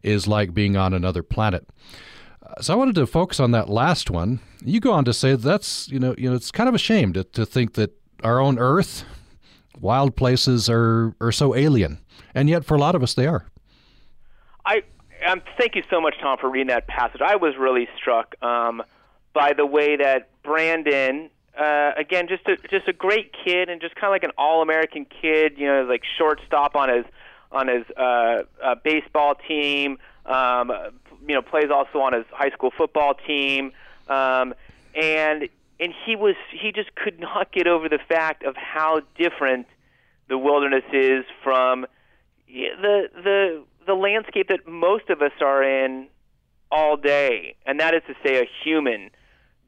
is 0.05 0.29
like 0.29 0.55
being 0.55 0.77
on 0.77 0.95
another 0.95 1.25
planet. 1.25 1.67
So 2.61 2.75
I 2.75 2.77
wanted 2.77 2.95
to 2.97 3.07
focus 3.07 3.41
on 3.41 3.53
that 3.53 3.69
last 3.69 4.11
one. 4.11 4.41
You 4.65 4.81
go 4.81 4.93
on 4.93 5.05
to 5.07 5.13
say 5.13 5.35
that's 5.35 5.89
you 5.89 5.99
know 5.99 6.15
you 6.19 6.29
know 6.29 6.37
it's 6.37 6.51
kind 6.51 6.69
of 6.69 6.75
a 6.75 6.79
shame 6.79 7.13
to, 7.15 7.25
to 7.25 7.47
think 7.47 7.75
that 7.75 7.93
our 8.23 8.41
own 8.41 8.59
Earth, 8.59 9.05
wild 9.81 10.17
places 10.17 10.69
are 10.69 11.15
are 11.21 11.33
so 11.33 11.55
alien, 11.55 11.99
and 12.35 12.49
yet 12.49 12.65
for 12.65 12.75
a 12.75 12.79
lot 12.79 12.95
of 12.95 13.03
us 13.03 13.15
they 13.15 13.27
are. 13.27 13.47
I 14.67 14.83
um, 15.27 15.43
thank 15.59 15.75
you 15.75 15.83
so 15.91 16.01
much, 16.01 16.15
Tom, 16.21 16.39
for 16.39 16.51
reading 16.51 16.69
that 16.69 16.87
passage. 16.87 17.21
I 17.21 17.37
was 17.37 17.57
really 17.57 17.89
struck 17.97 18.35
um, 18.43 18.83
by 19.33 19.53
the 19.53 19.67
way 19.67 19.97
that 19.97 20.29
Brandon, 20.43 21.31
uh, 21.59 21.93
again, 21.97 22.29
just 22.29 22.47
a 22.47 22.57
just 22.69 22.89
a 22.89 22.93
great 22.93 23.33
kid 23.45 23.69
and 23.69 23.81
just 23.81 23.95
kind 23.95 24.07
of 24.07 24.13
like 24.13 24.25
an 24.25 24.33
all 24.37 24.63
American 24.63 25.07
kid, 25.07 25.55
you 25.57 25.67
know, 25.67 25.85
like 25.85 26.03
shortstop 26.19 26.77
on 26.77 26.89
his 26.89 27.05
on 27.51 27.69
his 27.69 27.85
uh, 27.97 28.43
uh, 28.63 28.75
baseball 28.83 29.35
team. 29.47 29.99
Um, 30.25 30.73
you 31.27 31.35
know 31.35 31.43
plays 31.43 31.71
also 31.71 32.01
on 32.01 32.13
his 32.13 32.25
high 32.31 32.51
school 32.51 32.71
football 32.77 33.15
team, 33.15 33.73
um, 34.09 34.55
and 34.95 35.49
and 35.81 35.93
he 36.07 36.17
was 36.17 36.37
he 36.51 36.73
just 36.73 36.95
could 36.95 37.19
not 37.21 37.53
get 37.53 37.67
over 37.67 37.89
the 37.89 37.99
fact 38.09 38.45
of 38.45 38.57
how 38.57 39.01
different 39.17 39.67
the 40.29 40.39
wilderness 40.39 40.85
is 40.93 41.25
from 41.43 41.87
the 42.47 43.09
the 43.15 43.65
the 43.87 43.95
landscape 43.95 44.49
that 44.49 44.67
most 44.67 45.11
of 45.11 45.23
us 45.23 45.33
are 45.41 45.63
in 45.63 46.09
all 46.71 46.97
day, 46.97 47.55
and 47.67 47.81
that 47.81 47.95
is 47.95 48.03
to 48.07 48.15
say, 48.25 48.41
a 48.41 48.49
human 48.65 49.11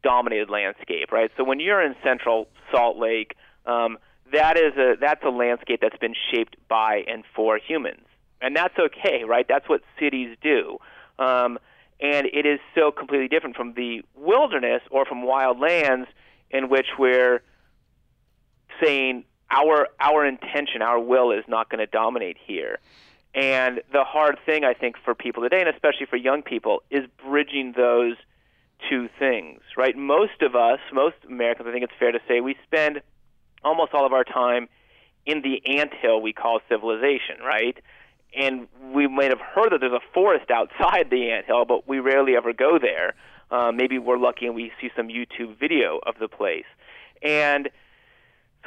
dominated 0.03 0.51
landscape, 0.51 1.13
right? 1.13 1.31
So 1.37 1.45
when 1.45 1.61
you're 1.61 1.83
in 1.83 1.95
Central 2.03 2.49
Salt 2.73 2.97
Lake, 2.99 3.35
um, 3.67 3.99
that 4.33 4.57
is 4.57 4.75
a 4.77 4.95
that's 5.01 5.23
a 5.25 5.31
landscape 5.31 5.81
that's 5.81 5.99
been 5.99 6.15
shaped 6.31 6.57
by 6.69 7.05
and 7.07 7.25
for 7.35 7.59
humans, 7.59 8.07
and 8.41 8.57
that's 8.57 8.79
okay, 8.79 9.25
right? 9.25 9.47
That's 9.49 9.69
what 9.69 9.83
cities 9.99 10.37
do. 10.43 10.79
Um, 11.19 11.59
and 12.01 12.27
it 12.27 12.45
is 12.47 12.59
so 12.75 12.91
completely 12.91 13.29
different 13.29 13.57
from 13.57 13.75
the 13.75 14.03
wilderness 14.15 14.83
or 14.91 15.05
from 15.05 15.23
wild 15.23 15.61
lands 15.61 16.09
in 16.51 16.69
which 16.69 16.87
we're 16.99 17.43
saying 18.83 19.25
our 19.51 19.89
our 20.01 20.27
intention, 20.27 20.83
our 20.83 20.99
will 20.99 21.31
is 21.31 21.45
not 21.47 21.71
going 21.71 21.79
to 21.79 21.87
dominate 21.87 22.37
here. 22.45 22.79
And 23.35 23.81
the 23.93 24.05
hard 24.05 24.39
thing 24.47 24.65
I 24.65 24.75
think 24.75 24.97
for 25.05 25.15
people 25.15 25.43
today, 25.43 25.61
and 25.61 25.69
especially 25.69 26.07
for 26.07 26.17
young 26.17 26.43
people, 26.43 26.83
is 26.91 27.05
bridging 27.25 27.75
those 27.77 28.15
two 28.89 29.09
things, 29.19 29.61
right? 29.77 29.97
Most 29.97 30.43
of 30.43 30.55
us, 30.55 30.79
most 30.93 31.17
Americans, 31.29 31.69
I 31.69 31.73
think 31.73 31.85
it's 31.85 31.93
fair 31.99 32.13
to 32.13 32.21
say, 32.29 32.41
we 32.41 32.57
spend 32.65 33.01
almost 33.65 33.93
all 33.93 34.07
of 34.07 34.13
our 34.13 34.25
time 34.25 34.69
in 35.27 35.43
the 35.43 35.79
anthill 35.79 36.21
we 36.21 36.33
call 36.33 36.61
civilization, 36.69 37.39
right? 37.45 37.79
And 38.37 38.69
we 38.93 39.07
might 39.07 39.31
have 39.31 39.41
heard 39.41 39.71
that 39.73 39.81
there's 39.81 39.93
a 39.93 40.13
forest 40.13 40.51
outside 40.51 41.11
the 41.11 41.31
anthill, 41.31 41.65
but 41.65 41.89
we 41.89 41.99
rarely 41.99 42.37
ever 42.37 42.53
go 42.53 42.79
there. 42.79 43.15
Uh, 43.51 43.71
maybe 43.73 43.99
we're 43.99 44.19
lucky 44.19 44.47
and 44.47 44.55
we 44.55 44.73
see 44.81 44.91
some 44.97 45.09
YouTube 45.09 45.59
video 45.59 46.01
of 46.05 46.15
the 46.19 46.29
place. 46.29 46.65
And 47.23 47.71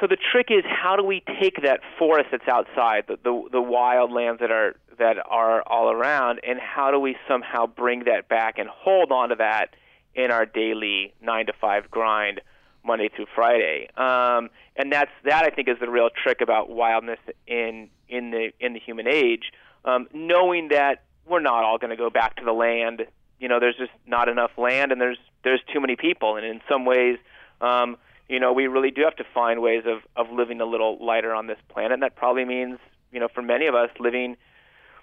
so 0.00 0.06
the 0.06 0.16
trick 0.16 0.46
is 0.50 0.64
how 0.64 0.96
do 0.96 1.02
we 1.02 1.22
take 1.40 1.62
that 1.62 1.80
forest 1.98 2.28
that's 2.30 2.48
outside, 2.48 3.04
the, 3.08 3.18
the, 3.22 3.48
the 3.52 3.60
wild 3.60 4.12
lands 4.12 4.40
that 4.40 4.50
are 4.50 4.76
that 4.98 5.16
are 5.28 5.62
all 5.62 5.92
around, 5.92 6.40
and 6.46 6.58
how 6.58 6.90
do 6.90 6.98
we 6.98 7.16
somehow 7.28 7.66
bring 7.66 8.04
that 8.04 8.28
back 8.28 8.58
and 8.58 8.68
hold 8.68 9.12
on 9.12 9.28
to 9.28 9.36
that 9.36 9.74
in 10.14 10.32
our 10.32 10.44
daily 10.44 11.14
nine 11.22 11.46
to 11.46 11.52
five 11.60 11.88
grind, 11.90 12.40
Monday 12.88 13.08
through 13.14 13.26
Friday? 13.34 13.88
Um, 13.96 14.50
and 14.74 14.92
that's 14.92 15.12
that 15.24 15.44
I 15.44 15.50
think 15.50 15.68
is 15.68 15.76
the 15.80 15.88
real 15.88 16.08
trick 16.10 16.40
about 16.40 16.68
wildness 16.68 17.20
in 17.46 17.88
in 18.08 18.32
the 18.32 18.50
in 18.58 18.72
the 18.72 18.80
human 18.80 19.06
age, 19.06 19.52
um, 19.84 20.08
knowing 20.12 20.68
that 20.70 21.04
we're 21.26 21.40
not 21.40 21.62
all 21.62 21.78
going 21.78 21.90
to 21.90 21.96
go 21.96 22.10
back 22.10 22.34
to 22.36 22.44
the 22.44 22.52
land. 22.52 23.06
You 23.38 23.48
know, 23.48 23.60
there's 23.60 23.76
just 23.76 23.92
not 24.06 24.28
enough 24.28 24.50
land, 24.58 24.90
and 24.90 25.00
there's 25.00 25.18
there's 25.44 25.60
too 25.72 25.80
many 25.80 25.94
people, 25.94 26.36
and 26.36 26.44
in 26.44 26.60
some 26.68 26.84
ways. 26.84 27.18
Um, 27.60 27.96
you 28.28 28.38
know, 28.38 28.52
we 28.52 28.66
really 28.66 28.90
do 28.90 29.02
have 29.02 29.16
to 29.16 29.24
find 29.32 29.62
ways 29.62 29.84
of, 29.86 30.00
of 30.14 30.30
living 30.30 30.60
a 30.60 30.66
little 30.66 31.02
lighter 31.02 31.34
on 31.34 31.46
this 31.46 31.56
planet. 31.70 31.92
And 31.92 32.02
that 32.02 32.14
probably 32.14 32.44
means, 32.44 32.78
you 33.10 33.20
know, 33.20 33.28
for 33.34 33.40
many 33.40 33.66
of 33.66 33.74
us 33.74 33.88
living 33.98 34.36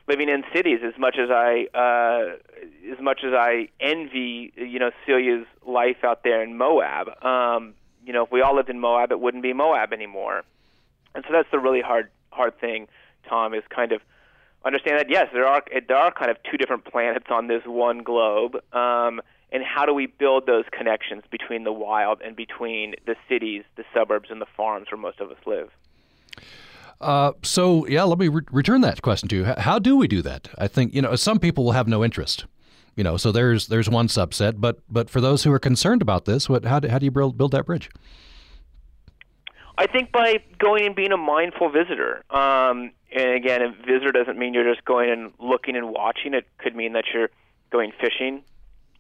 living 0.08 0.30
in 0.30 0.44
cities 0.54 0.80
as 0.84 0.98
much 0.98 1.18
as 1.18 1.30
I 1.30 1.68
uh, 1.74 2.36
as 2.92 3.00
much 3.02 3.22
as 3.24 3.34
I 3.34 3.70
envy, 3.80 4.54
you 4.56 4.80
know, 4.80 4.92
Celia's 5.06 5.48
life 5.66 6.04
out 6.04 6.24
there 6.24 6.44
in 6.44 6.58
Moab. 6.58 7.24
Um, 7.24 7.74
you 8.06 8.14
know, 8.14 8.26
if 8.26 8.32
we 8.32 8.42
all 8.42 8.56
lived 8.56 8.70
in 8.70 8.80
Moab, 8.80 9.12
it 9.12 9.20
wouldn't 9.20 9.44
be 9.44 9.54
Moab 9.54 9.92
anymore. 9.94 10.44
And 11.16 11.24
so 11.26 11.34
that's 11.34 11.50
the 11.52 11.60
really 11.60 11.82
hard 11.82 12.10
hard 12.32 12.60
thing, 12.60 12.88
Tom, 13.28 13.54
is 13.54 13.64
kind 13.70 13.92
of 13.92 14.02
understand 14.64 15.00
that 15.00 15.10
yes, 15.10 15.28
there 15.34 15.48
are 15.48 15.64
there 15.88 15.98
are 15.98 16.12
kind 16.12 16.30
of 16.30 16.38
two 16.50 16.58
different 16.58 16.86
planets 16.86 17.28
on 17.30 17.48
this 17.48 17.64
one 17.66 18.04
globe. 18.04 18.56
Um, 18.74 19.22
and 19.52 19.64
how 19.64 19.86
do 19.86 19.94
we 19.94 20.08
build 20.08 20.48
those 20.48 20.66
connections 20.72 21.24
between 21.30 21.64
the 21.64 21.72
wild 21.72 22.22
and 22.22 22.36
between 22.36 22.96
the 23.06 23.16
cities, 23.30 23.64
the 23.78 23.86
suburbs, 23.94 24.30
and 24.30 24.42
the 24.42 24.48
farms 24.58 24.88
where 24.92 25.00
most 25.00 25.20
of 25.20 25.32
us 25.32 25.38
live? 25.46 25.70
Uh, 27.02 27.34
so 27.44 27.86
yeah, 27.88 28.04
let 28.04 28.20
me 28.20 28.28
re- 28.28 28.44
return 28.52 28.82
that 28.82 29.02
question 29.02 29.28
to 29.30 29.36
you. 29.36 29.44
How 29.46 29.80
do 29.80 29.98
we 29.98 30.08
do 30.08 30.22
that? 30.22 30.50
I 30.58 30.68
think 30.68 30.94
you 30.94 31.02
know 31.02 31.16
some 31.16 31.40
people 31.40 31.64
will 31.64 31.74
have 31.74 31.88
no 31.88 32.04
interest. 32.04 32.46
You 32.96 33.04
know, 33.04 33.18
so 33.18 33.32
there's 33.32 33.68
there's 33.68 33.90
one 33.90 34.08
subset, 34.08 34.56
but 34.58 34.80
but 34.90 35.10
for 35.10 35.20
those 35.20 35.44
who 35.44 35.52
are 35.52 35.60
concerned 35.60 36.02
about 36.02 36.26
this, 36.26 36.48
what 36.48 36.64
how 36.66 36.80
do, 36.80 36.88
how 36.88 37.00
do 37.00 37.06
you 37.06 37.12
build 37.12 37.38
build 37.38 37.52
that 37.52 37.66
bridge? 37.66 37.90
I 39.78 39.88
think 39.88 40.12
by 40.12 40.40
going 40.58 40.86
and 40.86 40.96
being 40.96 41.12
a 41.12 41.18
mindful 41.18 41.70
visitor. 41.70 42.24
Um, 42.30 42.92
and 43.12 43.32
again, 43.32 43.62
a 43.62 43.72
visitor 43.86 44.12
doesn't 44.12 44.38
mean 44.38 44.54
you're 44.54 44.72
just 44.72 44.86
going 44.86 45.10
and 45.10 45.34
looking 45.40 45.76
and 45.76 45.90
watching. 45.90 46.34
It 46.34 46.48
could 46.58 46.76
mean 46.76 46.94
that 46.94 47.06
you're 47.14 47.30
going 47.72 47.92
fishing, 48.00 48.44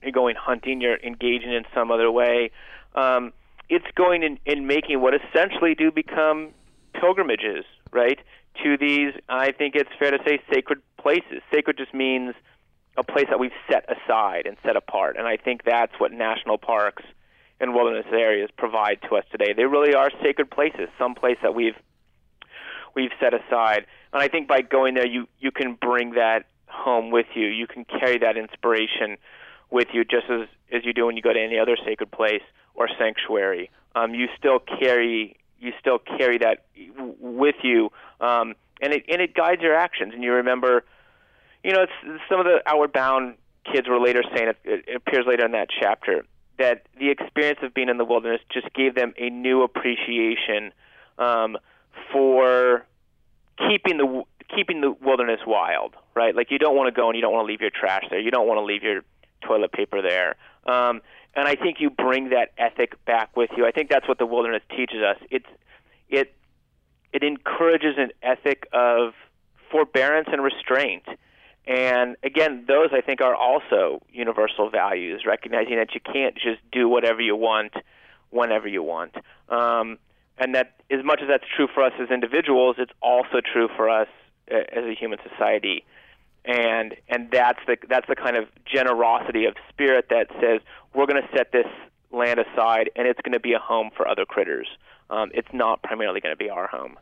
you're 0.01 0.11
going 0.11 0.35
hunting, 0.35 0.81
you're 0.81 0.97
engaging 0.97 1.53
in 1.53 1.63
some 1.73 1.91
other 1.91 2.11
way. 2.11 2.51
Um, 2.93 3.31
it's 3.69 3.85
going 3.95 4.23
and 4.23 4.39
in, 4.45 4.59
in 4.59 4.67
making 4.67 5.01
what 5.01 5.13
essentially 5.13 5.75
do 5.75 5.91
become 5.91 6.49
pilgrimages, 6.93 7.65
right? 7.95 8.19
To 8.63 8.77
these, 8.77 9.13
I 9.27 9.51
think 9.51 9.75
it's 9.75 9.89
fair 9.97 10.11
to 10.11 10.19
say, 10.25 10.39
sacred 10.53 10.81
places. 11.01 11.41
Sacred 11.51 11.77
just 11.77 11.93
means 11.93 12.35
a 12.97 13.03
place 13.03 13.25
that 13.29 13.39
we've 13.39 13.51
set 13.69 13.85
aside 13.89 14.45
and 14.45 14.57
set 14.63 14.75
apart. 14.75 15.17
And 15.17 15.27
I 15.27 15.37
think 15.37 15.63
that's 15.63 15.93
what 15.97 16.11
national 16.11 16.57
parks 16.57 17.03
and 17.59 17.73
wilderness 17.73 18.05
areas 18.11 18.49
provide 18.57 19.01
to 19.09 19.15
us 19.15 19.25
today. 19.31 19.53
They 19.53 19.65
really 19.65 19.93
are 19.93 20.09
sacred 20.21 20.51
places, 20.51 20.89
some 20.99 21.15
place 21.15 21.37
that 21.41 21.55
we've 21.55 21.75
we've 22.95 23.11
set 23.19 23.33
aside. 23.33 23.85
And 24.13 24.21
I 24.21 24.27
think 24.27 24.47
by 24.47 24.61
going 24.61 24.93
there, 24.93 25.07
you 25.07 25.27
you 25.39 25.51
can 25.51 25.73
bring 25.73 26.11
that 26.11 26.45
home 26.67 27.11
with 27.11 27.27
you. 27.35 27.47
You 27.47 27.67
can 27.67 27.85
carry 27.85 28.17
that 28.19 28.37
inspiration 28.37 29.17
with 29.71 29.87
you, 29.93 30.03
just 30.03 30.29
as 30.29 30.47
as 30.71 30.85
you 30.85 30.93
do 30.93 31.05
when 31.05 31.15
you 31.15 31.21
go 31.21 31.33
to 31.33 31.39
any 31.41 31.59
other 31.59 31.77
sacred 31.85 32.11
place 32.11 32.43
or 32.73 32.87
sanctuary. 32.97 33.69
Um, 33.95 34.13
you 34.13 34.27
still 34.37 34.59
carry 34.59 35.37
you 35.59 35.71
still 35.79 35.99
carry 35.99 36.37
that 36.39 36.65
with 37.19 37.55
you, 37.63 37.91
um, 38.19 38.55
and 38.81 38.93
it 38.93 39.05
and 39.09 39.21
it 39.21 39.33
guides 39.33 39.61
your 39.61 39.75
actions. 39.75 40.13
And 40.13 40.23
you 40.23 40.33
remember, 40.33 40.85
you 41.63 41.71
know, 41.71 41.83
it's 41.83 42.21
some 42.29 42.39
of 42.39 42.45
the 42.45 42.61
outward 42.65 42.93
bound 42.93 43.35
kids 43.71 43.87
were 43.87 43.99
later 43.99 44.23
saying 44.35 44.49
it, 44.49 44.57
it 44.63 44.95
appears 44.95 45.25
later 45.27 45.45
in 45.45 45.51
that 45.53 45.69
chapter 45.79 46.23
that 46.57 46.83
the 46.99 47.09
experience 47.09 47.59
of 47.63 47.73
being 47.73 47.89
in 47.89 47.97
the 47.97 48.05
wilderness 48.05 48.41
just 48.51 48.71
gave 48.73 48.95
them 48.95 49.13
a 49.17 49.29
new 49.29 49.63
appreciation 49.63 50.71
um, 51.17 51.57
for 52.11 52.85
keeping 53.57 53.97
the 53.97 54.23
keeping 54.55 54.81
the 54.81 54.91
wilderness 54.91 55.39
wild, 55.45 55.95
right? 56.13 56.35
Like 56.35 56.51
you 56.51 56.59
don't 56.59 56.75
want 56.75 56.93
to 56.93 56.99
go 56.99 57.07
and 57.07 57.15
you 57.15 57.21
don't 57.21 57.33
want 57.33 57.45
to 57.45 57.51
leave 57.51 57.61
your 57.61 57.71
trash 57.71 58.03
there. 58.09 58.19
You 58.19 58.31
don't 58.31 58.47
want 58.47 58.59
to 58.59 58.63
leave 58.63 58.83
your 58.83 59.01
toilet 59.41 59.71
paper 59.71 60.01
there. 60.01 60.35
Um, 60.65 61.01
and 61.35 61.47
I 61.47 61.55
think 61.55 61.77
you 61.79 61.89
bring 61.89 62.29
that 62.29 62.51
ethic 62.57 63.03
back 63.05 63.35
with 63.35 63.49
you. 63.57 63.65
I 63.65 63.71
think 63.71 63.89
that's 63.89 64.07
what 64.07 64.17
the 64.17 64.25
wilderness 64.25 64.63
teaches 64.69 65.01
us. 65.01 65.17
It's 65.29 65.45
it 66.09 66.33
it 67.11 67.23
encourages 67.23 67.95
an 67.97 68.11
ethic 68.21 68.67
of 68.73 69.13
forbearance 69.71 70.29
and 70.31 70.43
restraint. 70.43 71.03
And 71.67 72.15
again, 72.23 72.65
those 72.67 72.89
I 72.93 73.01
think 73.01 73.21
are 73.21 73.33
also 73.35 74.01
universal 74.11 74.69
values, 74.69 75.23
recognizing 75.25 75.77
that 75.77 75.95
you 75.95 76.01
can't 76.01 76.35
just 76.35 76.59
do 76.71 76.87
whatever 76.87 77.21
you 77.21 77.35
want 77.35 77.73
whenever 78.29 78.67
you 78.67 78.83
want. 78.83 79.15
Um, 79.49 79.97
and 80.37 80.53
that 80.53 80.75
as 80.91 81.03
much 81.03 81.21
as 81.21 81.27
that's 81.27 81.45
true 81.55 81.67
for 81.73 81.83
us 81.83 81.93
as 81.99 82.09
individuals, 82.11 82.75
it's 82.77 82.91
also 83.01 83.41
true 83.41 83.67
for 83.75 83.89
us 83.89 84.07
uh, 84.51 84.57
as 84.71 84.85
a 84.85 84.93
human 84.93 85.19
society 85.27 85.83
and 86.45 86.95
and 87.09 87.29
that's 87.31 87.59
the 87.67 87.77
that's 87.89 88.07
the 88.07 88.15
kind 88.15 88.35
of 88.37 88.47
generosity 88.65 89.45
of 89.45 89.55
spirit 89.69 90.07
that 90.09 90.27
says 90.39 90.61
we're 90.93 91.05
going 91.05 91.21
to 91.21 91.27
set 91.35 91.51
this 91.51 91.67
land 92.11 92.39
aside 92.39 92.89
and 92.95 93.07
it's 93.07 93.19
going 93.21 93.33
to 93.33 93.39
be 93.39 93.53
a 93.53 93.59
home 93.59 93.89
for 93.95 94.07
other 94.07 94.25
critters. 94.25 94.67
Um, 95.09 95.31
it's 95.33 95.47
not 95.53 95.83
primarily 95.83 96.19
going 96.21 96.33
to 96.33 96.37
be 96.37 96.49
our 96.49 96.67
home. 96.67 96.97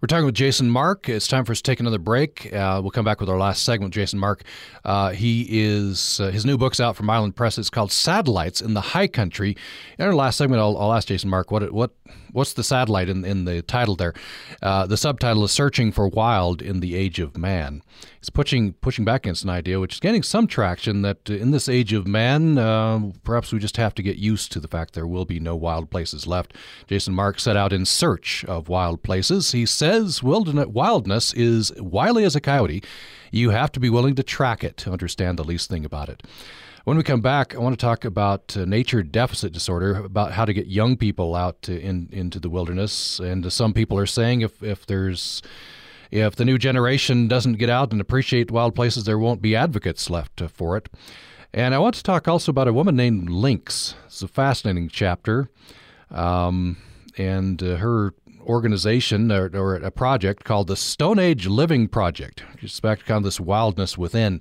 We're 0.00 0.08
talking 0.08 0.26
with 0.26 0.34
Jason 0.34 0.68
Mark. 0.68 1.08
It's 1.08 1.28
time 1.28 1.44
for 1.44 1.52
us 1.52 1.58
to 1.58 1.62
take 1.62 1.78
another 1.78 1.98
break. 1.98 2.52
Uh, 2.52 2.80
we'll 2.82 2.90
come 2.90 3.04
back 3.04 3.20
with 3.20 3.28
our 3.28 3.38
last 3.38 3.62
segment. 3.62 3.94
Jason 3.94 4.18
Mark, 4.18 4.42
uh, 4.84 5.10
he 5.10 5.46
is 5.48 6.18
uh, 6.18 6.32
his 6.32 6.44
new 6.44 6.58
book's 6.58 6.80
out 6.80 6.96
from 6.96 7.08
Island 7.08 7.36
Press. 7.36 7.56
It's 7.56 7.70
called 7.70 7.92
Satellites 7.92 8.60
in 8.60 8.74
the 8.74 8.80
High 8.80 9.06
Country. 9.06 9.56
In 10.00 10.04
our 10.04 10.12
last 10.12 10.38
segment, 10.38 10.60
I'll, 10.60 10.76
I'll 10.76 10.92
ask 10.92 11.06
Jason 11.06 11.30
Mark 11.30 11.52
what 11.52 11.70
what 11.70 11.92
what's 12.32 12.52
the 12.52 12.64
satellite 12.64 13.08
in, 13.08 13.24
in 13.24 13.44
the 13.44 13.62
title 13.62 13.96
there. 13.96 14.14
Uh, 14.60 14.86
the 14.86 14.96
subtitle 14.96 15.44
is 15.44 15.52
"Searching 15.52 15.92
for 15.92 16.08
Wild 16.08 16.60
in 16.62 16.80
the 16.80 16.94
Age 16.94 17.18
of 17.18 17.36
Man." 17.36 17.82
It's 18.18 18.30
pushing 18.30 18.74
pushing 18.74 19.04
back 19.04 19.24
against 19.24 19.44
an 19.44 19.50
idea 19.50 19.80
which 19.80 19.94
is 19.94 20.00
getting 20.00 20.22
some 20.22 20.46
traction 20.46 21.02
that 21.02 21.28
in 21.28 21.50
this 21.50 21.68
age 21.68 21.92
of 21.92 22.06
man, 22.06 22.56
uh, 22.56 23.10
perhaps 23.24 23.52
we 23.52 23.58
just 23.58 23.76
have 23.76 23.94
to 23.96 24.02
get 24.02 24.16
used 24.16 24.52
to 24.52 24.60
the 24.60 24.68
fact 24.68 24.94
there 24.94 25.06
will 25.06 25.24
be 25.24 25.40
no 25.40 25.56
wild 25.56 25.90
places 25.90 26.26
left. 26.26 26.54
Jason 26.86 27.14
Mark 27.14 27.40
set 27.40 27.56
out 27.56 27.72
in 27.72 27.84
search 27.84 28.44
of 28.44 28.68
wild 28.68 29.02
places. 29.02 29.52
He 29.52 29.66
says 29.66 30.22
wildness 30.22 31.32
is 31.34 31.72
wily 31.78 32.24
as 32.24 32.36
a 32.36 32.40
coyote. 32.40 32.82
You 33.32 33.50
have 33.50 33.72
to 33.72 33.80
be 33.80 33.90
willing 33.90 34.14
to 34.14 34.22
track 34.22 34.62
it 34.62 34.76
to 34.76 34.92
understand 34.92 35.38
the 35.38 35.44
least 35.44 35.68
thing 35.68 35.84
about 35.84 36.08
it. 36.08 36.22
When 36.84 36.96
we 36.96 37.02
come 37.02 37.20
back, 37.20 37.54
I 37.54 37.58
want 37.58 37.78
to 37.78 37.84
talk 37.84 38.04
about 38.04 38.56
uh, 38.56 38.64
nature 38.64 39.02
deficit 39.02 39.52
disorder, 39.52 39.96
about 39.96 40.32
how 40.32 40.44
to 40.44 40.52
get 40.52 40.66
young 40.66 40.96
people 40.96 41.34
out 41.34 41.62
to, 41.62 41.80
in, 41.80 42.08
into 42.12 42.38
the 42.38 42.50
wilderness. 42.50 43.18
And 43.18 43.52
some 43.52 43.72
people 43.72 43.98
are 43.98 44.06
saying 44.06 44.42
if, 44.42 44.62
if 44.62 44.86
there's 44.86 45.42
if 46.10 46.36
the 46.36 46.44
new 46.44 46.58
generation 46.58 47.26
doesn't 47.26 47.54
get 47.54 47.70
out 47.70 47.90
and 47.90 48.00
appreciate 48.00 48.50
wild 48.50 48.74
places, 48.74 49.04
there 49.04 49.18
won't 49.18 49.40
be 49.40 49.56
advocates 49.56 50.10
left 50.10 50.42
uh, 50.42 50.48
for 50.48 50.76
it. 50.76 50.90
And 51.54 51.74
I 51.74 51.78
want 51.78 51.94
to 51.94 52.02
talk 52.02 52.28
also 52.28 52.50
about 52.50 52.68
a 52.68 52.72
woman 52.72 52.96
named 52.96 53.30
Lynx. 53.30 53.94
It's 54.06 54.22
a 54.22 54.28
fascinating 54.28 54.88
chapter. 54.88 55.48
Um, 56.10 56.76
and 57.16 57.62
uh, 57.62 57.76
her 57.76 58.12
organization 58.42 59.30
or, 59.30 59.50
or, 59.54 59.74
a 59.76 59.90
project 59.90 60.44
called 60.44 60.66
the 60.66 60.76
Stone 60.76 61.18
Age 61.18 61.46
Living 61.46 61.88
Project. 61.88 62.44
Just 62.56 62.80
back 62.82 63.00
to 63.00 63.04
kind 63.04 63.18
of 63.18 63.24
this 63.24 63.40
wildness 63.40 63.96
within. 63.96 64.40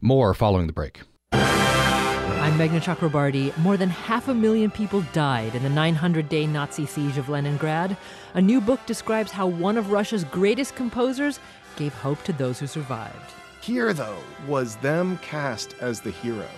More 0.00 0.34
following 0.34 0.66
the 0.66 0.72
break. 0.72 1.02
I'm 1.32 2.58
Meghna 2.58 2.80
Chakrabarti. 2.82 3.56
More 3.58 3.76
than 3.76 3.88
half 3.88 4.28
a 4.28 4.34
million 4.34 4.70
people 4.70 5.02
died 5.12 5.54
in 5.54 5.62
the 5.62 5.70
900 5.70 6.28
day 6.28 6.46
Nazi 6.46 6.84
siege 6.84 7.16
of 7.16 7.28
Leningrad. 7.28 7.96
A 8.34 8.40
new 8.40 8.60
book 8.60 8.84
describes 8.86 9.30
how 9.30 9.46
one 9.46 9.78
of 9.78 9.92
Russia's 9.92 10.24
greatest 10.24 10.74
composers 10.74 11.40
gave 11.76 11.94
hope 11.94 12.22
to 12.24 12.32
those 12.32 12.58
who 12.58 12.66
survived. 12.66 13.32
Here, 13.60 13.94
though, 13.94 14.18
was 14.46 14.76
them 14.76 15.18
cast 15.22 15.74
as 15.80 16.00
the 16.02 16.10
hero. 16.10 16.48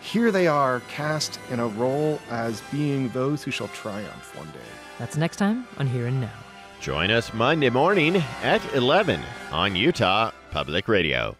Here 0.00 0.30
they 0.30 0.46
are 0.46 0.80
cast 0.88 1.40
in 1.50 1.58
a 1.58 1.66
role 1.66 2.20
as 2.30 2.60
being 2.70 3.08
those 3.08 3.42
who 3.42 3.50
shall 3.50 3.68
triumph 3.68 4.36
one 4.36 4.50
day. 4.52 4.73
That's 4.98 5.16
next 5.16 5.36
time 5.36 5.66
on 5.78 5.86
Here 5.86 6.06
and 6.06 6.20
Now. 6.20 6.32
Join 6.80 7.10
us 7.10 7.32
Monday 7.32 7.70
morning 7.70 8.16
at 8.42 8.62
11 8.74 9.20
on 9.50 9.74
Utah 9.74 10.30
Public 10.50 10.86
Radio. 10.86 11.36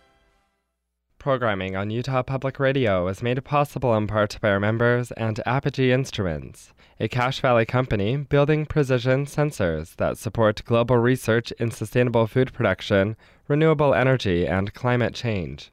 Programming 1.18 1.74
on 1.76 1.90
Utah 1.90 2.22
Public 2.22 2.58
Radio 2.58 3.08
is 3.08 3.22
made 3.22 3.42
possible 3.44 3.94
in 3.94 4.06
part 4.06 4.38
by 4.40 4.50
our 4.50 4.60
members 4.60 5.10
and 5.12 5.40
Apogee 5.46 5.90
Instruments, 5.92 6.72
a 7.00 7.08
Cache 7.08 7.40
Valley 7.40 7.64
company 7.64 8.16
building 8.16 8.66
precision 8.66 9.24
sensors 9.24 9.96
that 9.96 10.18
support 10.18 10.62
global 10.64 10.98
research 10.98 11.50
in 11.52 11.70
sustainable 11.70 12.26
food 12.26 12.52
production, 12.52 13.16
renewable 13.48 13.94
energy, 13.94 14.46
and 14.46 14.74
climate 14.74 15.14
change. 15.14 15.72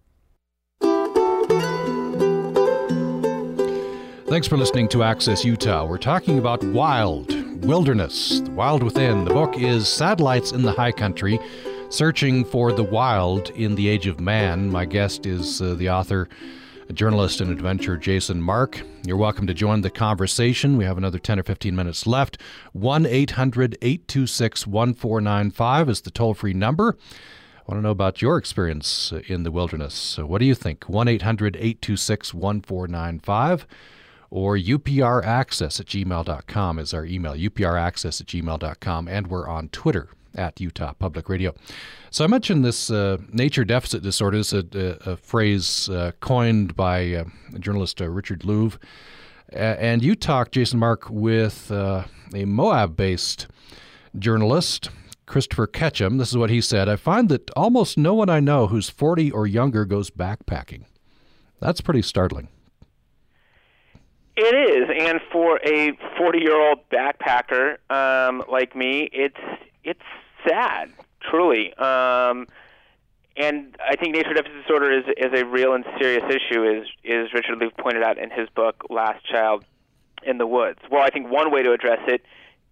Thanks 4.31 4.47
for 4.47 4.55
listening 4.55 4.87
to 4.89 5.03
Access 5.03 5.43
Utah. 5.43 5.85
We're 5.85 5.97
talking 5.97 6.39
about 6.39 6.63
wild, 6.63 7.29
wilderness, 7.61 8.39
the 8.39 8.51
wild 8.51 8.81
within. 8.81 9.23
The 9.23 9.33
book 9.33 9.57
is 9.57 9.87
Satellites 9.87 10.51
in 10.51 10.63
the 10.63 10.71
High 10.71 10.91
Country 10.91 11.39
Searching 11.89 12.43
for 12.43 12.71
the 12.71 12.83
Wild 12.83 13.51
in 13.51 13.75
the 13.75 13.87
Age 13.87 14.07
of 14.07 14.19
Man. 14.19 14.69
My 14.69 14.85
guest 14.85 15.25
is 15.27 15.61
uh, 15.61 15.75
the 15.75 15.89
author, 15.89 16.27
journalist 16.93 17.39
and 17.39 17.51
adventurer 17.51 17.97
Jason 17.97 18.41
Mark. 18.41 18.81
You're 19.05 19.17
welcome 19.17 19.45
to 19.45 19.53
join 19.53 19.81
the 19.81 19.91
conversation. 19.91 20.75
We 20.75 20.85
have 20.85 20.97
another 20.97 21.19
10 21.19 21.39
or 21.39 21.43
15 21.43 21.75
minutes 21.75 22.07
left. 22.07 22.39
1 22.73 23.05
800 23.05 23.77
826 23.81 24.65
1495 24.65 25.89
is 25.89 26.01
the 26.01 26.11
toll 26.11 26.33
free 26.33 26.53
number. 26.53 26.97
I 27.57 27.71
want 27.71 27.77
to 27.77 27.83
know 27.83 27.91
about 27.91 28.23
your 28.23 28.37
experience 28.37 29.13
in 29.27 29.43
the 29.43 29.51
wilderness. 29.51 29.93
So 29.93 30.25
what 30.25 30.39
do 30.39 30.45
you 30.45 30.55
think? 30.55 30.85
1 30.89 31.07
800 31.07 31.55
826 31.57 32.33
1495 32.33 33.67
or 34.31 34.57
upraccess 34.57 35.79
at 35.79 35.85
gmail.com 35.85 36.79
is 36.79 36.93
our 36.93 37.05
email, 37.05 37.33
upraccess 37.33 38.21
at 38.21 38.27
gmail.com, 38.27 39.07
and 39.07 39.27
we're 39.27 39.47
on 39.47 39.67
Twitter 39.69 40.09
at 40.33 40.59
Utah 40.61 40.93
Public 40.93 41.27
Radio. 41.27 41.53
So 42.09 42.23
I 42.23 42.27
mentioned 42.27 42.63
this 42.63 42.89
uh, 42.89 43.17
nature 43.33 43.65
deficit 43.65 44.01
disorder. 44.01 44.37
This 44.37 44.53
is 44.53 44.63
a, 44.73 44.97
a 45.05 45.17
phrase 45.17 45.89
uh, 45.89 46.13
coined 46.21 46.75
by 46.77 47.13
uh, 47.13 47.23
journalist 47.59 48.01
uh, 48.01 48.09
Richard 48.09 48.41
Louv. 48.41 48.77
and 49.51 50.01
you 50.01 50.15
talked, 50.15 50.53
Jason 50.53 50.79
Mark, 50.79 51.09
with 51.09 51.69
uh, 51.69 52.05
a 52.33 52.45
Moab-based 52.45 53.47
journalist, 54.17 54.89
Christopher 55.25 55.67
Ketcham. 55.67 56.17
This 56.17 56.29
is 56.29 56.37
what 56.37 56.49
he 56.49 56.61
said. 56.61 56.87
I 56.87 56.95
find 56.95 57.27
that 57.27 57.51
almost 57.51 57.97
no 57.97 58.13
one 58.13 58.29
I 58.29 58.39
know 58.39 58.67
who's 58.67 58.89
40 58.89 59.29
or 59.31 59.45
younger 59.45 59.83
goes 59.83 60.09
backpacking. 60.09 60.85
That's 61.59 61.81
pretty 61.81 62.01
startling. 62.01 62.47
It 64.43 64.55
is, 64.55 64.89
and 64.89 65.21
for 65.31 65.57
a 65.57 65.91
40-year-old 66.19 66.79
backpacker 66.89 67.77
um, 67.91 68.43
like 68.51 68.75
me, 68.75 69.07
it's 69.13 69.37
it's 69.83 70.01
sad, 70.47 70.91
truly. 71.29 71.71
Um, 71.75 72.47
and 73.37 73.77
I 73.87 73.95
think 73.97 74.15
nature 74.15 74.33
deficit 74.33 74.59
disorder 74.63 74.91
is 74.97 75.05
is 75.15 75.39
a 75.39 75.45
real 75.45 75.75
and 75.75 75.85
serious 75.99 76.23
issue, 76.23 76.63
is 76.63 76.87
is 77.03 77.31
Richard 77.35 77.59
Louv 77.59 77.77
pointed 77.77 78.01
out 78.01 78.17
in 78.17 78.31
his 78.31 78.49
book 78.49 78.83
Last 78.89 79.23
Child 79.27 79.63
in 80.23 80.39
the 80.39 80.47
Woods. 80.47 80.79
Well, 80.89 81.03
I 81.03 81.11
think 81.11 81.29
one 81.29 81.51
way 81.51 81.61
to 81.61 81.71
address 81.71 81.99
it 82.07 82.23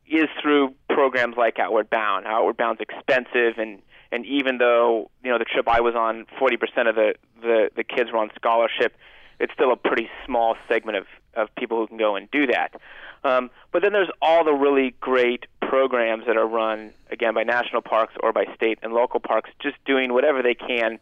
is 0.07 0.25
through 0.41 0.73
programs 0.89 1.37
like 1.37 1.59
Outward 1.59 1.91
Bound. 1.91 2.25
Outward 2.25 2.57
Bound's 2.57 2.81
expensive, 2.81 3.59
and 3.59 3.79
and 4.11 4.25
even 4.25 4.57
though 4.57 5.11
you 5.23 5.29
know 5.29 5.37
the 5.37 5.45
trip 5.45 5.67
I 5.67 5.81
was 5.81 5.93
on, 5.93 6.25
forty 6.39 6.57
percent 6.57 6.87
of 6.87 6.95
the, 6.95 7.13
the 7.43 7.69
the 7.75 7.83
kids 7.83 8.11
were 8.11 8.17
on 8.17 8.31
scholarship, 8.35 8.97
it's 9.39 9.53
still 9.53 9.71
a 9.71 9.77
pretty 9.77 10.09
small 10.25 10.55
segment 10.67 10.97
of 10.97 11.05
of 11.35 11.53
people 11.55 11.77
who 11.77 11.87
can 11.87 11.97
go 11.97 12.15
and 12.15 12.29
do 12.31 12.47
that. 12.47 12.79
Um, 13.23 13.49
but 13.71 13.81
then 13.81 13.93
there's 13.93 14.09
all 14.21 14.43
the 14.43 14.53
really 14.53 14.95
great 15.01 15.45
programs 15.61 16.25
that 16.25 16.37
are 16.37 16.47
run 16.47 16.91
again 17.11 17.33
by 17.33 17.43
national 17.43 17.81
parks 17.81 18.13
or 18.21 18.31
by 18.33 18.45
state 18.55 18.79
and 18.81 18.93
local 18.93 19.19
parks, 19.19 19.49
just 19.61 19.75
doing 19.85 20.13
whatever 20.13 20.41
they 20.41 20.55
can 20.55 20.99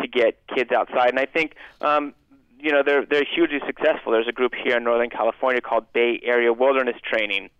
to 0.00 0.08
get 0.08 0.38
kids 0.54 0.70
outside. 0.72 1.10
And 1.10 1.18
I 1.18 1.26
think 1.26 1.54
um, 1.80 2.14
you 2.58 2.70
know 2.72 2.82
they're 2.84 3.04
they're 3.04 3.24
hugely 3.24 3.60
successful. 3.66 4.12
There's 4.12 4.28
a 4.28 4.32
group 4.32 4.54
here 4.54 4.76
in 4.76 4.84
Northern 4.84 5.10
California 5.10 5.60
called 5.60 5.92
Bay 5.92 6.20
Area 6.22 6.52
Wilderness 6.52 6.96
Training, 7.02 7.50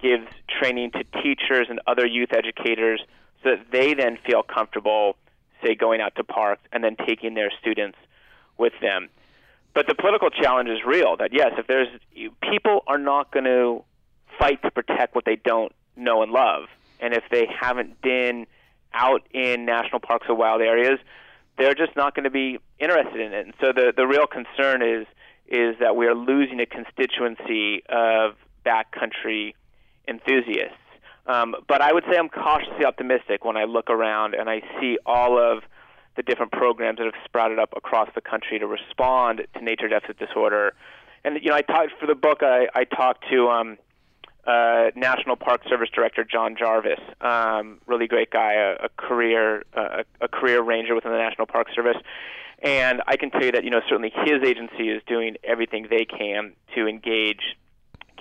gives 0.00 0.26
training 0.48 0.92
to 0.92 1.04
teachers 1.22 1.66
and 1.68 1.80
other 1.86 2.06
youth 2.06 2.32
educators 2.32 3.00
so 3.42 3.50
that 3.50 3.70
they 3.70 3.94
then 3.94 4.18
feel 4.24 4.42
comfortable, 4.42 5.16
say, 5.64 5.74
going 5.74 6.00
out 6.00 6.14
to 6.16 6.24
parks 6.24 6.62
and 6.72 6.84
then 6.84 6.96
taking 7.06 7.34
their 7.34 7.50
students 7.60 7.98
with 8.58 8.72
them. 8.80 9.08
But 9.74 9.86
the 9.86 9.94
political 9.94 10.30
challenge 10.30 10.68
is 10.68 10.80
real. 10.86 11.16
That 11.16 11.30
yes, 11.32 11.52
if 11.58 11.66
there's 11.66 11.88
people 12.42 12.84
are 12.86 12.98
not 12.98 13.30
going 13.30 13.44
to 13.44 13.84
fight 14.38 14.62
to 14.62 14.70
protect 14.70 15.14
what 15.14 15.24
they 15.24 15.36
don't 15.36 15.72
know 15.96 16.22
and 16.22 16.32
love, 16.32 16.64
and 17.00 17.14
if 17.14 17.24
they 17.30 17.46
haven't 17.60 18.00
been 18.02 18.46
out 18.94 19.22
in 19.32 19.64
national 19.64 20.00
parks 20.00 20.26
or 20.28 20.34
wild 20.34 20.60
areas, 20.60 20.98
they're 21.58 21.74
just 21.74 21.96
not 21.96 22.14
going 22.14 22.24
to 22.24 22.30
be 22.30 22.58
interested 22.78 23.20
in 23.20 23.32
it. 23.32 23.46
And 23.46 23.54
so 23.60 23.72
the 23.72 23.92
the 23.96 24.06
real 24.06 24.26
concern 24.26 24.82
is 24.82 25.06
is 25.48 25.76
that 25.80 25.96
we 25.96 26.06
are 26.06 26.14
losing 26.14 26.60
a 26.60 26.66
constituency 26.66 27.82
of 27.88 28.36
backcountry 28.64 29.54
enthusiasts. 30.08 30.76
Um, 31.26 31.54
but 31.68 31.80
I 31.80 31.92
would 31.92 32.04
say 32.10 32.16
I'm 32.18 32.28
cautiously 32.28 32.84
optimistic 32.84 33.44
when 33.44 33.56
I 33.56 33.64
look 33.64 33.90
around 33.90 34.34
and 34.34 34.48
I 34.48 34.62
see 34.80 34.98
all 35.06 35.38
of 35.38 35.62
the 36.16 36.22
different 36.22 36.52
programs 36.52 36.98
that 36.98 37.04
have 37.04 37.14
sprouted 37.24 37.58
up 37.58 37.72
across 37.76 38.08
the 38.14 38.20
country 38.20 38.58
to 38.58 38.66
respond 38.66 39.42
to 39.54 39.64
nature 39.64 39.88
deficit 39.88 40.18
disorder. 40.18 40.74
And 41.24 41.38
you 41.42 41.50
know, 41.50 41.56
I 41.56 41.62
talked 41.62 41.92
for 41.98 42.06
the 42.06 42.14
book. 42.14 42.42
I, 42.42 42.68
I 42.74 42.84
talked 42.84 43.24
to 43.30 43.48
um, 43.48 43.78
uh, 44.46 44.90
National 44.96 45.36
Park 45.36 45.62
Service 45.68 45.88
Director 45.94 46.24
Jon 46.24 46.56
Jarvis, 46.58 47.00
um, 47.20 47.80
really 47.86 48.06
great 48.08 48.30
guy, 48.30 48.54
a, 48.54 48.86
a 48.86 48.88
career 48.96 49.64
uh, 49.74 50.02
a 50.20 50.28
career 50.28 50.62
ranger 50.62 50.94
within 50.94 51.12
the 51.12 51.18
National 51.18 51.46
Park 51.46 51.68
Service. 51.74 51.96
And 52.62 53.02
I 53.06 53.16
can 53.16 53.30
tell 53.30 53.44
you 53.44 53.52
that 53.52 53.64
you 53.64 53.70
know 53.70 53.80
certainly 53.88 54.12
his 54.24 54.42
agency 54.44 54.88
is 54.88 55.02
doing 55.06 55.36
everything 55.44 55.86
they 55.88 56.04
can 56.04 56.52
to 56.74 56.86
engage 56.86 57.56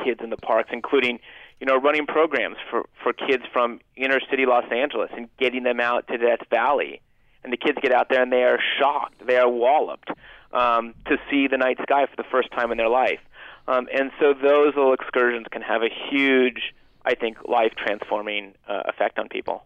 kids 0.04 0.20
in 0.24 0.30
the 0.30 0.38
parks, 0.38 0.70
including 0.72 1.20
you 1.60 1.66
know 1.66 1.78
running 1.78 2.06
programs 2.06 2.58
for 2.70 2.86
for 3.04 3.14
kids 3.14 3.44
from 3.52 3.80
inner 3.96 4.20
city 4.30 4.46
Los 4.46 4.66
Angeles 4.72 5.10
and 5.16 5.28
getting 5.38 5.64
them 5.64 5.80
out 5.80 6.08
to 6.08 6.18
Death 6.18 6.48
Valley 6.50 7.02
and 7.44 7.52
the 7.52 7.58
kids 7.58 7.78
get 7.82 7.92
out 7.92 8.08
there 8.10 8.22
and 8.22 8.32
they 8.32 8.44
are 8.44 8.60
shocked, 8.80 9.26
they 9.26 9.38
are 9.38 9.50
walloped 9.50 10.10
um, 10.54 10.94
to 11.06 11.18
see 11.30 11.48
the 11.48 11.58
night 11.58 11.78
sky 11.82 12.06
for 12.06 12.16
the 12.16 12.28
first 12.30 12.52
time 12.52 12.72
in 12.72 12.78
their 12.78 12.90
life. 12.90 13.20
Um, 13.68 13.88
and 13.94 14.12
so 14.20 14.34
those 14.34 14.76
little 14.76 14.94
excursions 14.94 15.48
can 15.52 15.62
have 15.62 15.82
a 15.82 15.90
huge, 16.10 16.74
I 17.06 17.16
think, 17.16 17.38
life 17.48 17.74
transforming 17.78 18.54
uh, 18.68 18.84
effect 18.86 19.20
on 19.20 19.30
people. 19.30 19.64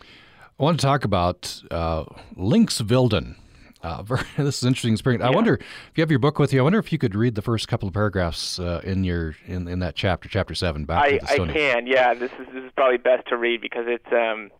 I 0.00 0.64
want 0.64 0.80
to 0.80 0.86
talk 0.86 1.04
about 1.04 1.62
uh, 1.70 2.04
Lynx 2.34 2.80
Vilden. 2.80 3.36
Uh, 3.80 4.02
this 4.36 4.58
is 4.58 4.64
interesting 4.64 4.92
experience. 4.92 5.22
I 5.22 5.30
wonder 5.30 5.54
if 5.54 5.92
you 5.94 6.02
have 6.02 6.10
your 6.10 6.18
book 6.18 6.38
with 6.38 6.52
you. 6.52 6.60
I 6.60 6.62
wonder 6.62 6.80
if 6.80 6.92
you 6.92 6.98
could 6.98 7.14
read 7.14 7.36
the 7.36 7.42
first 7.42 7.68
couple 7.68 7.86
of 7.86 7.94
paragraphs 7.94 8.58
uh, 8.58 8.80
in 8.82 9.04
your 9.04 9.36
in, 9.46 9.68
in 9.68 9.78
that 9.80 9.94
chapter, 9.94 10.28
chapter 10.28 10.54
seven. 10.54 10.84
Back 10.84 11.04
I, 11.04 11.10
to 11.12 11.18
the 11.20 11.26
Stony. 11.26 11.52
I 11.52 11.56
can. 11.56 11.86
Yeah, 11.86 12.14
this 12.14 12.32
is 12.40 12.46
this 12.52 12.64
is 12.64 12.72
probably 12.74 12.98
best 12.98 13.28
to 13.28 13.36
read 13.36 13.60
because 13.60 13.84
it's 13.86 14.12
um, 14.12 14.50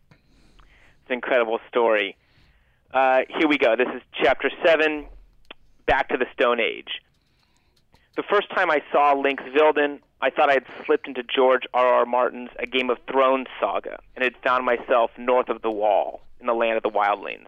it's 1.03 1.09
an 1.09 1.15
incredible 1.15 1.59
story. 1.69 2.17
Uh, 2.93 3.21
here 3.29 3.47
we 3.47 3.59
go. 3.59 3.77
This 3.77 3.89
is 3.95 4.01
chapter 4.23 4.51
7, 4.65 5.07
Back 5.87 6.09
to 6.09 6.17
the 6.17 6.25
Stone 6.33 6.59
Age. 6.59 7.03
The 8.17 8.23
first 8.23 8.49
time 8.51 8.71
I 8.71 8.83
saw 8.91 9.13
Lynx 9.13 9.43
Vilden, 9.53 10.01
I 10.23 10.31
thought 10.31 10.49
I 10.49 10.55
had 10.55 10.65
slipped 10.87 11.07
into 11.07 11.23
George 11.23 11.65
R. 11.75 11.87
R. 11.87 12.07
Martin's 12.07 12.49
A 12.59 12.67
Game 12.67 12.89
of 12.89 12.97
Thrones 13.11 13.47
saga 13.61 13.99
and 14.17 14.25
had 14.25 14.35
found 14.43 14.65
myself 14.65 15.11
north 15.19 15.51
of 15.51 15.61
the 15.61 15.71
Wall 15.71 16.23
in 16.41 16.47
the 16.47 16.55
land 16.55 16.79
of 16.79 16.83
the 16.83 16.89
wildlings. 16.89 17.47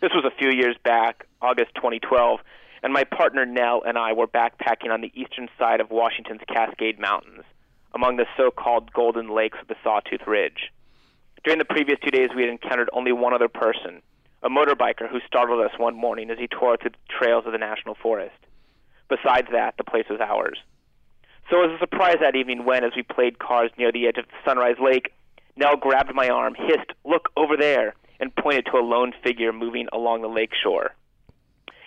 This 0.00 0.10
was 0.12 0.24
a 0.24 0.36
few 0.36 0.50
years 0.50 0.76
back, 0.82 1.26
August 1.40 1.74
2012, 1.76 2.40
and 2.82 2.92
my 2.92 3.04
partner 3.04 3.46
Nell 3.46 3.82
and 3.86 3.96
I 3.96 4.14
were 4.14 4.26
backpacking 4.26 4.90
on 4.90 5.00
the 5.00 5.12
eastern 5.14 5.48
side 5.58 5.80
of 5.80 5.90
Washington's 5.90 6.42
Cascade 6.48 6.98
Mountains, 6.98 7.44
among 7.94 8.16
the 8.16 8.26
so 8.36 8.50
called 8.50 8.92
Golden 8.92 9.30
Lakes 9.30 9.58
of 9.62 9.68
the 9.68 9.76
Sawtooth 9.84 10.26
Ridge. 10.26 10.72
During 11.44 11.58
the 11.60 11.64
previous 11.64 12.00
two 12.00 12.10
days, 12.10 12.30
we 12.34 12.42
had 12.42 12.50
encountered 12.50 12.90
only 12.92 13.12
one 13.12 13.32
other 13.32 13.48
person, 13.48 14.02
a 14.46 14.48
motorbiker 14.48 15.10
who 15.10 15.18
startled 15.26 15.60
us 15.60 15.76
one 15.76 15.96
morning 15.96 16.30
as 16.30 16.38
he 16.38 16.46
tore 16.46 16.76
through 16.76 16.90
the 16.90 17.12
trails 17.18 17.44
of 17.46 17.52
the 17.52 17.58
national 17.58 17.96
forest. 18.00 18.36
Besides 19.08 19.48
that, 19.50 19.74
the 19.76 19.82
place 19.82 20.06
was 20.08 20.20
ours. 20.20 20.58
So 21.50 21.62
it 21.62 21.66
was 21.66 21.76
a 21.76 21.80
surprise 21.80 22.18
that 22.20 22.36
evening 22.36 22.64
when, 22.64 22.84
as 22.84 22.92
we 22.94 23.02
played 23.02 23.40
cards 23.40 23.74
near 23.76 23.90
the 23.90 24.06
edge 24.06 24.18
of 24.18 24.24
Sunrise 24.44 24.76
Lake, 24.80 25.12
Nell 25.56 25.76
grabbed 25.76 26.14
my 26.14 26.28
arm, 26.28 26.54
hissed, 26.54 26.92
Look 27.04 27.30
over 27.36 27.56
there, 27.56 27.94
and 28.20 28.34
pointed 28.36 28.66
to 28.66 28.78
a 28.78 28.86
lone 28.86 29.12
figure 29.24 29.52
moving 29.52 29.88
along 29.92 30.22
the 30.22 30.28
lake 30.28 30.52
shore. 30.62 30.94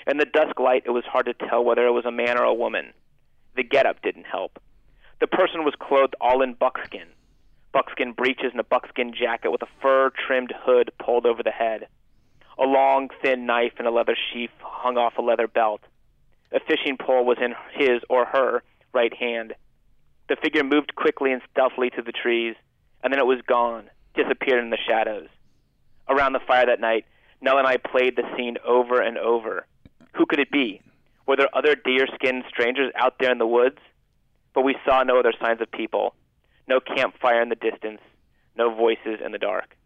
In 0.05 0.17
the 0.17 0.25
dusk 0.25 0.59
light, 0.59 0.83
it 0.85 0.91
was 0.91 1.05
hard 1.05 1.27
to 1.27 1.33
tell 1.33 1.63
whether 1.63 1.87
it 1.87 1.91
was 1.91 2.05
a 2.05 2.11
man 2.11 2.37
or 2.37 2.43
a 2.43 2.53
woman. 2.53 2.93
The 3.55 3.63
getup 3.63 4.01
didn't 4.01 4.25
help. 4.25 4.59
The 5.21 5.27
person 5.27 5.63
was 5.63 5.75
clothed 5.79 6.15
all 6.19 6.41
in 6.41 6.55
buckskin 6.55 7.07
buckskin 7.71 8.13
breeches 8.13 8.51
and 8.51 8.59
a 8.59 8.63
buckskin 8.63 9.13
jacket 9.13 9.51
with 9.51 9.61
a 9.61 9.67
fur 9.81 10.09
trimmed 10.09 10.51
hood 10.65 10.91
pulled 10.99 11.25
over 11.25 11.43
the 11.43 11.51
head. 11.51 11.87
A 12.61 12.65
long, 12.65 13.09
thin 13.23 13.45
knife 13.45 13.73
in 13.79 13.85
a 13.85 13.91
leather 13.91 14.17
sheath 14.31 14.49
hung 14.59 14.97
off 14.97 15.17
a 15.17 15.21
leather 15.21 15.47
belt. 15.47 15.81
A 16.51 16.59
fishing 16.59 16.97
pole 16.97 17.23
was 17.23 17.37
in 17.41 17.55
his 17.73 18.01
or 18.09 18.25
her 18.25 18.63
right 18.93 19.13
hand. 19.13 19.53
The 20.27 20.35
figure 20.35 20.63
moved 20.63 20.95
quickly 20.95 21.31
and 21.31 21.41
stealthily 21.51 21.89
to 21.91 22.01
the 22.01 22.11
trees, 22.11 22.55
and 23.01 23.13
then 23.13 23.19
it 23.19 23.25
was 23.25 23.41
gone, 23.47 23.89
disappeared 24.13 24.61
in 24.61 24.71
the 24.71 24.77
shadows. 24.87 25.29
Around 26.09 26.33
the 26.33 26.41
fire 26.45 26.65
that 26.65 26.81
night, 26.81 27.05
Nell 27.39 27.59
and 27.59 27.67
I 27.67 27.77
played 27.77 28.17
the 28.17 28.29
scene 28.35 28.57
over 28.65 28.99
and 28.99 29.17
over. 29.17 29.65
Who 30.15 30.25
could 30.25 30.39
it 30.39 30.51
be? 30.51 30.81
Were 31.25 31.37
there 31.37 31.55
other 31.55 31.75
deer-skinned 31.75 32.43
strangers 32.49 32.91
out 32.95 33.19
there 33.19 33.31
in 33.31 33.37
the 33.37 33.47
woods? 33.47 33.77
But 34.53 34.65
we 34.65 34.75
saw 34.85 35.03
no 35.03 35.19
other 35.19 35.33
signs 35.39 35.61
of 35.61 35.71
people. 35.71 36.13
No 36.67 36.79
campfire 36.81 37.41
in 37.41 37.49
the 37.49 37.55
distance. 37.55 38.01
No 38.57 38.75
voices 38.75 39.21
in 39.23 39.31
the 39.31 39.37
dark. 39.37 39.77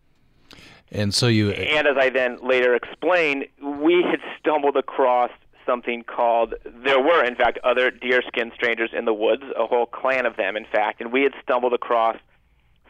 And 0.91 1.13
so 1.13 1.27
you. 1.27 1.51
And 1.51 1.87
as 1.87 1.97
I 1.97 2.09
then 2.09 2.37
later 2.43 2.75
explained, 2.75 3.47
we 3.61 4.03
had 4.03 4.19
stumbled 4.39 4.77
across 4.77 5.31
something 5.65 6.03
called. 6.03 6.53
There 6.65 6.99
were, 6.99 7.23
in 7.23 7.35
fact, 7.35 7.59
other 7.63 7.89
deerskin 7.89 8.51
strangers 8.53 8.91
in 8.95 9.05
the 9.05 9.13
woods, 9.13 9.43
a 9.57 9.65
whole 9.65 9.85
clan 9.85 10.25
of 10.25 10.35
them, 10.35 10.55
in 10.55 10.65
fact, 10.65 11.01
and 11.01 11.11
we 11.11 11.23
had 11.23 11.33
stumbled 11.41 11.73
across 11.73 12.17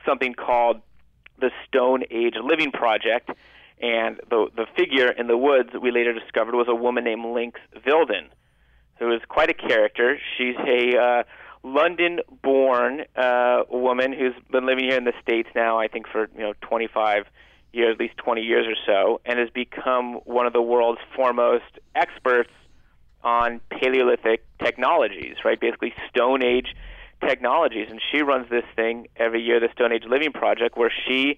something 0.06 0.34
called 0.34 0.82
the 1.40 1.52
Stone 1.68 2.04
Age 2.12 2.36
Living 2.44 2.72
Project. 2.72 3.30
And 3.82 4.20
the 4.30 4.48
the 4.56 4.66
figure 4.78 5.12
in 5.12 5.28
the 5.28 5.38
woods 5.38 5.70
we 5.82 5.92
later 5.92 6.14
discovered 6.14 6.56
was 6.56 6.68
a 6.70 6.76
woman 6.76 7.04
named 7.04 7.26
Lynx 7.26 7.60
Vilden, 7.84 8.30
who 9.00 9.12
is 9.14 9.22
quite 9.28 9.50
a 9.50 9.54
character. 9.54 10.20
She's 10.38 10.56
a 10.58 10.98
uh, 10.98 11.24
London-born 11.64 13.06
uh, 13.16 13.64
woman 13.70 14.14
who's 14.14 14.34
been 14.52 14.66
living 14.66 14.86
here 14.86 14.98
in 14.98 15.06
the 15.06 15.14
states 15.22 15.50
now, 15.56 15.80
I 15.80 15.88
think, 15.88 16.08
for 16.08 16.30
you 16.36 16.42
know 16.44 16.54
25 16.62 17.26
years, 17.74 17.94
at 17.96 18.00
least 18.00 18.18
20 18.18 18.42
years 18.42 18.66
or 18.68 18.76
so, 18.86 19.22
and 19.26 19.40
has 19.40 19.50
become 19.50 20.16
one 20.26 20.46
of 20.46 20.54
the 20.54 20.62
world's 20.62 21.02
foremost 21.16 21.80
experts 21.96 22.52
on 23.24 23.62
Paleolithic 23.70 24.46
technologies, 24.64 25.36
right? 25.44 25.60
Basically, 25.60 25.94
Stone 26.10 26.44
Age 26.44 26.76
technologies. 27.26 27.88
And 27.90 28.02
she 28.12 28.22
runs 28.22 28.50
this 28.50 28.66
thing 28.76 29.08
every 29.16 29.42
year, 29.42 29.60
the 29.60 29.70
Stone 29.74 29.94
Age 29.94 30.04
Living 30.08 30.34
Project, 30.34 30.78
where 30.78 30.92
she 31.08 31.38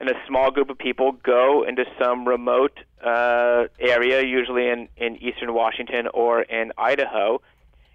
and 0.00 0.08
a 0.08 0.14
small 0.26 0.50
group 0.50 0.70
of 0.70 0.78
people 0.78 1.12
go 1.12 1.64
into 1.66 1.84
some 2.00 2.26
remote 2.26 2.78
uh, 3.04 3.64
area, 3.80 4.22
usually 4.24 4.68
in, 4.68 4.88
in 4.96 5.16
eastern 5.16 5.52
Washington 5.52 6.06
or 6.14 6.42
in 6.42 6.72
Idaho, 6.78 7.40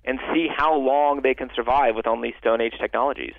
and 0.04 0.20
see 0.34 0.48
how 0.54 0.76
long 0.76 1.22
they 1.22 1.34
can 1.34 1.50
survive 1.56 1.96
with 1.96 2.06
only 2.06 2.36
Stone 2.40 2.60
Age 2.60 2.74
technologies. 2.80 3.36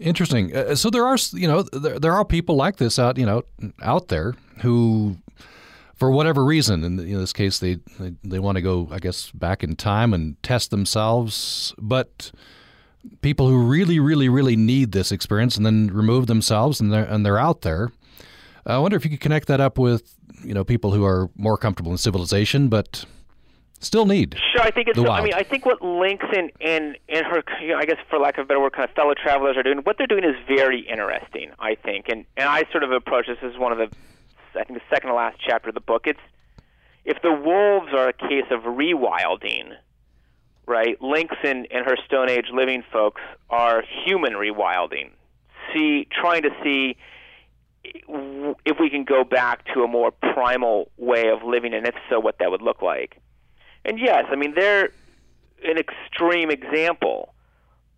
Interesting. 0.00 0.56
Uh, 0.56 0.74
so 0.74 0.88
there 0.90 1.06
are, 1.06 1.18
you 1.32 1.46
know, 1.46 1.62
there, 1.62 1.98
there 1.98 2.12
are 2.14 2.24
people 2.24 2.56
like 2.56 2.76
this 2.76 2.98
out, 2.98 3.18
you 3.18 3.26
know, 3.26 3.42
out 3.82 4.08
there 4.08 4.34
who 4.62 5.18
for 6.00 6.10
whatever 6.10 6.42
reason, 6.42 6.82
in, 6.82 6.96
this 6.96 7.34
case, 7.34 7.58
they, 7.58 7.74
they, 7.98 8.14
they 8.24 8.38
want 8.38 8.56
to 8.56 8.62
go, 8.62 8.88
I 8.90 8.98
guess, 8.98 9.30
back 9.32 9.62
in 9.62 9.76
time 9.76 10.14
and 10.14 10.42
test 10.42 10.70
themselves. 10.70 11.74
But 11.76 12.32
people 13.20 13.48
who 13.48 13.66
really, 13.66 14.00
really, 14.00 14.30
really 14.30 14.56
need 14.56 14.92
this 14.92 15.12
experience 15.12 15.58
and 15.58 15.66
then 15.66 15.88
remove 15.88 16.26
themselves 16.26 16.80
and 16.80 16.90
they're 16.90 17.04
and 17.04 17.24
they're 17.24 17.38
out 17.38 17.60
there. 17.60 17.92
I 18.64 18.78
wonder 18.78 18.96
if 18.96 19.04
you 19.04 19.10
could 19.10 19.20
connect 19.20 19.46
that 19.48 19.60
up 19.60 19.78
with 19.78 20.14
you 20.42 20.54
know 20.54 20.64
people 20.64 20.92
who 20.92 21.04
are 21.04 21.28
more 21.36 21.58
comfortable 21.58 21.92
in 21.92 21.98
civilization, 21.98 22.68
but 22.68 23.04
still 23.80 24.06
need. 24.06 24.36
Sure, 24.52 24.62
I 24.62 24.70
think 24.70 24.88
it's. 24.88 24.98
I 24.98 25.22
mean, 25.22 25.34
I 25.34 25.42
think 25.42 25.66
what 25.66 25.82
Lynx 25.82 26.24
and 26.36 26.52
and 26.60 26.96
and 27.08 27.26
her, 27.26 27.42
you 27.60 27.68
know, 27.68 27.78
I 27.78 27.84
guess 27.84 27.98
for 28.08 28.18
lack 28.18 28.38
of 28.38 28.44
a 28.44 28.46
better 28.46 28.60
word, 28.60 28.72
kind 28.72 28.88
of 28.88 28.94
fellow 28.94 29.14
travelers 29.14 29.56
are 29.56 29.62
doing. 29.62 29.78
What 29.78 29.98
they're 29.98 30.06
doing 30.06 30.24
is 30.24 30.36
very 30.46 30.80
interesting. 30.80 31.50
I 31.58 31.74
think, 31.74 32.08
and 32.08 32.24
and 32.36 32.48
I 32.48 32.64
sort 32.70 32.84
of 32.84 32.92
approach 32.92 33.26
this 33.26 33.38
as 33.42 33.58
one 33.58 33.72
of 33.72 33.78
the 33.78 33.96
I 34.58 34.64
think 34.64 34.78
the 34.78 34.94
second 34.94 35.10
to 35.10 35.14
last 35.14 35.38
chapter 35.44 35.68
of 35.68 35.74
the 35.74 35.80
book. 35.80 36.06
It's 36.06 36.20
if 37.04 37.20
the 37.22 37.32
wolves 37.32 37.92
are 37.92 38.08
a 38.08 38.12
case 38.12 38.46
of 38.50 38.62
rewilding, 38.62 39.72
right? 40.66 41.00
Lynx 41.00 41.34
and, 41.42 41.66
and 41.70 41.84
her 41.86 41.96
Stone 42.06 42.30
Age 42.30 42.46
living 42.52 42.84
folks 42.92 43.20
are 43.48 43.82
human 44.04 44.34
rewilding. 44.34 45.10
See, 45.72 46.06
trying 46.10 46.42
to 46.42 46.50
see 46.62 46.96
if 47.82 48.76
we 48.78 48.90
can 48.90 49.04
go 49.04 49.24
back 49.24 49.64
to 49.74 49.82
a 49.82 49.88
more 49.88 50.10
primal 50.10 50.90
way 50.98 51.28
of 51.28 51.42
living, 51.42 51.72
and 51.72 51.86
if 51.86 51.94
so, 52.08 52.20
what 52.20 52.38
that 52.38 52.50
would 52.50 52.62
look 52.62 52.82
like. 52.82 53.20
And 53.84 53.98
yes, 53.98 54.26
I 54.30 54.36
mean 54.36 54.54
they're 54.54 54.90
an 55.64 55.78
extreme 55.78 56.50
example, 56.50 57.34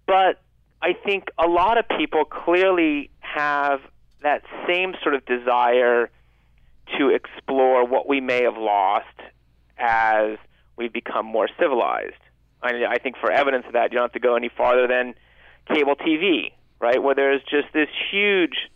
but 0.07 0.41
I 0.81 0.95
think 0.95 1.29
a 1.39 1.47
lot 1.47 1.79
of 1.79 1.85
people 1.97 2.25
clearly 2.25 3.11
have 3.21 3.81
that 4.23 4.43
same 4.67 4.95
sort 5.03 5.15
of 5.15 5.25
desire 5.27 6.11
to 6.99 7.09
explore 7.09 7.87
what 7.87 8.09
we 8.09 8.21
may 8.21 8.43
have 8.43 8.57
lost 8.57 9.07
as 9.79 10.39
we've 10.77 10.93
become 10.93 11.27
more 11.27 11.49
civilized. 11.59 12.15
I, 12.63 12.85
I 12.89 12.99
think 12.99 13.17
for 13.17 13.31
evidence 13.31 13.65
of 13.67 13.73
that, 13.73 13.93
you 13.93 13.97
don't 13.97 14.05
have 14.05 14.13
to 14.13 14.21
go 14.21 14.37
any 14.37 14.49
farther 14.49 14.87
than 14.87 15.15
cable 15.73 15.97
TV, 15.97 16.53
right? 16.81 17.03
Where 17.03 17.15
there's 17.15 17.43
just 17.43 17.73
this 17.73 17.89
huge 18.11 18.71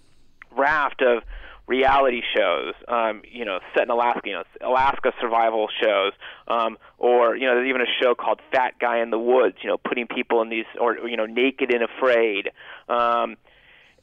raft 0.50 1.02
of 1.02 1.22
reality 1.66 2.22
shows, 2.36 2.74
um, 2.88 3.22
you 3.30 3.44
know, 3.44 3.58
set 3.74 3.84
in 3.84 3.90
Alaska, 3.90 4.22
you 4.24 4.32
know, 4.32 4.44
Alaska 4.60 5.12
survival 5.20 5.68
shows, 5.82 6.12
um, 6.48 6.78
or 6.98 7.36
you 7.36 7.46
know, 7.46 7.54
there's 7.56 7.68
even 7.68 7.80
a 7.80 8.02
show 8.02 8.14
called 8.14 8.40
Fat 8.52 8.78
Guy 8.78 9.00
in 9.00 9.10
the 9.10 9.18
Woods, 9.18 9.56
you 9.62 9.68
know, 9.68 9.76
putting 9.76 10.06
people 10.06 10.42
in 10.42 10.48
these, 10.48 10.66
or 10.80 10.96
you 11.08 11.16
know, 11.16 11.26
naked 11.26 11.72
and 11.72 11.82
afraid, 11.82 12.50
um, 12.88 13.36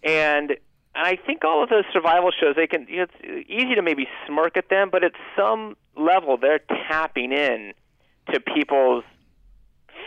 and 0.03 0.57
and 0.95 1.07
I 1.07 1.15
think 1.15 1.43
all 1.43 1.63
of 1.63 1.69
those 1.69 1.85
survival 1.91 2.31
shows, 2.31 2.55
they 2.55 2.67
can, 2.67 2.85
you 2.87 2.97
know, 2.97 3.05
it's 3.21 3.49
easy 3.49 3.75
to 3.75 3.81
maybe 3.81 4.07
smirk 4.27 4.57
at 4.57 4.69
them, 4.69 4.89
but 4.91 5.03
at 5.03 5.13
some 5.35 5.75
level, 5.97 6.37
they're 6.37 6.59
tapping 6.87 7.31
in 7.31 7.73
to 8.31 8.39
people's 8.39 9.03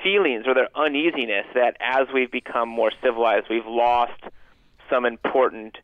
feelings 0.03 0.45
or 0.47 0.55
their 0.55 0.69
uneasiness 0.77 1.45
that 1.55 1.77
as 1.81 2.07
we've 2.15 2.31
become 2.31 2.69
more 2.69 2.93
civilized, 3.03 3.47
we've 3.51 3.67
lost 3.67 4.23
some 4.89 5.05
important 5.05 5.77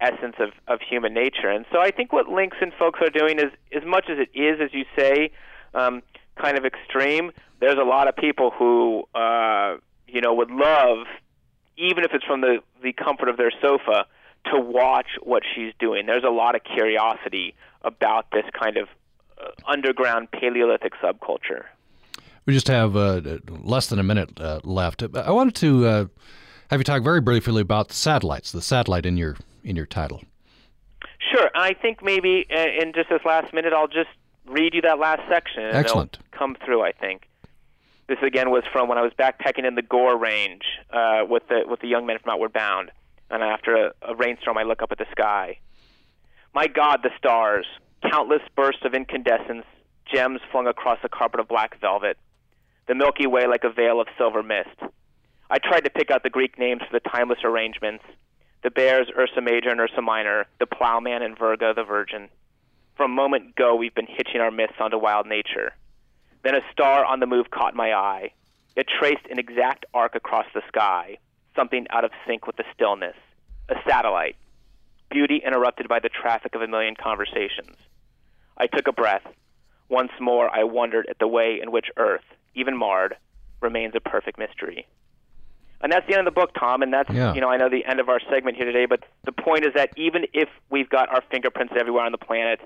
essence 0.00 0.36
of, 0.38 0.50
of 0.66 0.80
human 0.80 1.12
nature. 1.14 1.48
And 1.48 1.64
so 1.72 1.80
I 1.80 1.90
think 1.90 2.12
what 2.12 2.28
Lynx 2.28 2.56
and 2.60 2.72
folks 2.78 3.00
are 3.02 3.10
doing 3.10 3.38
is, 3.38 3.52
as 3.76 3.84
much 3.84 4.06
as 4.08 4.18
it 4.18 4.30
is, 4.38 4.60
as 4.60 4.72
you 4.72 4.84
say, 4.96 5.30
um, 5.74 6.02
kind 6.40 6.56
of 6.56 6.64
extreme, 6.64 7.32
there's 7.60 7.78
a 7.78 7.84
lot 7.84 8.08
of 8.08 8.16
people 8.16 8.50
who, 8.50 9.04
uh, 9.14 9.76
you 10.06 10.20
know, 10.20 10.34
would 10.34 10.50
love, 10.50 11.06
even 11.76 12.04
if 12.04 12.12
it's 12.12 12.24
from 12.24 12.40
the, 12.40 12.58
the 12.82 12.92
comfort 12.92 13.28
of 13.28 13.36
their 13.36 13.52
sofa, 13.60 14.06
to 14.52 14.60
watch 14.60 15.08
what 15.22 15.42
she's 15.54 15.72
doing. 15.78 16.06
There's 16.06 16.24
a 16.24 16.30
lot 16.30 16.54
of 16.54 16.62
curiosity 16.62 17.54
about 17.82 18.30
this 18.30 18.44
kind 18.58 18.76
of 18.76 18.88
uh, 19.40 19.50
underground 19.66 20.30
Paleolithic 20.30 20.92
subculture. 21.02 21.64
We 22.46 22.54
just 22.54 22.68
have 22.68 22.96
uh, 22.96 23.20
less 23.48 23.88
than 23.88 23.98
a 23.98 24.02
minute 24.02 24.40
uh, 24.40 24.60
left. 24.64 25.02
I 25.14 25.30
wanted 25.30 25.54
to 25.56 25.86
uh, 25.86 26.06
have 26.70 26.80
you 26.80 26.84
talk 26.84 27.02
very 27.02 27.20
briefly 27.20 27.60
about 27.60 27.88
the 27.88 27.94
satellites, 27.94 28.52
the 28.52 28.62
satellite 28.62 29.04
in 29.04 29.16
your 29.16 29.36
in 29.68 29.76
your 29.76 29.86
title. 29.86 30.22
Sure. 31.32 31.50
I 31.54 31.74
think 31.74 32.02
maybe 32.02 32.46
uh, 32.50 32.58
in 32.58 32.92
just 32.92 33.08
this 33.08 33.20
last 33.24 33.52
minute, 33.52 33.72
I'll 33.72 33.88
just 33.88 34.10
read 34.46 34.74
you 34.74 34.82
that 34.82 34.98
last 34.98 35.22
section. 35.28 35.62
And 35.62 35.76
Excellent. 35.76 36.18
come 36.30 36.56
through. 36.64 36.82
I 36.82 36.92
think 36.92 37.28
this 38.06 38.18
again 38.22 38.50
was 38.50 38.64
from 38.72 38.88
when 38.88 38.98
I 38.98 39.02
was 39.02 39.12
backpacking 39.18 39.66
in 39.66 39.74
the 39.74 39.82
Gore 39.82 40.16
Range 40.16 40.62
uh, 40.90 41.24
with 41.28 41.46
the 41.48 41.64
with 41.66 41.80
the 41.80 41.88
young 41.88 42.06
men 42.06 42.18
from 42.18 42.32
Outward 42.32 42.52
Bound 42.52 42.90
and 43.30 43.42
after 43.42 43.76
a, 43.76 43.92
a 44.02 44.14
rainstorm, 44.14 44.56
I 44.56 44.62
look 44.62 44.82
up 44.82 44.92
at 44.92 44.98
the 44.98 45.06
sky. 45.10 45.58
My 46.54 46.66
God, 46.66 47.00
the 47.02 47.10
stars, 47.18 47.66
countless 48.10 48.42
bursts 48.56 48.84
of 48.84 48.94
incandescence, 48.94 49.66
gems 50.12 50.40
flung 50.50 50.66
across 50.66 50.98
a 51.04 51.08
carpet 51.08 51.40
of 51.40 51.48
black 51.48 51.78
velvet, 51.80 52.16
the 52.86 52.94
Milky 52.94 53.26
Way 53.26 53.46
like 53.46 53.64
a 53.64 53.70
veil 53.70 54.00
of 54.00 54.08
silver 54.16 54.42
mist. 54.42 54.76
I 55.50 55.58
tried 55.58 55.80
to 55.80 55.90
pick 55.90 56.10
out 56.10 56.22
the 56.22 56.30
Greek 56.30 56.58
names 56.58 56.80
for 56.80 56.98
the 56.98 57.08
timeless 57.08 57.40
arrangements 57.44 58.04
the 58.62 58.70
bears, 58.70 59.08
Ursa 59.16 59.40
Major 59.40 59.70
and 59.70 59.80
Ursa 59.80 60.02
Minor, 60.02 60.46
the 60.58 60.66
plowman 60.66 61.22
and 61.22 61.38
Virgo 61.38 61.74
the 61.74 61.84
Virgin. 61.84 62.28
From 62.96 63.12
moment 63.12 63.54
go, 63.54 63.76
we've 63.76 63.94
been 63.94 64.08
hitching 64.08 64.40
our 64.40 64.50
myths 64.50 64.74
onto 64.80 64.98
wild 64.98 65.26
nature. 65.26 65.72
Then 66.42 66.54
a 66.54 66.60
star 66.72 67.04
on 67.04 67.20
the 67.20 67.26
move 67.26 67.50
caught 67.50 67.74
my 67.74 67.92
eye. 67.92 68.32
It 68.76 68.86
traced 68.88 69.26
an 69.30 69.38
exact 69.38 69.86
arc 69.94 70.14
across 70.14 70.46
the 70.54 70.62
sky 70.68 71.18
something 71.58 71.86
out 71.90 72.04
of 72.04 72.12
sync 72.24 72.46
with 72.46 72.56
the 72.56 72.64
stillness, 72.72 73.16
a 73.68 73.74
satellite, 73.86 74.36
beauty 75.10 75.42
interrupted 75.44 75.88
by 75.88 75.98
the 75.98 76.08
traffic 76.08 76.54
of 76.54 76.62
a 76.62 76.68
million 76.68 76.94
conversations. 76.94 77.76
I 78.56 78.68
took 78.68 78.86
a 78.86 78.92
breath. 78.92 79.26
Once 79.88 80.12
more, 80.20 80.48
I 80.54 80.62
wondered 80.62 81.06
at 81.10 81.18
the 81.18 81.26
way 81.26 81.58
in 81.60 81.72
which 81.72 81.86
Earth, 81.96 82.24
even 82.54 82.76
marred, 82.76 83.16
remains 83.60 83.94
a 83.96 84.00
perfect 84.00 84.38
mystery. 84.38 84.86
And 85.80 85.92
that's 85.92 86.06
the 86.08 86.14
end 86.16 86.26
of 86.26 86.34
the 86.34 86.40
book, 86.40 86.50
Tom. 86.58 86.82
And 86.82 86.92
that's, 86.92 87.10
yeah. 87.10 87.34
you 87.34 87.40
know, 87.40 87.48
I 87.48 87.56
know 87.56 87.68
the 87.68 87.84
end 87.84 88.00
of 88.00 88.08
our 88.08 88.20
segment 88.30 88.56
here 88.56 88.66
today, 88.66 88.86
but 88.86 89.04
the 89.24 89.32
point 89.32 89.64
is 89.64 89.72
that 89.74 89.90
even 89.96 90.24
if 90.32 90.48
we've 90.70 90.88
got 90.88 91.08
our 91.08 91.22
fingerprints 91.30 91.74
everywhere 91.78 92.04
on 92.04 92.12
the 92.12 92.18
planet, 92.18 92.60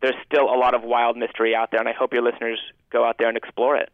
there's 0.00 0.16
still 0.26 0.44
a 0.44 0.58
lot 0.58 0.74
of 0.74 0.82
wild 0.82 1.16
mystery 1.16 1.54
out 1.54 1.70
there, 1.70 1.80
and 1.80 1.88
I 1.88 1.92
hope 1.92 2.12
your 2.12 2.22
listeners 2.22 2.58
go 2.90 3.04
out 3.04 3.16
there 3.18 3.28
and 3.28 3.36
explore 3.36 3.76
it. 3.76 3.90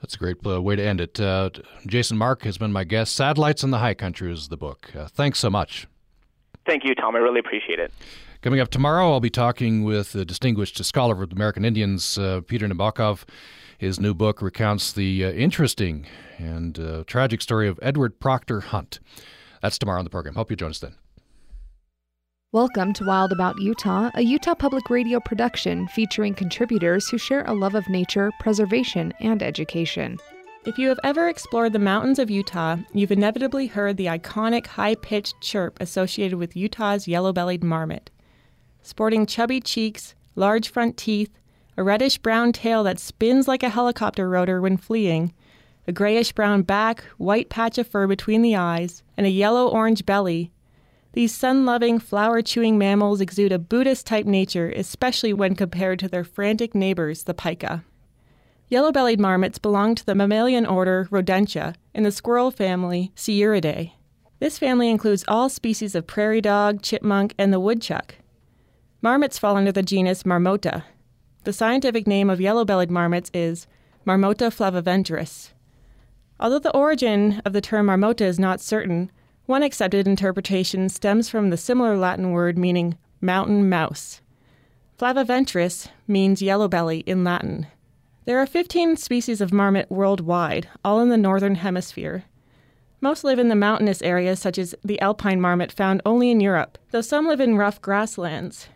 That's 0.00 0.14
a 0.14 0.18
great 0.18 0.36
uh, 0.46 0.60
way 0.60 0.76
to 0.76 0.84
end 0.84 1.00
it. 1.00 1.18
Uh, 1.18 1.50
Jason 1.86 2.18
Mark 2.18 2.42
has 2.42 2.58
been 2.58 2.72
my 2.72 2.84
guest. 2.84 3.14
Satellites 3.14 3.62
in 3.62 3.70
the 3.70 3.78
High 3.78 3.94
Country 3.94 4.30
is 4.32 4.48
the 4.48 4.56
book. 4.56 4.90
Uh, 4.94 5.06
thanks 5.06 5.38
so 5.38 5.48
much. 5.48 5.86
Thank 6.66 6.84
you, 6.84 6.94
Tom. 6.94 7.16
I 7.16 7.20
really 7.20 7.40
appreciate 7.40 7.78
it. 7.78 7.92
Coming 8.42 8.60
up 8.60 8.68
tomorrow, 8.68 9.12
I'll 9.12 9.20
be 9.20 9.30
talking 9.30 9.84
with 9.84 10.12
the 10.12 10.24
distinguished 10.24 10.84
scholar 10.84 11.22
of 11.22 11.32
American 11.32 11.64
Indians, 11.64 12.18
uh, 12.18 12.42
Peter 12.46 12.68
Nabokov. 12.68 13.24
His 13.78 13.98
new 13.98 14.14
book 14.14 14.40
recounts 14.40 14.92
the 14.92 15.24
uh, 15.24 15.32
interesting 15.32 16.06
and 16.38 16.78
uh, 16.78 17.04
tragic 17.06 17.42
story 17.42 17.66
of 17.66 17.78
Edward 17.82 18.20
Proctor 18.20 18.60
Hunt. 18.60 19.00
That's 19.62 19.78
tomorrow 19.78 19.98
on 19.98 20.04
the 20.04 20.10
program. 20.10 20.36
Hope 20.36 20.50
you 20.50 20.56
join 20.56 20.70
us 20.70 20.78
then. 20.78 20.94
Welcome 22.52 22.92
to 22.92 23.04
Wild 23.04 23.32
About 23.32 23.60
Utah, 23.60 24.10
a 24.14 24.22
Utah 24.22 24.54
Public 24.54 24.90
Radio 24.90 25.18
production 25.18 25.88
featuring 25.88 26.34
contributors 26.34 27.08
who 27.08 27.18
share 27.18 27.42
a 27.46 27.52
love 27.52 27.74
of 27.74 27.88
nature, 27.88 28.30
preservation, 28.38 29.12
and 29.18 29.42
education. 29.42 30.18
If 30.64 30.78
you 30.78 30.88
have 30.88 31.00
ever 31.02 31.28
explored 31.28 31.72
the 31.72 31.80
mountains 31.80 32.20
of 32.20 32.30
Utah, 32.30 32.76
you've 32.92 33.10
inevitably 33.10 33.66
heard 33.66 33.96
the 33.96 34.06
iconic 34.06 34.66
high 34.68 34.94
pitched 34.94 35.40
chirp 35.40 35.76
associated 35.80 36.38
with 36.38 36.54
Utah's 36.54 37.08
yellow 37.08 37.32
bellied 37.32 37.64
marmot. 37.64 38.10
Sporting 38.82 39.26
chubby 39.26 39.60
cheeks, 39.60 40.14
large 40.36 40.70
front 40.70 40.96
teeth, 40.96 41.36
a 41.76 41.82
reddish 41.82 42.18
brown 42.18 42.52
tail 42.52 42.82
that 42.84 42.98
spins 42.98 43.48
like 43.48 43.62
a 43.62 43.68
helicopter 43.68 44.28
rotor 44.28 44.60
when 44.60 44.76
fleeing, 44.76 45.32
a 45.86 45.92
grayish 45.92 46.32
brown 46.32 46.62
back, 46.62 47.02
white 47.18 47.48
patch 47.48 47.78
of 47.78 47.86
fur 47.86 48.06
between 48.06 48.42
the 48.42 48.56
eyes, 48.56 49.02
and 49.16 49.26
a 49.26 49.30
yellow 49.30 49.68
orange 49.68 50.06
belly, 50.06 50.52
these 51.14 51.32
sun 51.32 51.64
loving, 51.64 52.00
flower 52.00 52.42
chewing 52.42 52.76
mammals 52.76 53.20
exude 53.20 53.52
a 53.52 53.58
Buddhist 53.58 54.04
type 54.04 54.26
nature, 54.26 54.68
especially 54.70 55.32
when 55.32 55.54
compared 55.54 56.00
to 56.00 56.08
their 56.08 56.24
frantic 56.24 56.74
neighbors, 56.74 57.22
the 57.22 57.34
pika. 57.34 57.84
Yellow 58.68 58.90
bellied 58.90 59.20
marmots 59.20 59.58
belong 59.58 59.94
to 59.94 60.04
the 60.04 60.16
mammalian 60.16 60.66
order 60.66 61.06
Rodentia 61.12 61.76
in 61.94 62.02
the 62.02 62.10
squirrel 62.10 62.50
family 62.50 63.12
Sciuridae. 63.14 63.92
This 64.40 64.58
family 64.58 64.90
includes 64.90 65.24
all 65.28 65.48
species 65.48 65.94
of 65.94 66.08
prairie 66.08 66.40
dog, 66.40 66.82
chipmunk, 66.82 67.32
and 67.38 67.52
the 67.52 67.60
woodchuck. 67.60 68.16
Marmots 69.00 69.38
fall 69.38 69.56
under 69.56 69.70
the 69.70 69.84
genus 69.84 70.24
Marmota. 70.24 70.82
The 71.44 71.52
scientific 71.52 72.06
name 72.06 72.30
of 72.30 72.40
yellow 72.40 72.64
bellied 72.64 72.90
marmots 72.90 73.30
is 73.34 73.66
Marmota 74.06 74.50
flaviventris. 74.50 75.50
Although 76.40 76.58
the 76.58 76.74
origin 76.74 77.42
of 77.44 77.52
the 77.52 77.60
term 77.60 77.88
marmota 77.88 78.22
is 78.22 78.38
not 78.38 78.62
certain, 78.62 79.12
one 79.44 79.62
accepted 79.62 80.08
interpretation 80.08 80.88
stems 80.88 81.28
from 81.28 81.50
the 81.50 81.58
similar 81.58 81.98
Latin 81.98 82.30
word 82.30 82.56
meaning 82.56 82.96
mountain 83.20 83.68
mouse. 83.68 84.22
Flaviventris 84.98 85.88
means 86.08 86.40
yellow 86.40 86.66
belly 86.66 87.00
in 87.00 87.24
Latin. 87.24 87.66
There 88.24 88.38
are 88.38 88.46
15 88.46 88.96
species 88.96 89.42
of 89.42 89.52
marmot 89.52 89.90
worldwide, 89.90 90.70
all 90.82 90.98
in 91.00 91.10
the 91.10 91.18
northern 91.18 91.56
hemisphere. 91.56 92.24
Most 93.02 93.22
live 93.22 93.38
in 93.38 93.50
the 93.50 93.54
mountainous 93.54 94.00
areas, 94.00 94.40
such 94.40 94.56
as 94.56 94.74
the 94.82 94.98
alpine 95.02 95.42
marmot 95.42 95.72
found 95.72 96.00
only 96.06 96.30
in 96.30 96.40
Europe, 96.40 96.78
though 96.90 97.02
some 97.02 97.26
live 97.26 97.40
in 97.40 97.58
rough 97.58 97.82
grasslands. 97.82 98.68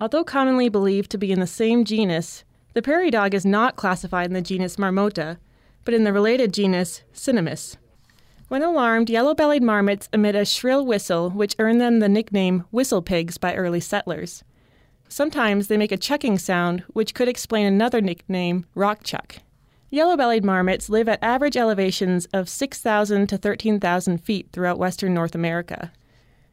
Although 0.00 0.24
commonly 0.24 0.68
believed 0.68 1.10
to 1.10 1.18
be 1.18 1.32
in 1.32 1.40
the 1.40 1.46
same 1.46 1.84
genus, 1.84 2.44
the 2.74 2.82
prairie 2.82 3.10
dog 3.10 3.34
is 3.34 3.44
not 3.44 3.76
classified 3.76 4.26
in 4.26 4.32
the 4.34 4.40
genus 4.40 4.76
Marmota, 4.76 5.38
but 5.84 5.94
in 5.94 6.04
the 6.04 6.12
related 6.12 6.52
genus 6.54 7.02
Cynomys. 7.12 7.76
When 8.48 8.62
alarmed, 8.62 9.10
yellow 9.10 9.34
bellied 9.34 9.62
marmots 9.62 10.08
emit 10.12 10.34
a 10.34 10.44
shrill 10.44 10.86
whistle, 10.86 11.30
which 11.30 11.56
earned 11.58 11.80
them 11.80 11.98
the 11.98 12.08
nickname 12.08 12.64
whistle 12.70 13.02
pigs 13.02 13.38
by 13.38 13.54
early 13.54 13.80
settlers. 13.80 14.44
Sometimes 15.08 15.68
they 15.68 15.76
make 15.76 15.92
a 15.92 15.96
chucking 15.96 16.38
sound, 16.38 16.84
which 16.92 17.12
could 17.12 17.28
explain 17.28 17.66
another 17.66 18.00
nickname, 18.00 18.66
rock 18.74 19.02
chuck. 19.02 19.36
Yellow 19.90 20.16
bellied 20.16 20.44
marmots 20.44 20.88
live 20.88 21.08
at 21.08 21.22
average 21.22 21.56
elevations 21.56 22.26
of 22.32 22.48
6,000 22.48 23.26
to 23.26 23.36
13,000 23.36 24.18
feet 24.18 24.48
throughout 24.52 24.78
western 24.78 25.14
North 25.14 25.34
America. 25.34 25.92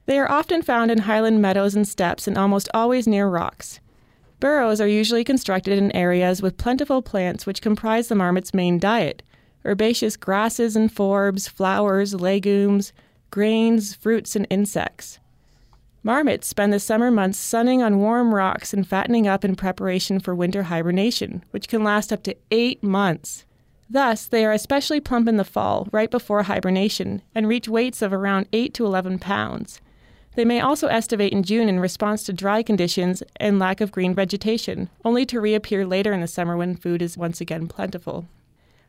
They 0.06 0.20
are 0.20 0.30
often 0.30 0.62
found 0.62 0.92
in 0.92 1.00
highland 1.00 1.42
meadows 1.42 1.76
and 1.76 1.88
steppes 1.88 2.28
and 2.28 2.38
almost 2.38 2.70
always 2.74 3.08
near 3.08 3.28
rocks. 3.28 3.80
Burrows 4.40 4.80
are 4.80 4.88
usually 4.88 5.24
constructed 5.24 5.78
in 5.78 5.96
areas 5.96 6.42
with 6.42 6.58
plentiful 6.58 7.02
plants 7.02 7.46
which 7.46 7.62
comprise 7.62 8.08
the 8.08 8.16
marmot's 8.16 8.54
main 8.54 8.78
diet, 8.78 9.24
herbaceous 9.66 10.16
grasses 10.16 10.76
and 10.76 10.94
forbs, 10.94 11.50
flowers, 11.50 12.14
legumes, 12.14 12.94
grains, 13.32 13.96
fruits, 13.96 14.36
and 14.36 14.46
insects. 14.50 15.20
Marmots 16.04 16.48
spend 16.48 16.72
the 16.72 16.80
summer 16.80 17.10
months 17.10 17.40
sunning 17.40 17.82
on 17.82 17.98
warm 17.98 18.36
rocks 18.36 18.74
and 18.74 18.88
fattening 18.88 19.28
up 19.28 19.44
in 19.44 19.56
preparation 19.56 20.20
for 20.20 20.36
winter 20.36 20.64
hibernation, 20.64 21.44
which 21.50 21.68
can 21.68 21.84
last 21.84 22.14
up 22.14 22.22
to 22.22 22.36
eight 22.52 22.84
months. 22.84 23.44
Thus, 23.90 24.28
they 24.28 24.46
are 24.46 24.52
especially 24.52 25.00
plump 25.00 25.28
in 25.28 25.38
the 25.38 25.44
fall, 25.44 25.88
right 25.92 26.12
before 26.12 26.44
hibernation, 26.44 27.24
and 27.34 27.48
reach 27.48 27.68
weights 27.68 28.04
of 28.04 28.14
around 28.14 28.48
8 28.54 28.74
to 28.76 28.86
11 28.86 29.18
pounds. 29.18 29.82
They 30.36 30.46
may 30.46 30.60
also 30.60 30.88
estivate 30.88 31.32
in 31.32 31.44
June 31.44 31.70
in 31.70 31.80
response 31.80 32.24
to 32.24 32.34
dry 32.34 32.62
conditions 32.62 33.24
and 33.38 33.58
lack 33.58 33.80
of 33.80 33.92
green 33.92 34.14
vegetation, 34.14 34.90
only 35.06 35.26
to 35.28 35.40
reappear 35.40 35.86
later 35.86 36.12
in 36.12 36.22
the 36.22 36.28
summer 36.28 36.58
when 36.58 36.76
food 36.76 37.02
is 37.02 37.18
once 37.18 37.40
again 37.40 37.68
plentiful. 37.68 38.28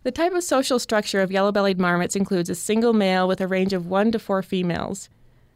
The 0.03 0.11
type 0.11 0.33
of 0.33 0.45
social 0.45 0.79
structure 0.79 1.21
of 1.21 1.33
yellow 1.33 1.53
bellied 1.53 1.81
marmots 1.81 2.17
includes 2.17 2.51
a 2.51 2.55
single 2.55 2.93
male 2.93 3.27
with 3.27 3.41
a 3.41 3.47
range 3.47 3.73
of 3.73 3.87
one 3.87 4.13
to 4.13 4.19
four 4.19 4.43
females. 4.43 5.09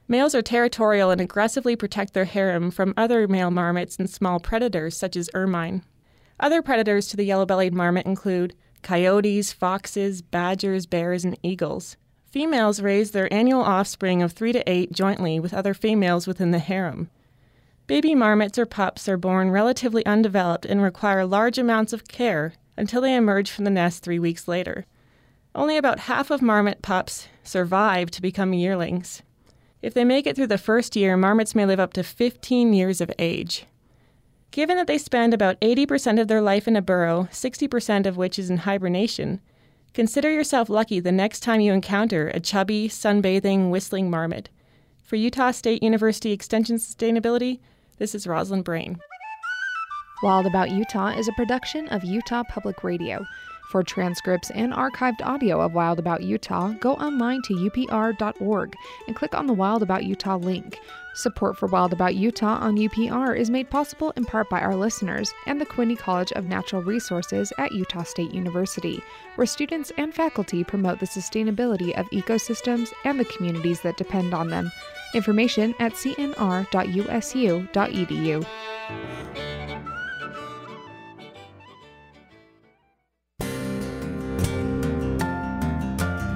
Males 0.09 0.35
are 0.35 0.43
territorial 0.43 1.11
and 1.11 1.21
aggressively 1.21 1.77
protect 1.77 2.15
their 2.15 2.25
harem 2.25 2.71
from 2.71 2.95
other 2.97 3.29
male 3.29 3.51
marmots 3.51 3.97
and 3.97 4.11
small 4.11 4.41
predators 4.41 4.97
such 4.97 5.17
as 5.17 5.31
ermine. 5.35 5.85
Other 6.41 6.63
predators 6.63 7.07
to 7.09 7.17
the 7.17 7.25
yellow 7.25 7.47
bellied 7.47 7.75
marmot 7.75 8.07
include 8.07 8.55
coyotes, 8.83 9.53
foxes, 9.53 10.23
badgers, 10.23 10.87
bears, 10.87 11.25
and 11.25 11.39
eagles. 11.43 11.97
Females 12.31 12.81
raise 12.81 13.11
their 13.11 13.33
annual 13.33 13.61
offspring 13.61 14.23
of 14.23 14.31
three 14.33 14.53
to 14.53 14.71
eight 14.71 14.93
jointly 14.93 15.41
with 15.41 15.53
other 15.53 15.75
females 15.75 16.29
within 16.29 16.53
the 16.53 16.61
harem. 16.61 17.11
Baby 17.89 18.15
marmots 18.15 18.57
or 18.57 18.67
pups 18.67 19.09
are 19.09 19.17
born 19.17 19.51
relatively 19.51 20.07
undeveloped 20.07 20.65
and 20.65 20.81
require 20.81 21.27
large 21.27 21.59
amounts 21.59 21.93
of 21.93 22.07
care 22.07 22.53
until 22.77 23.01
they 23.01 23.17
emerge 23.17 23.51
from 23.51 23.65
the 23.65 23.71
nest 23.71 24.05
three 24.05 24.21
weeks 24.21 24.47
later. 24.47 24.87
Only 25.57 25.77
about 25.77 26.01
half 26.01 26.31
of 26.31 26.41
marmot 26.41 26.83
pups 26.83 27.27
survive 27.43 28.13
to 28.13 28.23
become 28.23 28.55
yearlings. 28.55 29.23
If 29.83 29.93
they 29.93 30.05
make 30.05 30.25
it 30.25 30.37
through 30.37 30.47
the 30.47 30.57
first 30.57 30.95
year, 30.95 31.17
marmots 31.17 31.57
may 31.57 31.67
live 31.67 31.81
up 31.81 31.93
to 31.95 32.05
15 32.05 32.73
years 32.73 33.01
of 33.01 33.11
age. 33.19 33.67
Given 34.53 34.77
that 34.77 34.87
they 34.87 34.99
spend 34.99 35.35
about 35.35 35.61
80% 35.61 36.21
of 36.21 36.29
their 36.29 36.41
life 36.41 36.69
in 36.69 36.77
a 36.77 36.83
burrow, 36.83 37.29
60% 37.33 38.07
of 38.07 38.17
which 38.17 38.39
is 38.39 38.51
in 38.51 38.59
hibernation, 38.59 39.41
consider 39.95 40.31
yourself 40.31 40.69
lucky 40.69 41.01
the 41.01 41.13
next 41.13 41.41
time 41.41 41.61
you 41.61 41.73
encounter 41.73 42.29
a 42.29 42.41
chubby, 42.41 42.89
sunbathing, 42.89 43.71
whistling 43.71 44.11
marmot. 44.11 44.49
For 45.03 45.17
Utah 45.17 45.51
State 45.51 45.83
University 45.83 46.33
Extension 46.33 46.77
Sustainability, 46.77 47.61
this 47.99 48.15
is 48.15 48.27
Rosalind 48.27 48.65
Brain. 48.65 48.99
Wild 50.23 50.47
About 50.47 50.71
Utah 50.71 51.09
is 51.09 51.29
a 51.29 51.33
production 51.33 51.89
of 51.89 52.05
Utah 52.05 52.45
Public 52.45 52.85
Radio. 52.85 53.25
For 53.71 53.83
transcripts 53.85 54.51
and 54.51 54.73
archived 54.73 55.25
audio 55.25 55.61
of 55.61 55.75
Wild 55.75 56.01
About 56.01 56.25
Utah, 56.25 56.73
go 56.81 56.95
online 56.95 57.41
to 57.43 57.55
upr.org 57.55 58.75
and 59.07 59.15
click 59.15 59.33
on 59.33 59.47
the 59.47 59.53
Wild 59.53 59.85
About 59.85 60.05
Utah 60.05 60.39
link. 60.39 60.81
Support 61.15 61.57
for 61.57 61.69
Wild 61.69 61.93
About 61.93 62.17
Utah 62.17 62.59
on 62.59 62.77
UPR 62.77 63.39
is 63.39 63.49
made 63.49 63.71
possible 63.71 64.13
in 64.17 64.25
part 64.25 64.51
by 64.51 64.61
our 64.61 64.75
listeners 64.75 65.33
and 65.47 65.61
the 65.61 65.67
Quinney 65.67 65.97
College 65.97 66.33
of 66.33 66.47
Natural 66.47 66.83
Resources 66.83 67.53
at 67.59 67.71
Utah 67.71 68.03
State 68.03 68.35
University, 68.35 69.01
where 69.37 69.47
students 69.47 69.93
and 69.97 70.13
faculty 70.13 70.65
promote 70.65 70.99
the 70.99 71.07
sustainability 71.07 71.97
of 71.97 72.11
ecosystems 72.11 72.93
and 73.05 73.21
the 73.21 73.25
communities 73.25 73.83
that 73.83 73.97
depend 73.97 74.35
on 74.35 74.49
them. 74.49 74.73
Information 75.15 75.77
at 75.79 75.93
cnr.usu.edu. 75.93 76.37